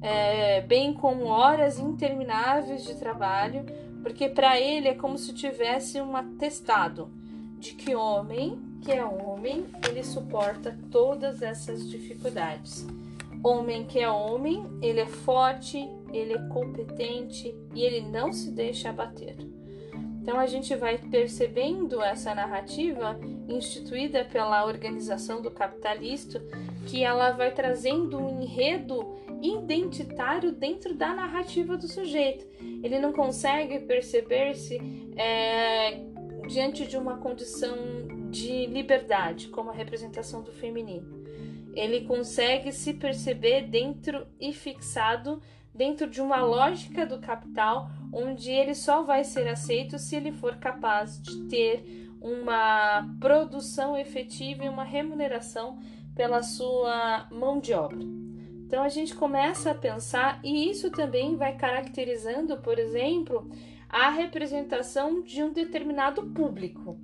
É, 0.02 0.60
bem 0.60 0.92
como 0.92 1.24
horas 1.24 1.78
intermináveis 1.78 2.84
de 2.84 2.94
trabalho, 2.96 3.64
porque 4.02 4.28
para 4.28 4.60
ele 4.60 4.88
é 4.88 4.94
como 4.94 5.16
se 5.16 5.32
tivesse 5.32 6.00
um 6.00 6.16
atestado 6.16 7.10
de 7.58 7.74
que 7.74 7.94
homem, 7.94 8.58
que 8.86 8.92
é 8.92 9.04
homem, 9.04 9.66
ele 9.88 10.04
suporta 10.04 10.78
todas 10.92 11.42
essas 11.42 11.90
dificuldades. 11.90 12.86
Homem 13.42 13.84
que 13.84 13.98
é 13.98 14.08
homem, 14.08 14.64
ele 14.80 15.00
é 15.00 15.06
forte, 15.06 15.76
ele 16.12 16.34
é 16.34 16.48
competente 16.50 17.52
e 17.74 17.82
ele 17.82 18.00
não 18.08 18.32
se 18.32 18.52
deixa 18.52 18.90
abater. 18.90 19.36
Então 20.22 20.38
a 20.38 20.46
gente 20.46 20.72
vai 20.76 20.98
percebendo 20.98 22.00
essa 22.00 22.32
narrativa 22.32 23.18
instituída 23.48 24.24
pela 24.24 24.64
organização 24.64 25.42
do 25.42 25.50
capitalista, 25.50 26.40
que 26.86 27.02
ela 27.02 27.32
vai 27.32 27.52
trazendo 27.52 28.16
um 28.16 28.40
enredo 28.40 29.16
identitário 29.42 30.52
dentro 30.52 30.94
da 30.94 31.12
narrativa 31.12 31.76
do 31.76 31.88
sujeito. 31.88 32.46
Ele 32.84 33.00
não 33.00 33.12
consegue 33.12 33.80
perceber-se 33.80 34.78
é, 35.16 36.04
diante 36.46 36.86
de 36.86 36.96
uma 36.96 37.18
condição 37.18 38.15
de 38.36 38.66
liberdade, 38.66 39.48
como 39.48 39.70
a 39.70 39.72
representação 39.72 40.42
do 40.42 40.52
feminino. 40.52 41.24
Ele 41.74 42.02
consegue 42.02 42.70
se 42.70 42.92
perceber 42.92 43.62
dentro 43.62 44.26
e 44.38 44.52
fixado 44.52 45.40
dentro 45.74 46.08
de 46.08 46.20
uma 46.20 46.42
lógica 46.42 47.06
do 47.06 47.18
capital, 47.18 47.90
onde 48.12 48.50
ele 48.50 48.74
só 48.74 49.02
vai 49.02 49.24
ser 49.24 49.48
aceito 49.48 49.98
se 49.98 50.16
ele 50.16 50.32
for 50.32 50.56
capaz 50.56 51.20
de 51.20 51.44
ter 51.48 52.08
uma 52.20 53.06
produção 53.20 53.96
efetiva 53.96 54.64
e 54.64 54.68
uma 54.68 54.84
remuneração 54.84 55.78
pela 56.14 56.42
sua 56.42 57.26
mão 57.30 57.58
de 57.58 57.72
obra. 57.74 58.00
Então 58.66 58.82
a 58.82 58.88
gente 58.88 59.14
começa 59.14 59.70
a 59.70 59.74
pensar, 59.74 60.40
e 60.42 60.70
isso 60.70 60.90
também 60.90 61.36
vai 61.36 61.56
caracterizando, 61.56 62.56
por 62.56 62.78
exemplo, 62.78 63.50
a 63.88 64.10
representação 64.10 65.22
de 65.22 65.42
um 65.42 65.52
determinado 65.52 66.26
público, 66.32 66.98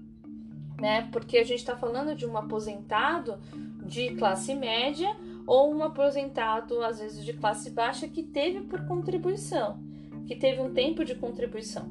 né? 0.83 1.09
Porque 1.13 1.39
a 1.39 1.45
gente 1.45 1.61
está 1.61 1.77
falando 1.77 2.13
de 2.13 2.27
um 2.27 2.37
aposentado 2.37 3.39
de 3.87 4.17
classe 4.17 4.53
média 4.53 5.17
ou 5.47 5.73
um 5.73 5.85
aposentado, 5.85 6.83
às 6.83 6.99
vezes, 6.99 7.25
de 7.25 7.33
classe 7.35 7.71
baixa 7.71 8.09
que 8.09 8.21
teve 8.21 8.63
por 8.63 8.85
contribuição, 8.89 9.79
que 10.27 10.35
teve 10.35 10.61
um 10.61 10.75
tempo 10.75 11.05
de 11.05 11.15
contribuição. 11.15 11.89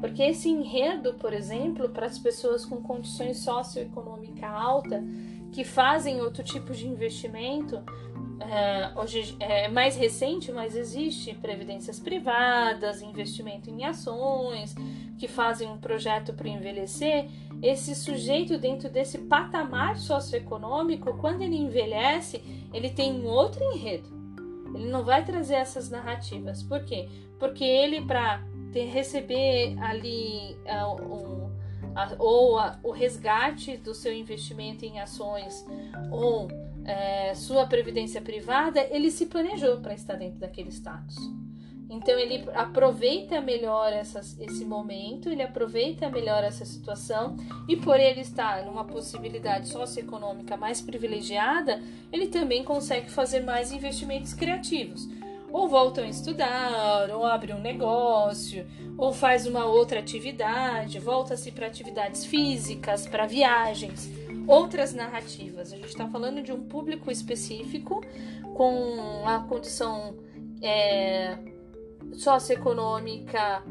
Porque 0.00 0.22
esse 0.22 0.48
enredo, 0.48 1.14
por 1.14 1.32
exemplo, 1.32 1.88
para 1.88 2.06
as 2.06 2.16
pessoas 2.16 2.64
com 2.64 2.76
condições 2.76 3.38
socioeconômicas 3.38 4.44
altas, 4.48 5.02
que 5.50 5.64
fazem 5.64 6.20
outro 6.20 6.44
tipo 6.44 6.72
de 6.72 6.86
investimento. 6.86 7.82
É, 8.40 8.92
hoje 9.00 9.36
é 9.40 9.66
mais 9.66 9.96
recente, 9.96 10.52
mas 10.52 10.76
existe 10.76 11.34
previdências 11.34 11.98
privadas, 11.98 13.02
investimento 13.02 13.68
em 13.68 13.84
ações, 13.84 14.76
que 15.18 15.26
fazem 15.26 15.68
um 15.68 15.78
projeto 15.78 16.32
para 16.32 16.48
envelhecer. 16.48 17.28
Esse 17.62 17.94
sujeito, 17.94 18.56
dentro 18.58 18.88
desse 18.88 19.18
patamar 19.18 19.96
socioeconômico, 19.96 21.16
quando 21.18 21.42
ele 21.42 21.56
envelhece, 21.56 22.42
ele 22.72 22.90
tem 22.90 23.12
um 23.12 23.26
outro 23.26 23.62
enredo. 23.72 24.08
Ele 24.74 24.88
não 24.88 25.04
vai 25.04 25.24
trazer 25.24 25.54
essas 25.54 25.90
narrativas. 25.90 26.62
Por 26.62 26.84
quê? 26.84 27.08
Porque 27.38 27.64
ele, 27.64 28.02
para 28.02 28.40
receber 28.72 29.76
ali 29.80 30.56
uh, 30.66 31.02
um, 31.02 31.50
a, 31.96 32.14
ou 32.18 32.58
a, 32.58 32.78
o 32.82 32.92
resgate 32.92 33.76
do 33.76 33.94
seu 33.94 34.12
investimento 34.12 34.84
em 34.84 35.00
ações 35.00 35.66
ou 36.12 36.48
é, 36.84 37.34
sua 37.34 37.66
previdência 37.66 38.22
privada, 38.22 38.80
ele 38.90 39.10
se 39.10 39.26
planejou 39.26 39.78
para 39.78 39.94
estar 39.94 40.14
dentro 40.14 40.38
daquele 40.38 40.70
status. 40.70 41.16
Então 41.90 42.18
ele 42.18 42.44
aproveita 42.54 43.40
melhor 43.40 43.92
essas, 43.92 44.38
esse 44.38 44.64
momento, 44.64 45.30
ele 45.30 45.42
aproveita 45.42 46.10
melhor 46.10 46.44
essa 46.44 46.64
situação 46.64 47.36
e 47.66 47.76
por 47.76 47.98
ele 47.98 48.20
estar 48.20 48.64
numa 48.64 48.84
possibilidade 48.84 49.68
socioeconômica 49.68 50.56
mais 50.56 50.82
privilegiada, 50.82 51.80
ele 52.12 52.26
também 52.26 52.62
consegue 52.62 53.10
fazer 53.10 53.40
mais 53.40 53.72
investimentos 53.72 54.34
criativos. 54.34 55.08
Ou 55.50 55.66
voltam 55.66 56.04
a 56.04 56.08
estudar, 56.08 57.10
ou 57.10 57.24
abre 57.24 57.54
um 57.54 57.60
negócio, 57.60 58.66
ou 58.98 59.14
faz 59.14 59.46
uma 59.46 59.64
outra 59.64 59.98
atividade, 59.98 60.98
volta-se 60.98 61.50
para 61.52 61.66
atividades 61.66 62.26
físicas, 62.26 63.06
para 63.06 63.26
viagens, 63.26 64.10
outras 64.46 64.92
narrativas. 64.92 65.72
A 65.72 65.76
gente 65.76 65.88
está 65.88 66.06
falando 66.06 66.42
de 66.42 66.52
um 66.52 66.60
público 66.68 67.10
específico 67.10 68.04
com 68.54 69.22
a 69.24 69.38
condição 69.38 70.18
é, 70.60 71.38
socioeconômica 72.14 73.62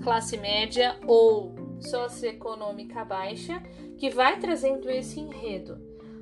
classe 0.00 0.36
média 0.36 0.96
ou 1.06 1.54
socioeconômica 1.80 3.04
baixa 3.04 3.62
que 3.98 4.10
vai 4.10 4.38
trazendo 4.38 4.90
esse 4.90 5.20
enredo, 5.20 5.78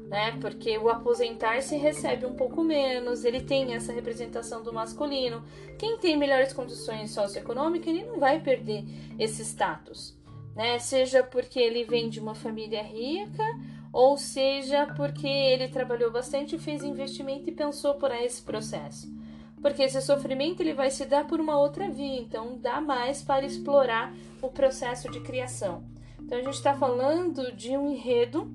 né? 0.08 0.36
Porque 0.40 0.76
o 0.78 0.88
aposentar-se 0.88 1.76
recebe 1.76 2.26
um 2.26 2.34
pouco 2.34 2.62
menos, 2.62 3.24
ele 3.24 3.40
tem 3.40 3.74
essa 3.74 3.92
representação 3.92 4.62
do 4.62 4.72
masculino. 4.72 5.44
Quem 5.78 5.96
tem 5.98 6.16
melhores 6.16 6.52
condições 6.52 7.12
socioeconômicas, 7.12 7.88
ele 7.88 8.04
não 8.04 8.18
vai 8.18 8.40
perder 8.40 8.84
esse 9.18 9.42
status, 9.44 10.16
né? 10.54 10.78
Seja 10.78 11.22
porque 11.22 11.58
ele 11.58 11.84
vem 11.84 12.08
de 12.08 12.20
uma 12.20 12.34
família 12.34 12.82
rica, 12.82 13.44
ou 13.92 14.18
seja 14.18 14.86
porque 14.96 15.26
ele 15.26 15.68
trabalhou 15.68 16.10
bastante, 16.10 16.58
fez 16.58 16.82
investimento 16.82 17.48
e 17.48 17.52
pensou 17.52 17.94
por 17.94 18.10
esse 18.10 18.42
processo 18.42 19.17
porque 19.60 19.82
esse 19.82 20.00
sofrimento 20.00 20.60
ele 20.60 20.72
vai 20.72 20.90
se 20.90 21.04
dar 21.04 21.26
por 21.26 21.40
uma 21.40 21.58
outra 21.58 21.88
via, 21.88 22.20
então 22.20 22.58
dá 22.58 22.80
mais 22.80 23.22
para 23.22 23.44
explorar 23.44 24.14
o 24.40 24.48
processo 24.48 25.10
de 25.10 25.20
criação. 25.20 25.84
Então 26.20 26.38
a 26.38 26.42
gente 26.42 26.54
está 26.54 26.74
falando 26.74 27.52
de 27.52 27.76
um 27.76 27.90
enredo 27.90 28.52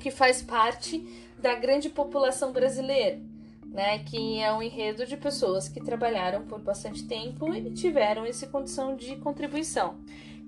que 0.00 0.10
faz 0.10 0.42
parte 0.42 1.04
da 1.38 1.54
grande 1.54 1.88
população 1.88 2.52
brasileira, 2.52 3.20
né? 3.66 3.98
Que 4.00 4.40
é 4.40 4.52
um 4.52 4.62
enredo 4.62 5.06
de 5.06 5.16
pessoas 5.16 5.68
que 5.68 5.80
trabalharam 5.80 6.46
por 6.46 6.60
bastante 6.60 7.06
tempo 7.06 7.54
e 7.54 7.72
tiveram 7.72 8.24
essa 8.24 8.46
condição 8.46 8.96
de 8.96 9.16
contribuição. 9.16 9.98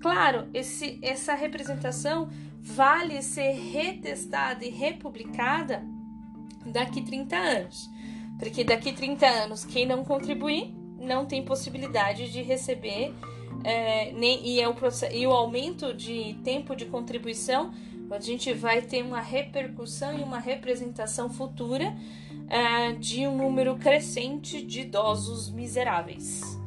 Claro, 0.01 0.49
esse, 0.53 0.99
essa 1.01 1.33
representação 1.33 2.29
vale 2.61 3.21
ser 3.21 3.51
retestada 3.51 4.65
e 4.65 4.69
republicada 4.69 5.83
daqui 6.65 7.01
30 7.01 7.35
anos. 7.35 7.89
Porque 8.37 8.63
daqui 8.63 8.91
30 8.91 9.25
anos, 9.25 9.65
quem 9.65 9.85
não 9.85 10.03
contribuir 10.03 10.73
não 10.99 11.25
tem 11.25 11.43
possibilidade 11.43 12.31
de 12.31 12.41
receber 12.41 13.13
é, 13.63 14.11
nem, 14.13 14.45
e, 14.45 14.59
é 14.59 14.67
o, 14.67 14.75
e 15.11 15.27
o 15.27 15.31
aumento 15.31 15.93
de 15.93 16.37
tempo 16.43 16.75
de 16.75 16.85
contribuição, 16.85 17.73
a 18.11 18.19
gente 18.19 18.53
vai 18.53 18.81
ter 18.81 19.03
uma 19.03 19.21
repercussão 19.21 20.17
e 20.17 20.21
uma 20.21 20.39
representação 20.39 21.29
futura 21.29 21.95
é, 22.49 22.91
de 22.93 23.25
um 23.25 23.37
número 23.37 23.75
crescente 23.77 24.61
de 24.61 24.81
idosos 24.81 25.49
miseráveis 25.49 26.61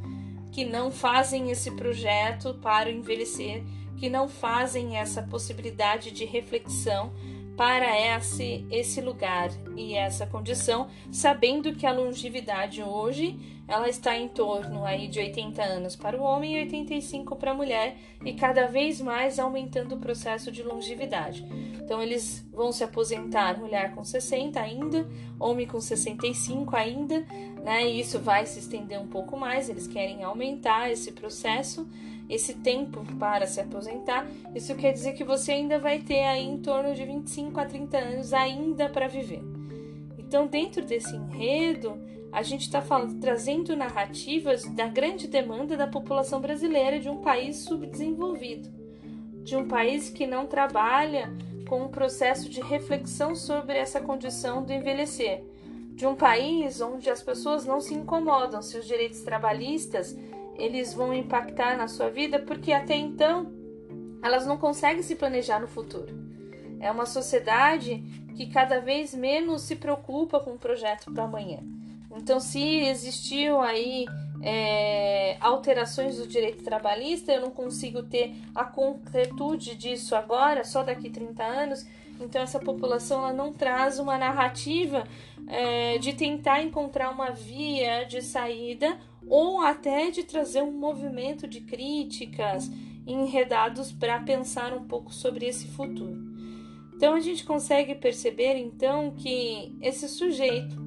que 0.56 0.64
não 0.64 0.90
fazem 0.90 1.50
esse 1.50 1.70
projeto 1.72 2.54
para 2.54 2.90
envelhecer, 2.90 3.62
que 3.98 4.08
não 4.08 4.26
fazem 4.26 4.96
essa 4.96 5.22
possibilidade 5.22 6.10
de 6.10 6.24
reflexão 6.24 7.12
para 7.56 7.98
esse, 7.98 8.66
esse 8.70 9.00
lugar 9.00 9.50
e 9.76 9.94
essa 9.94 10.26
condição, 10.26 10.88
sabendo 11.10 11.72
que 11.74 11.86
a 11.86 11.92
longevidade 11.92 12.82
hoje 12.82 13.38
ela 13.68 13.88
está 13.88 14.16
em 14.16 14.28
torno 14.28 14.84
aí 14.84 15.08
de 15.08 15.18
80 15.18 15.62
anos 15.62 15.96
para 15.96 16.16
o 16.16 16.22
homem 16.22 16.54
e 16.54 16.60
85 16.60 17.34
para 17.34 17.50
a 17.50 17.54
mulher 17.54 17.96
e 18.24 18.32
cada 18.34 18.66
vez 18.66 19.00
mais 19.00 19.38
aumentando 19.38 19.96
o 19.96 19.98
processo 19.98 20.52
de 20.52 20.62
longevidade. 20.62 21.44
Então 21.74 22.00
eles 22.00 22.46
vão 22.52 22.70
se 22.70 22.84
aposentar, 22.84 23.58
mulher 23.58 23.94
com 23.94 24.04
60 24.04 24.60
ainda, 24.60 25.08
homem 25.38 25.66
com 25.66 25.80
65 25.80 26.76
ainda, 26.76 27.20
né? 27.64 27.88
E 27.88 28.00
isso 28.00 28.20
vai 28.20 28.46
se 28.46 28.60
estender 28.60 29.00
um 29.00 29.08
pouco 29.08 29.36
mais, 29.36 29.68
eles 29.68 29.86
querem 29.86 30.22
aumentar 30.22 30.90
esse 30.90 31.10
processo 31.10 31.88
esse 32.28 32.54
tempo 32.54 33.04
para 33.18 33.46
se 33.46 33.60
aposentar, 33.60 34.26
isso 34.54 34.74
quer 34.74 34.92
dizer 34.92 35.12
que 35.14 35.24
você 35.24 35.52
ainda 35.52 35.78
vai 35.78 36.00
ter 36.00 36.24
aí 36.24 36.44
em 36.44 36.58
torno 36.58 36.94
de 36.94 37.04
25 37.04 37.58
a 37.60 37.64
30 37.64 37.98
anos 37.98 38.32
ainda 38.32 38.88
para 38.88 39.06
viver. 39.06 39.42
Então, 40.18 40.46
dentro 40.46 40.84
desse 40.84 41.14
enredo, 41.14 41.96
a 42.32 42.42
gente 42.42 42.62
está 42.62 42.82
trazendo 43.20 43.76
narrativas 43.76 44.64
da 44.64 44.88
grande 44.88 45.28
demanda 45.28 45.76
da 45.76 45.86
população 45.86 46.40
brasileira 46.40 46.98
de 46.98 47.08
um 47.08 47.18
país 47.18 47.58
subdesenvolvido, 47.58 48.68
de 49.44 49.56
um 49.56 49.68
país 49.68 50.10
que 50.10 50.26
não 50.26 50.46
trabalha 50.46 51.32
com 51.68 51.82
um 51.82 51.88
processo 51.88 52.48
de 52.48 52.60
reflexão 52.60 53.34
sobre 53.34 53.78
essa 53.78 54.00
condição 54.00 54.62
do 54.62 54.72
envelhecer, 54.72 55.44
de 55.94 56.06
um 56.06 56.14
país 56.14 56.80
onde 56.80 57.08
as 57.08 57.22
pessoas 57.22 57.64
não 57.64 57.80
se 57.80 57.94
incomodam 57.94 58.60
se 58.60 58.76
os 58.76 58.86
direitos 58.86 59.22
trabalhistas 59.22 60.16
eles 60.58 60.92
vão 60.92 61.12
impactar 61.12 61.76
na 61.76 61.88
sua 61.88 62.08
vida, 62.08 62.38
porque 62.38 62.72
até 62.72 62.96
então 62.96 63.52
elas 64.22 64.46
não 64.46 64.56
conseguem 64.56 65.02
se 65.02 65.14
planejar 65.14 65.60
no 65.60 65.68
futuro. 65.68 66.08
É 66.80 66.90
uma 66.90 67.06
sociedade 67.06 68.02
que 68.34 68.46
cada 68.46 68.80
vez 68.80 69.14
menos 69.14 69.62
se 69.62 69.76
preocupa 69.76 70.40
com 70.40 70.52
o 70.52 70.58
projeto 70.58 71.12
para 71.12 71.24
amanhã. 71.24 71.60
Então, 72.14 72.40
se 72.40 72.60
existiu 72.60 73.60
aí 73.60 74.06
é, 74.42 75.36
alterações 75.40 76.16
do 76.16 76.26
direito 76.26 76.62
trabalhista, 76.62 77.32
eu 77.32 77.40
não 77.42 77.50
consigo 77.50 78.02
ter 78.02 78.34
a 78.54 78.64
concretude 78.64 79.74
disso 79.74 80.14
agora, 80.14 80.64
só 80.64 80.82
daqui 80.82 81.10
30 81.10 81.42
anos. 81.42 81.86
Então, 82.20 82.42
essa 82.42 82.58
população 82.58 83.20
ela 83.20 83.32
não 83.32 83.52
traz 83.52 83.98
uma 83.98 84.16
narrativa 84.16 85.06
é, 85.46 85.98
de 85.98 86.14
tentar 86.14 86.62
encontrar 86.62 87.10
uma 87.10 87.30
via 87.30 88.04
de 88.04 88.22
saída 88.22 88.98
ou 89.28 89.60
até 89.60 90.10
de 90.10 90.22
trazer 90.22 90.62
um 90.62 90.72
movimento 90.72 91.46
de 91.46 91.60
críticas 91.60 92.70
enredados 93.06 93.92
para 93.92 94.20
pensar 94.20 94.72
um 94.72 94.84
pouco 94.84 95.12
sobre 95.12 95.46
esse 95.46 95.68
futuro. 95.68 96.34
Então 96.94 97.14
a 97.14 97.20
gente 97.20 97.44
consegue 97.44 97.94
perceber 97.94 98.56
então 98.56 99.12
que 99.12 99.76
esse 99.82 100.08
sujeito 100.08 100.86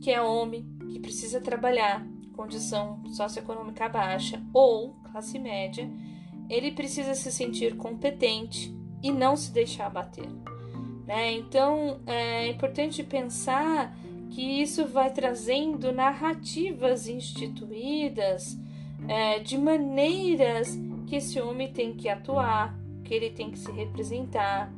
que 0.00 0.10
é 0.10 0.20
homem, 0.20 0.64
que 0.92 0.98
precisa 0.98 1.40
trabalhar, 1.40 2.06
condição 2.34 3.02
socioeconômica 3.12 3.88
baixa 3.88 4.42
ou 4.52 4.94
classe 5.10 5.38
média, 5.38 5.90
ele 6.48 6.72
precisa 6.72 7.14
se 7.14 7.30
sentir 7.32 7.76
competente 7.76 8.74
e 9.02 9.10
não 9.10 9.36
se 9.36 9.52
deixar 9.52 9.86
abater. 9.86 10.28
Né? 11.06 11.32
Então 11.32 12.00
é 12.06 12.48
importante 12.48 13.02
pensar 13.02 13.96
que 14.30 14.62
isso 14.62 14.86
vai 14.86 15.10
trazendo 15.10 15.92
narrativas 15.92 17.08
instituídas 17.08 18.58
é, 19.08 19.38
de 19.38 19.56
maneiras 19.56 20.78
que 21.06 21.16
esse 21.16 21.40
homem 21.40 21.72
tem 21.72 21.92
que 21.94 22.08
atuar, 22.08 22.76
que 23.04 23.14
ele 23.14 23.30
tem 23.30 23.50
que 23.50 23.58
se 23.58 23.70
representar, 23.70 24.72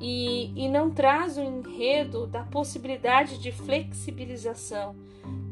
e, 0.00 0.52
e 0.56 0.68
não 0.68 0.90
traz 0.90 1.36
o 1.36 1.42
enredo 1.42 2.26
da 2.26 2.42
possibilidade 2.42 3.38
de 3.38 3.52
flexibilização 3.52 4.94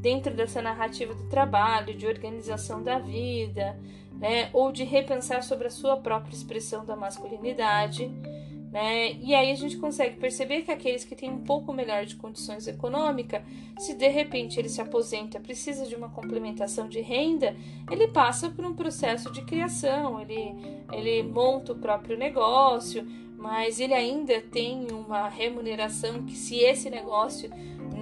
dentro 0.01 0.35
dessa 0.35 0.61
narrativa 0.61 1.15
do 1.15 1.29
trabalho, 1.29 1.95
de 1.95 2.07
organização 2.07 2.83
da 2.83 2.99
vida, 2.99 3.79
né, 4.15 4.51
ou 4.53 4.73
de 4.73 4.85
repensar 4.85 5.43
sobre 5.43 5.69
a 5.69 5.71
sua 5.71 5.97
própria 5.97 6.35
expressão 6.35 6.85
da 6.85 6.97
masculinidade. 6.97 8.11
Né? 8.73 9.13
E 9.21 9.35
aí 9.35 9.53
a 9.53 9.55
gente 9.55 9.77
consegue 9.77 10.17
perceber 10.17 10.63
que 10.63 10.71
aqueles 10.71 11.05
que 11.05 11.15
têm 11.15 11.31
um 11.31 11.45
pouco 11.45 11.75
melhor 11.75 12.07
de 12.07 12.17
condições 12.17 12.67
econômicas, 12.67 13.43
se 13.79 13.95
de 13.95 14.09
repente 14.09 14.59
ele 14.59 14.71
se 14.71 14.81
aposenta, 14.81 15.39
precisa 15.39 15.87
de 15.87 15.95
uma 15.95 16.09
complementação 16.09 16.89
de 16.89 17.01
renda, 17.03 17.55
ele 17.91 18.09
passa 18.09 18.49
por 18.49 18.65
um 18.65 18.75
processo 18.75 19.31
de 19.31 19.43
criação, 19.43 20.19
ele, 20.23 20.55
ele 20.91 21.23
monta 21.23 21.73
o 21.73 21.79
próprio 21.79 22.17
negócio, 22.17 23.07
mas 23.37 23.79
ele 23.79 23.93
ainda 23.93 24.41
tem 24.41 24.87
uma 24.91 25.29
remuneração 25.29 26.23
que 26.23 26.35
se 26.35 26.57
esse 26.57 26.89
negócio 26.89 27.51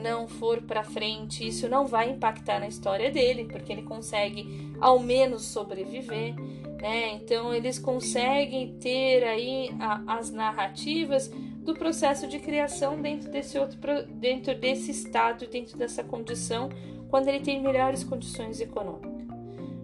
não 0.01 0.27
for 0.27 0.63
para 0.63 0.83
frente, 0.83 1.47
isso 1.47 1.69
não 1.69 1.87
vai 1.87 2.11
impactar 2.11 2.59
na 2.59 2.67
história 2.67 3.11
dele, 3.11 3.45
porque 3.45 3.73
ele 3.73 3.83
consegue 3.83 4.73
ao 4.81 4.99
menos 4.99 5.45
sobreviver, 5.45 6.35
né? 6.81 7.13
Então 7.13 7.55
eles 7.55 7.79
conseguem 7.79 8.77
ter 8.79 9.23
aí 9.25 9.71
a, 9.79 10.19
as 10.19 10.31
narrativas 10.31 11.29
do 11.29 11.75
processo 11.75 12.27
de 12.27 12.39
criação 12.39 13.01
dentro 13.01 13.31
desse 13.31 13.59
outro 13.59 13.79
dentro 14.15 14.55
desse 14.55 14.91
estado, 14.91 15.47
dentro 15.47 15.77
dessa 15.77 16.03
condição, 16.03 16.71
quando 17.09 17.29
ele 17.29 17.41
tem 17.41 17.63
melhores 17.63 18.03
condições 18.03 18.61
econômicas. 18.61 19.21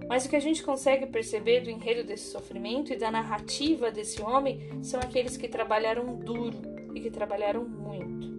Mas 0.09 0.25
o 0.25 0.29
que 0.29 0.37
a 0.37 0.41
gente 0.41 0.63
consegue 0.63 1.07
perceber 1.07 1.61
do 1.61 1.71
enredo 1.71 2.05
desse 2.05 2.31
sofrimento 2.31 2.93
e 2.93 2.97
da 2.97 3.11
narrativa 3.11 3.91
desse 3.91 4.23
homem 4.23 4.61
são 4.83 5.01
aqueles 5.01 5.37
que 5.37 5.49
trabalharam 5.49 6.15
duro 6.15 6.57
e 6.95 7.01
que 7.01 7.11
trabalharam 7.11 7.65
muito. 7.65 8.36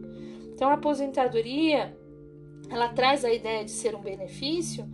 Então 0.58 0.72
a 0.72 0.74
aposentadoria 0.74 1.96
ela 2.68 2.90
traz 2.90 3.24
a 3.24 3.32
ideia 3.32 3.64
de 3.64 3.70
ser 3.70 3.94
um 3.94 4.02
benefício, 4.02 4.90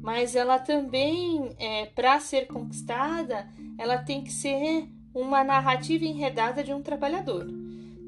mas 0.00 0.36
ela 0.36 0.60
também, 0.60 1.50
é, 1.58 1.86
para 1.86 2.20
ser 2.20 2.46
conquistada, 2.46 3.48
ela 3.76 3.98
tem 3.98 4.22
que 4.22 4.32
ser 4.32 4.88
uma 5.12 5.42
narrativa 5.42 6.04
enredada 6.04 6.62
de 6.62 6.72
um 6.72 6.80
trabalhador. 6.80 7.48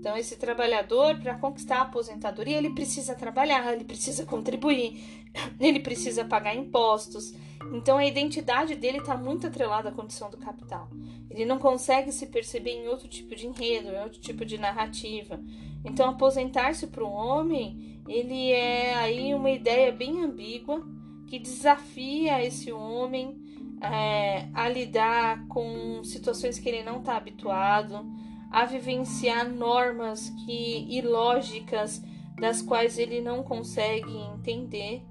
Então, 0.00 0.16
esse 0.16 0.34
trabalhador, 0.36 1.20
para 1.20 1.34
conquistar 1.34 1.76
a 1.76 1.82
aposentadoria, 1.82 2.56
ele 2.56 2.70
precisa 2.70 3.14
trabalhar, 3.14 3.70
ele 3.70 3.84
precisa 3.84 4.24
contribuir, 4.24 4.98
ele 5.60 5.78
precisa 5.78 6.24
pagar 6.24 6.56
impostos. 6.56 7.34
Então, 7.70 7.98
a 7.98 8.06
identidade 8.06 8.74
dele 8.76 8.96
está 8.96 9.14
muito 9.14 9.46
atrelada 9.46 9.90
à 9.90 9.92
condição 9.92 10.30
do 10.30 10.38
capital. 10.38 10.88
Ele 11.28 11.44
não 11.44 11.58
consegue 11.58 12.10
se 12.12 12.26
perceber 12.28 12.70
em 12.70 12.88
outro 12.88 13.06
tipo 13.08 13.36
de 13.36 13.46
enredo, 13.46 13.90
em 13.90 14.02
outro 14.02 14.18
tipo 14.18 14.42
de 14.42 14.56
narrativa. 14.56 15.38
Então, 15.84 16.08
aposentar-se 16.08 16.86
para 16.86 17.04
um 17.04 17.12
homem, 17.12 18.00
ele 18.08 18.52
é 18.52 18.94
aí 18.94 19.34
uma 19.34 19.50
ideia 19.50 19.92
bem 19.92 20.24
ambígua 20.24 20.82
que 21.26 21.38
desafia 21.38 22.42
esse 22.42 22.72
homem 22.72 23.38
é, 23.82 24.48
a 24.54 24.66
lidar 24.66 25.46
com 25.46 26.02
situações 26.04 26.58
que 26.58 26.70
ele 26.70 26.82
não 26.82 27.00
está 27.00 27.18
habituado, 27.18 28.02
a 28.50 28.64
vivenciar 28.64 29.48
normas 29.48 30.30
que 30.44 30.86
ilógicas 30.90 32.02
das 32.40 32.60
quais 32.60 32.98
ele 32.98 33.20
não 33.20 33.42
consegue 33.42 34.16
entender, 34.34 35.02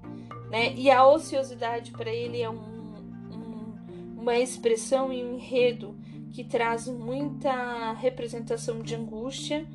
né? 0.50 0.74
E 0.74 0.90
a 0.90 1.06
ociosidade 1.06 1.92
para 1.92 2.10
ele 2.10 2.42
é 2.42 2.50
um, 2.50 2.54
um, 3.32 4.18
uma 4.18 4.36
expressão 4.36 5.12
e 5.12 5.24
um 5.24 5.34
enredo 5.34 5.96
que 6.32 6.44
traz 6.44 6.86
muita 6.86 7.92
representação 7.92 8.80
de 8.80 8.94
angústia 8.94 9.66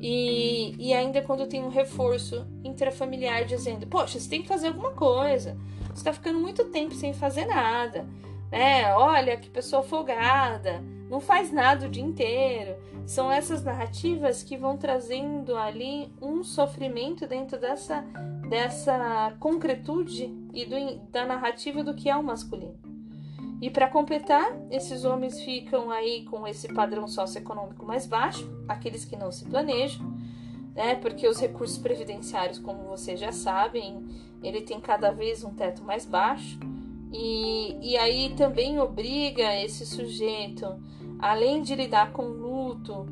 e, 0.00 0.74
e 0.78 0.94
ainda 0.94 1.20
quando 1.20 1.46
tem 1.46 1.64
um 1.64 1.68
reforço 1.68 2.46
intrafamiliar 2.62 3.44
dizendo, 3.44 3.86
poxa, 3.86 4.20
você 4.20 4.28
tem 4.28 4.42
que 4.42 4.48
fazer 4.48 4.68
alguma 4.68 4.92
coisa, 4.92 5.58
você 5.86 5.94
está 5.94 6.12
ficando 6.12 6.38
muito 6.38 6.66
tempo 6.66 6.94
sem 6.94 7.12
fazer 7.12 7.46
nada, 7.46 8.06
né? 8.50 8.94
Olha 8.94 9.36
que 9.36 9.50
pessoa 9.50 9.82
folgada, 9.82 10.82
não 11.10 11.20
faz 11.20 11.52
nada 11.52 11.86
o 11.86 11.88
dia 11.88 12.02
inteiro. 12.02 12.76
São 13.06 13.30
essas 13.30 13.64
narrativas 13.64 14.42
que 14.42 14.56
vão 14.56 14.76
trazendo 14.76 15.56
ali 15.56 16.12
um 16.20 16.44
sofrimento 16.44 17.26
dentro 17.26 17.58
dessa, 17.58 18.02
dessa 18.48 19.34
concretude 19.40 20.32
e 20.52 20.66
do, 20.66 20.98
da 21.10 21.24
narrativa 21.24 21.82
do 21.82 21.94
que 21.94 22.10
é 22.10 22.16
o 22.16 22.22
masculino. 22.22 22.78
E 23.60 23.70
para 23.70 23.88
completar, 23.88 24.56
esses 24.70 25.04
homens 25.04 25.40
ficam 25.40 25.90
aí 25.90 26.24
com 26.24 26.46
esse 26.46 26.68
padrão 26.68 27.08
socioeconômico 27.08 27.84
mais 27.84 28.06
baixo, 28.06 28.48
aqueles 28.68 29.04
que 29.04 29.16
não 29.16 29.32
se 29.32 29.44
planejam, 29.46 30.06
né? 30.74 30.94
Porque 30.94 31.26
os 31.26 31.40
recursos 31.40 31.76
previdenciários, 31.76 32.60
como 32.60 32.84
vocês 32.84 33.18
já 33.18 33.32
sabem, 33.32 34.06
ele 34.44 34.60
tem 34.60 34.80
cada 34.80 35.10
vez 35.10 35.42
um 35.42 35.52
teto 35.52 35.82
mais 35.82 36.06
baixo. 36.06 36.58
E, 37.12 37.94
e 37.94 37.96
aí 37.96 38.34
também 38.36 38.78
obriga 38.78 39.56
esse 39.60 39.84
sujeito, 39.84 40.78
além 41.18 41.62
de 41.62 41.74
lidar 41.74 42.12
com 42.12 42.22
luto, 42.22 43.06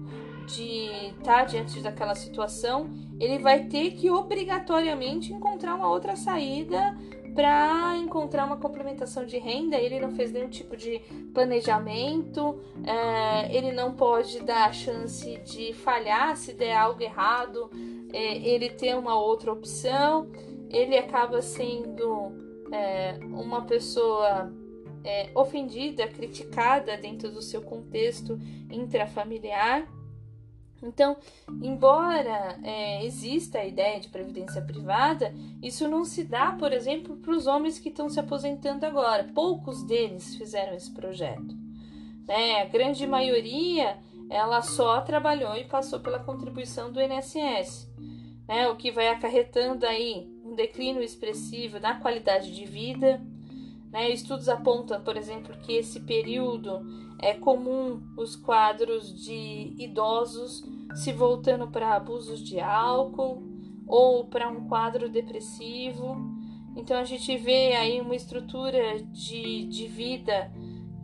de 0.46 0.88
estar 1.18 1.44
diante 1.44 1.80
daquela 1.80 2.14
situação, 2.14 2.88
ele 3.18 3.38
vai 3.38 3.64
ter 3.64 3.92
que 3.92 4.10
obrigatoriamente 4.10 5.32
encontrar 5.32 5.74
uma 5.74 5.88
outra 5.88 6.14
saída 6.16 6.96
para 7.34 7.96
encontrar 7.98 8.46
uma 8.46 8.56
complementação 8.56 9.26
de 9.26 9.38
renda. 9.38 9.76
Ele 9.76 10.00
não 10.00 10.12
fez 10.12 10.32
nenhum 10.32 10.48
tipo 10.48 10.76
de 10.76 11.00
planejamento, 11.34 12.58
é, 12.84 13.54
ele 13.54 13.72
não 13.72 13.92
pode 13.92 14.40
dar 14.42 14.68
a 14.68 14.72
chance 14.72 15.36
de 15.44 15.74
falhar 15.74 16.36
se 16.36 16.54
der 16.54 16.74
algo 16.74 17.02
errado, 17.02 17.70
é, 18.12 18.38
ele 18.38 18.70
tem 18.70 18.94
uma 18.94 19.20
outra 19.20 19.52
opção, 19.52 20.30
ele 20.70 20.96
acaba 20.96 21.42
sendo 21.42 22.32
é, 22.72 23.18
uma 23.24 23.62
pessoa 23.62 24.50
é, 25.06 25.30
ofendida, 25.34 26.08
criticada 26.08 26.96
dentro 26.96 27.30
do 27.30 27.40
seu 27.40 27.62
contexto 27.62 28.38
intrafamiliar. 28.70 29.86
Então, 30.82 31.16
embora 31.62 32.58
é, 32.62 33.04
exista 33.04 33.60
a 33.60 33.64
ideia 33.64 33.98
de 33.98 34.08
previdência 34.08 34.60
privada, 34.60 35.32
isso 35.62 35.88
não 35.88 36.04
se 36.04 36.24
dá, 36.24 36.52
por 36.52 36.72
exemplo, 36.72 37.16
para 37.16 37.32
os 37.32 37.46
homens 37.46 37.78
que 37.78 37.88
estão 37.88 38.10
se 38.10 38.20
aposentando 38.20 38.84
agora. 38.84 39.30
Poucos 39.32 39.82
deles 39.84 40.34
fizeram 40.34 40.74
esse 40.74 40.92
projeto. 40.92 41.56
Né? 42.26 42.62
A 42.62 42.66
grande 42.66 43.06
maioria 43.06 43.96
ela 44.28 44.60
só 44.60 45.00
trabalhou 45.00 45.56
e 45.56 45.64
passou 45.64 46.00
pela 46.00 46.18
contribuição 46.18 46.92
do 46.92 47.00
INSS, 47.00 47.88
né? 48.46 48.68
o 48.68 48.76
que 48.76 48.90
vai 48.90 49.08
acarretando 49.08 49.86
aí 49.86 50.28
um 50.44 50.54
declínio 50.54 51.02
expressivo 51.02 51.78
na 51.78 52.00
qualidade 52.00 52.54
de 52.54 52.64
vida. 52.64 53.20
Né? 53.96 54.10
Estudos 54.10 54.46
apontam, 54.50 55.00
por 55.00 55.16
exemplo, 55.16 55.56
que 55.62 55.72
esse 55.72 56.00
período 56.00 56.82
é 57.18 57.32
comum 57.32 58.02
os 58.14 58.36
quadros 58.36 59.24
de 59.24 59.74
idosos 59.78 60.62
se 60.94 61.14
voltando 61.14 61.68
para 61.68 61.94
abusos 61.94 62.40
de 62.40 62.60
álcool 62.60 63.42
ou 63.86 64.26
para 64.26 64.50
um 64.50 64.68
quadro 64.68 65.08
depressivo. 65.08 66.14
Então 66.76 66.98
a 66.98 67.04
gente 67.04 67.38
vê 67.38 67.74
aí 67.74 67.98
uma 67.98 68.14
estrutura 68.14 69.02
de, 69.02 69.64
de 69.64 69.86
vida 69.86 70.52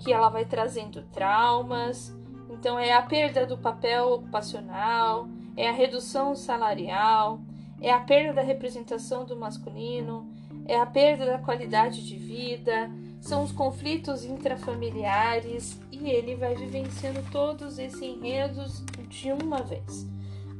que 0.05 0.13
ela 0.13 0.29
vai 0.29 0.45
trazendo 0.45 1.03
traumas. 1.05 2.15
Então 2.51 2.79
é 2.79 2.93
a 2.93 3.01
perda 3.01 3.47
do 3.47 3.57
papel 3.57 4.13
ocupacional, 4.13 5.27
é 5.57 5.67
a 5.67 5.73
redução 5.73 6.37
salarial, 6.37 7.41
é 7.81 7.91
a 7.91 8.01
perda 8.01 8.35
da 8.35 8.43
representação 8.43 9.25
do 9.25 9.35
masculino, 9.35 10.31
é 10.67 10.79
a 10.79 10.87
perda 10.87 11.27
da 11.27 11.39
qualidade 11.39 12.07
de 12.07 12.17
vida, 12.17 12.91
são 13.21 13.45
os 13.45 13.53
conflitos 13.53 14.25
intrafamiliares 14.25 15.81
e 15.91 16.11
ele 16.11 16.35
vai 16.35 16.55
vivenciando 16.55 17.23
todos 17.31 17.79
esses 17.79 18.03
enredos 18.03 18.83
de 19.09 19.33
uma 19.33 19.63
vez. 19.63 20.07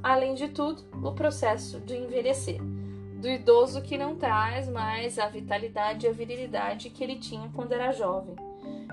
Além 0.03 0.35
de 0.35 0.49
tudo, 0.49 0.85
o 1.03 1.13
processo 1.13 1.81
de 1.81 1.97
envelhecer, 1.97 2.61
do 3.21 3.29
idoso 3.29 3.83
que 3.83 3.97
não 3.97 4.17
traz 4.17 4.69
mais 4.69 5.19
a 5.19 5.29
vitalidade 5.29 6.07
e 6.07 6.09
a 6.09 6.13
virilidade 6.13 6.91
que 6.91 7.03
ele 7.03 7.17
tinha 7.17 7.49
quando 7.55 7.73
era 7.73 7.93
jovem. 7.93 8.35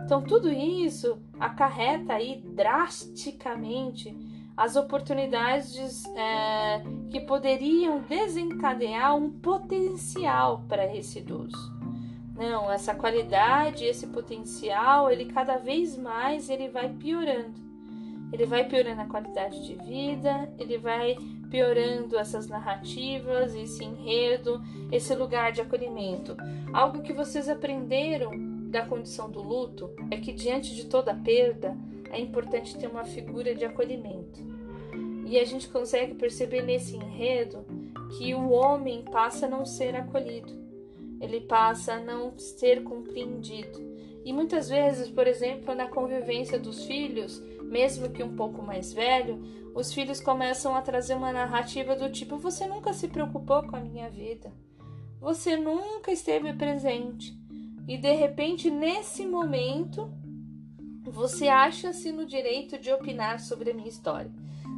Então, 0.03 0.21
tudo 0.21 0.51
isso 0.51 1.19
acarreta 1.39 2.13
aí 2.13 2.41
drasticamente 2.43 4.15
as 4.59 4.75
oportunidades 4.75 6.03
é, 6.17 6.83
que 7.09 7.21
poderiam 7.21 8.01
desencadear 8.01 9.15
um 9.15 9.29
potencial 9.29 10.65
para 10.67 10.93
esse 10.93 11.19
idoso. 11.19 11.73
Não, 12.35 12.69
essa 12.69 12.93
qualidade, 12.93 13.85
esse 13.85 14.07
potencial, 14.07 15.09
ele 15.09 15.31
cada 15.31 15.55
vez 15.55 15.95
mais 15.95 16.49
ele 16.49 16.67
vai 16.67 16.89
piorando. 16.89 17.57
Ele 18.33 18.45
vai 18.45 18.65
piorando 18.65 18.99
a 18.99 19.05
qualidade 19.05 19.65
de 19.65 19.75
vida, 19.75 20.51
ele 20.59 20.77
vai 20.77 21.15
piorando 21.49 22.19
essas 22.19 22.49
narrativas, 22.49 23.55
esse 23.55 23.85
enredo, 23.85 24.61
esse 24.91 25.15
lugar 25.15 25.53
de 25.53 25.61
acolhimento. 25.61 26.35
Algo 26.73 27.01
que 27.01 27.13
vocês 27.13 27.47
aprenderam 27.47 28.31
da 28.69 28.85
condição 28.85 29.31
do 29.31 29.41
luto 29.41 29.89
é 30.11 30.17
que 30.17 30.33
diante 30.33 30.75
de 30.75 30.85
toda 30.85 31.13
perda 31.13 31.77
é 32.11 32.19
importante 32.19 32.77
ter 32.77 32.87
uma 32.87 33.05
figura 33.05 33.53
de 33.55 33.65
acolhimento. 33.65 34.39
E 35.25 35.37
a 35.37 35.45
gente 35.45 35.69
consegue 35.69 36.15
perceber 36.15 36.61
nesse 36.63 36.95
enredo 36.95 37.65
que 38.17 38.33
o 38.33 38.49
homem 38.49 39.03
passa 39.03 39.45
a 39.45 39.49
não 39.49 39.65
ser 39.65 39.95
acolhido 39.95 40.59
ele 41.19 41.41
passa 41.41 41.93
a 41.93 41.99
não 41.99 42.37
ser 42.37 42.83
compreendido. 42.83 43.79
E 44.23 44.31
muitas 44.31 44.69
vezes, 44.69 45.09
por 45.09 45.27
exemplo, 45.27 45.73
na 45.75 45.87
convivência 45.87 46.59
dos 46.59 46.85
filhos, 46.85 47.41
mesmo 47.63 48.09
que 48.09 48.23
um 48.23 48.35
pouco 48.35 48.61
mais 48.61 48.93
velho, 48.93 49.41
os 49.75 49.93
filhos 49.93 50.19
começam 50.19 50.75
a 50.75 50.81
trazer 50.81 51.15
uma 51.15 51.31
narrativa 51.31 51.95
do 51.95 52.09
tipo: 52.09 52.37
você 52.37 52.67
nunca 52.67 52.93
se 52.93 53.07
preocupou 53.07 53.63
com 53.63 53.75
a 53.75 53.81
minha 53.81 54.09
vida, 54.09 54.51
você 55.19 55.55
nunca 55.55 56.11
esteve 56.11 56.53
presente. 56.53 57.37
E 57.87 57.97
de 57.97 58.13
repente, 58.13 58.69
nesse 58.69 59.25
momento, 59.25 60.11
você 61.03 61.47
acha-se 61.47 62.11
no 62.11 62.25
direito 62.25 62.77
de 62.77 62.91
opinar 62.91 63.39
sobre 63.39 63.71
a 63.71 63.73
minha 63.73 63.89
história. 63.89 64.31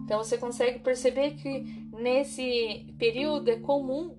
Então 0.05 0.17
você 0.17 0.37
consegue 0.37 0.79
perceber 0.79 1.31
que 1.31 1.87
nesse 1.93 2.93
período 2.97 3.49
é 3.49 3.59
comum 3.59 4.15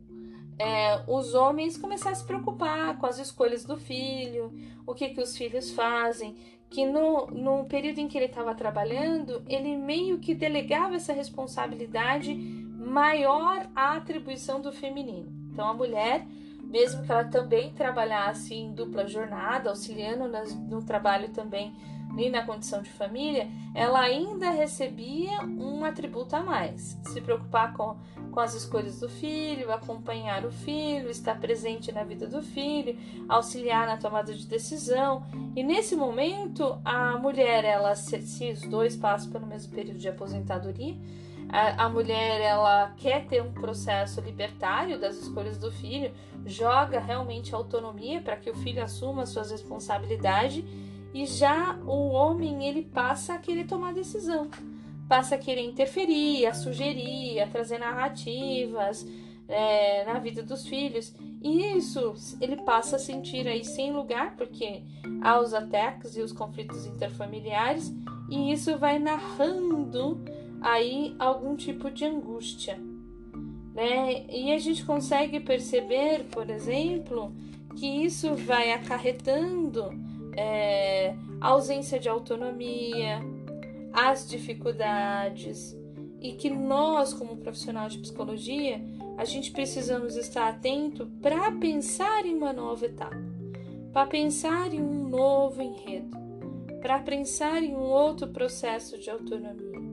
é, 0.59 1.03
os 1.09 1.34
homens 1.34 1.76
começarem 1.76 2.12
a 2.12 2.20
se 2.20 2.24
preocupar 2.24 2.96
com 2.98 3.07
as 3.07 3.18
escolhas 3.18 3.64
do 3.64 3.76
filho, 3.76 4.53
o 4.86 4.94
que, 4.94 5.09
que 5.09 5.20
os 5.20 5.36
filhos 5.36 5.70
fazem, 5.72 6.36
que 6.70 6.86
no, 6.86 7.26
no 7.26 7.64
período 7.64 7.98
em 7.98 8.09
que 8.09 8.16
ele 8.16 8.26
estava 8.26 8.55
trabalhando, 8.55 9.42
ele 9.48 9.76
meio 9.76 10.18
que 10.18 10.34
delegava 10.34 10.94
essa 10.94 11.12
responsabilidade 11.12 12.34
maior 12.34 13.68
à 13.74 13.96
atribuição 13.96 14.61
do 14.61 14.72
feminino. 14.72 15.28
Então 15.53 15.68
a 15.68 15.74
mulher, 15.74 16.26
mesmo 16.73 17.03
que 17.03 17.12
ela 17.12 17.25
também 17.25 17.70
trabalhasse 17.75 18.55
em 18.55 18.73
dupla 18.73 19.07
jornada, 19.07 19.68
auxiliando 19.68 20.25
no 20.70 20.83
trabalho 20.83 21.29
também 21.29 21.75
e 22.16 22.31
na 22.31 22.45
condição 22.45 22.83
de 22.83 22.91
família, 22.91 23.49
ela 23.75 24.01
ainda 24.01 24.51
recebia 24.51 25.43
um 25.43 25.85
atributo 25.85 26.35
a 26.35 26.43
mais. 26.43 26.99
Se 27.05 27.20
preocupar 27.20 27.75
com, 27.75 27.97
com 28.31 28.41
as 28.41 28.55
escolhas 28.55 29.01
do 29.01 29.09
filho, 29.09 29.73
acompanhar 29.73 30.45
o 30.45 30.51
filho, 30.51 31.11
estar 31.11 31.39
presente 31.39 31.93
na 31.93 32.05
vida 32.05 32.27
do 32.27 32.43
filho, 32.43 32.99
auxiliar 33.29 33.87
na 33.87 33.97
tomada 33.97 34.33
de 34.35 34.47
decisão. 34.47 35.25
E 35.55 35.62
nesse 35.62 35.95
momento, 35.95 36.81
a 36.85 37.18
mulher, 37.18 37.64
ela, 37.64 37.95
se, 37.95 38.20
se 38.23 38.51
os 38.51 38.62
dois 38.62 38.97
passam 38.97 39.31
pelo 39.31 39.47
mesmo 39.47 39.75
período 39.75 39.99
de 39.99 40.09
aposentadoria, 40.09 40.97
a, 41.53 41.84
a 41.84 41.88
mulher 41.88 42.40
ela 42.40 42.92
quer 42.96 43.26
ter 43.26 43.42
um 43.42 43.53
processo 43.53 44.22
libertário 44.22 44.98
das 44.98 45.16
escolhas 45.18 45.59
do 45.59 45.70
filho, 45.70 46.11
joga 46.46 46.98
realmente 46.98 47.55
autonomia 47.55 48.22
para 48.22 48.36
que 48.36 48.50
o 48.50 48.55
filho 48.55 48.82
assuma 48.82 49.26
suas 49.26 49.50
responsabilidades 49.50 50.64
e 51.12 51.26
já 51.26 51.78
o 51.84 52.09
homem 52.09 52.66
ele 52.66 52.82
passa 52.82 53.34
a 53.34 53.38
querer 53.38 53.66
tomar 53.66 53.92
decisão, 53.92 54.50
passa 55.07 55.34
a 55.34 55.38
querer 55.38 55.62
interferir, 55.62 56.46
a 56.46 56.55
sugerir, 56.55 57.38
a 57.40 57.46
trazer 57.46 57.78
narrativas 57.78 59.07
é, 59.46 60.07
na 60.07 60.18
vida 60.18 60.42
dos 60.42 60.66
filhos. 60.66 61.14
E 61.42 61.76
isso 61.76 62.14
ele 62.40 62.57
passa 62.62 62.96
a 62.96 62.98
sentir 62.98 63.46
aí 63.46 63.62
sem 63.64 63.92
lugar, 63.92 64.36
porque 64.36 64.82
há 65.20 65.38
os 65.38 65.53
ataques 65.53 66.16
e 66.16 66.22
os 66.22 66.32
conflitos 66.32 66.86
interfamiliares, 66.86 67.92
e 68.30 68.53
isso 68.53 68.78
vai 68.78 68.98
narrando 68.98 70.24
aí 70.63 71.15
algum 71.19 71.57
tipo 71.57 71.91
de 71.91 72.05
angústia. 72.05 72.79
Né? 73.75 74.27
E 74.29 74.53
a 74.53 74.59
gente 74.59 74.85
consegue 74.85 75.41
perceber, 75.41 76.25
por 76.31 76.49
exemplo, 76.49 77.33
que 77.77 77.87
isso 77.87 78.35
vai 78.35 78.73
acarretando 78.73 79.91
é, 80.37 81.15
a 81.41 81.49
ausência 81.49 81.99
de 81.99 82.09
autonomia, 82.09 83.21
as 83.93 84.29
dificuldades 84.29 85.77
e 86.21 86.33
que 86.33 86.49
nós, 86.49 87.13
como 87.13 87.37
profissional 87.37 87.89
de 87.89 87.99
psicologia, 87.99 88.81
a 89.19 89.25
gente 89.25 89.51
precisamos 89.51 90.17
estar 90.17 90.49
atento 90.49 91.07
para 91.21 91.51
pensar 91.53 92.25
em 92.25 92.35
uma 92.35 92.53
nova 92.53 92.87
etapa, 92.87 93.17
para 93.93 94.07
pensar 94.07 94.73
em 94.73 94.81
um 94.81 95.09
novo 95.09 95.61
enredo, 95.61 96.17
para 96.81 96.99
pensar 97.01 97.63
em 97.63 97.75
um 97.75 97.81
outro 97.83 98.29
processo 98.29 98.99
de 98.99 99.11
autonomia. 99.11 99.91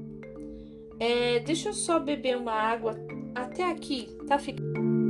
É, 1.00 1.40
deixa 1.40 1.70
eu 1.70 1.74
só 1.74 2.00
beber 2.00 2.38
uma 2.38 2.54
água. 2.54 2.96
Até 3.34 3.64
aqui, 3.64 4.10
tá 4.28 4.38
ficando. 4.38 5.09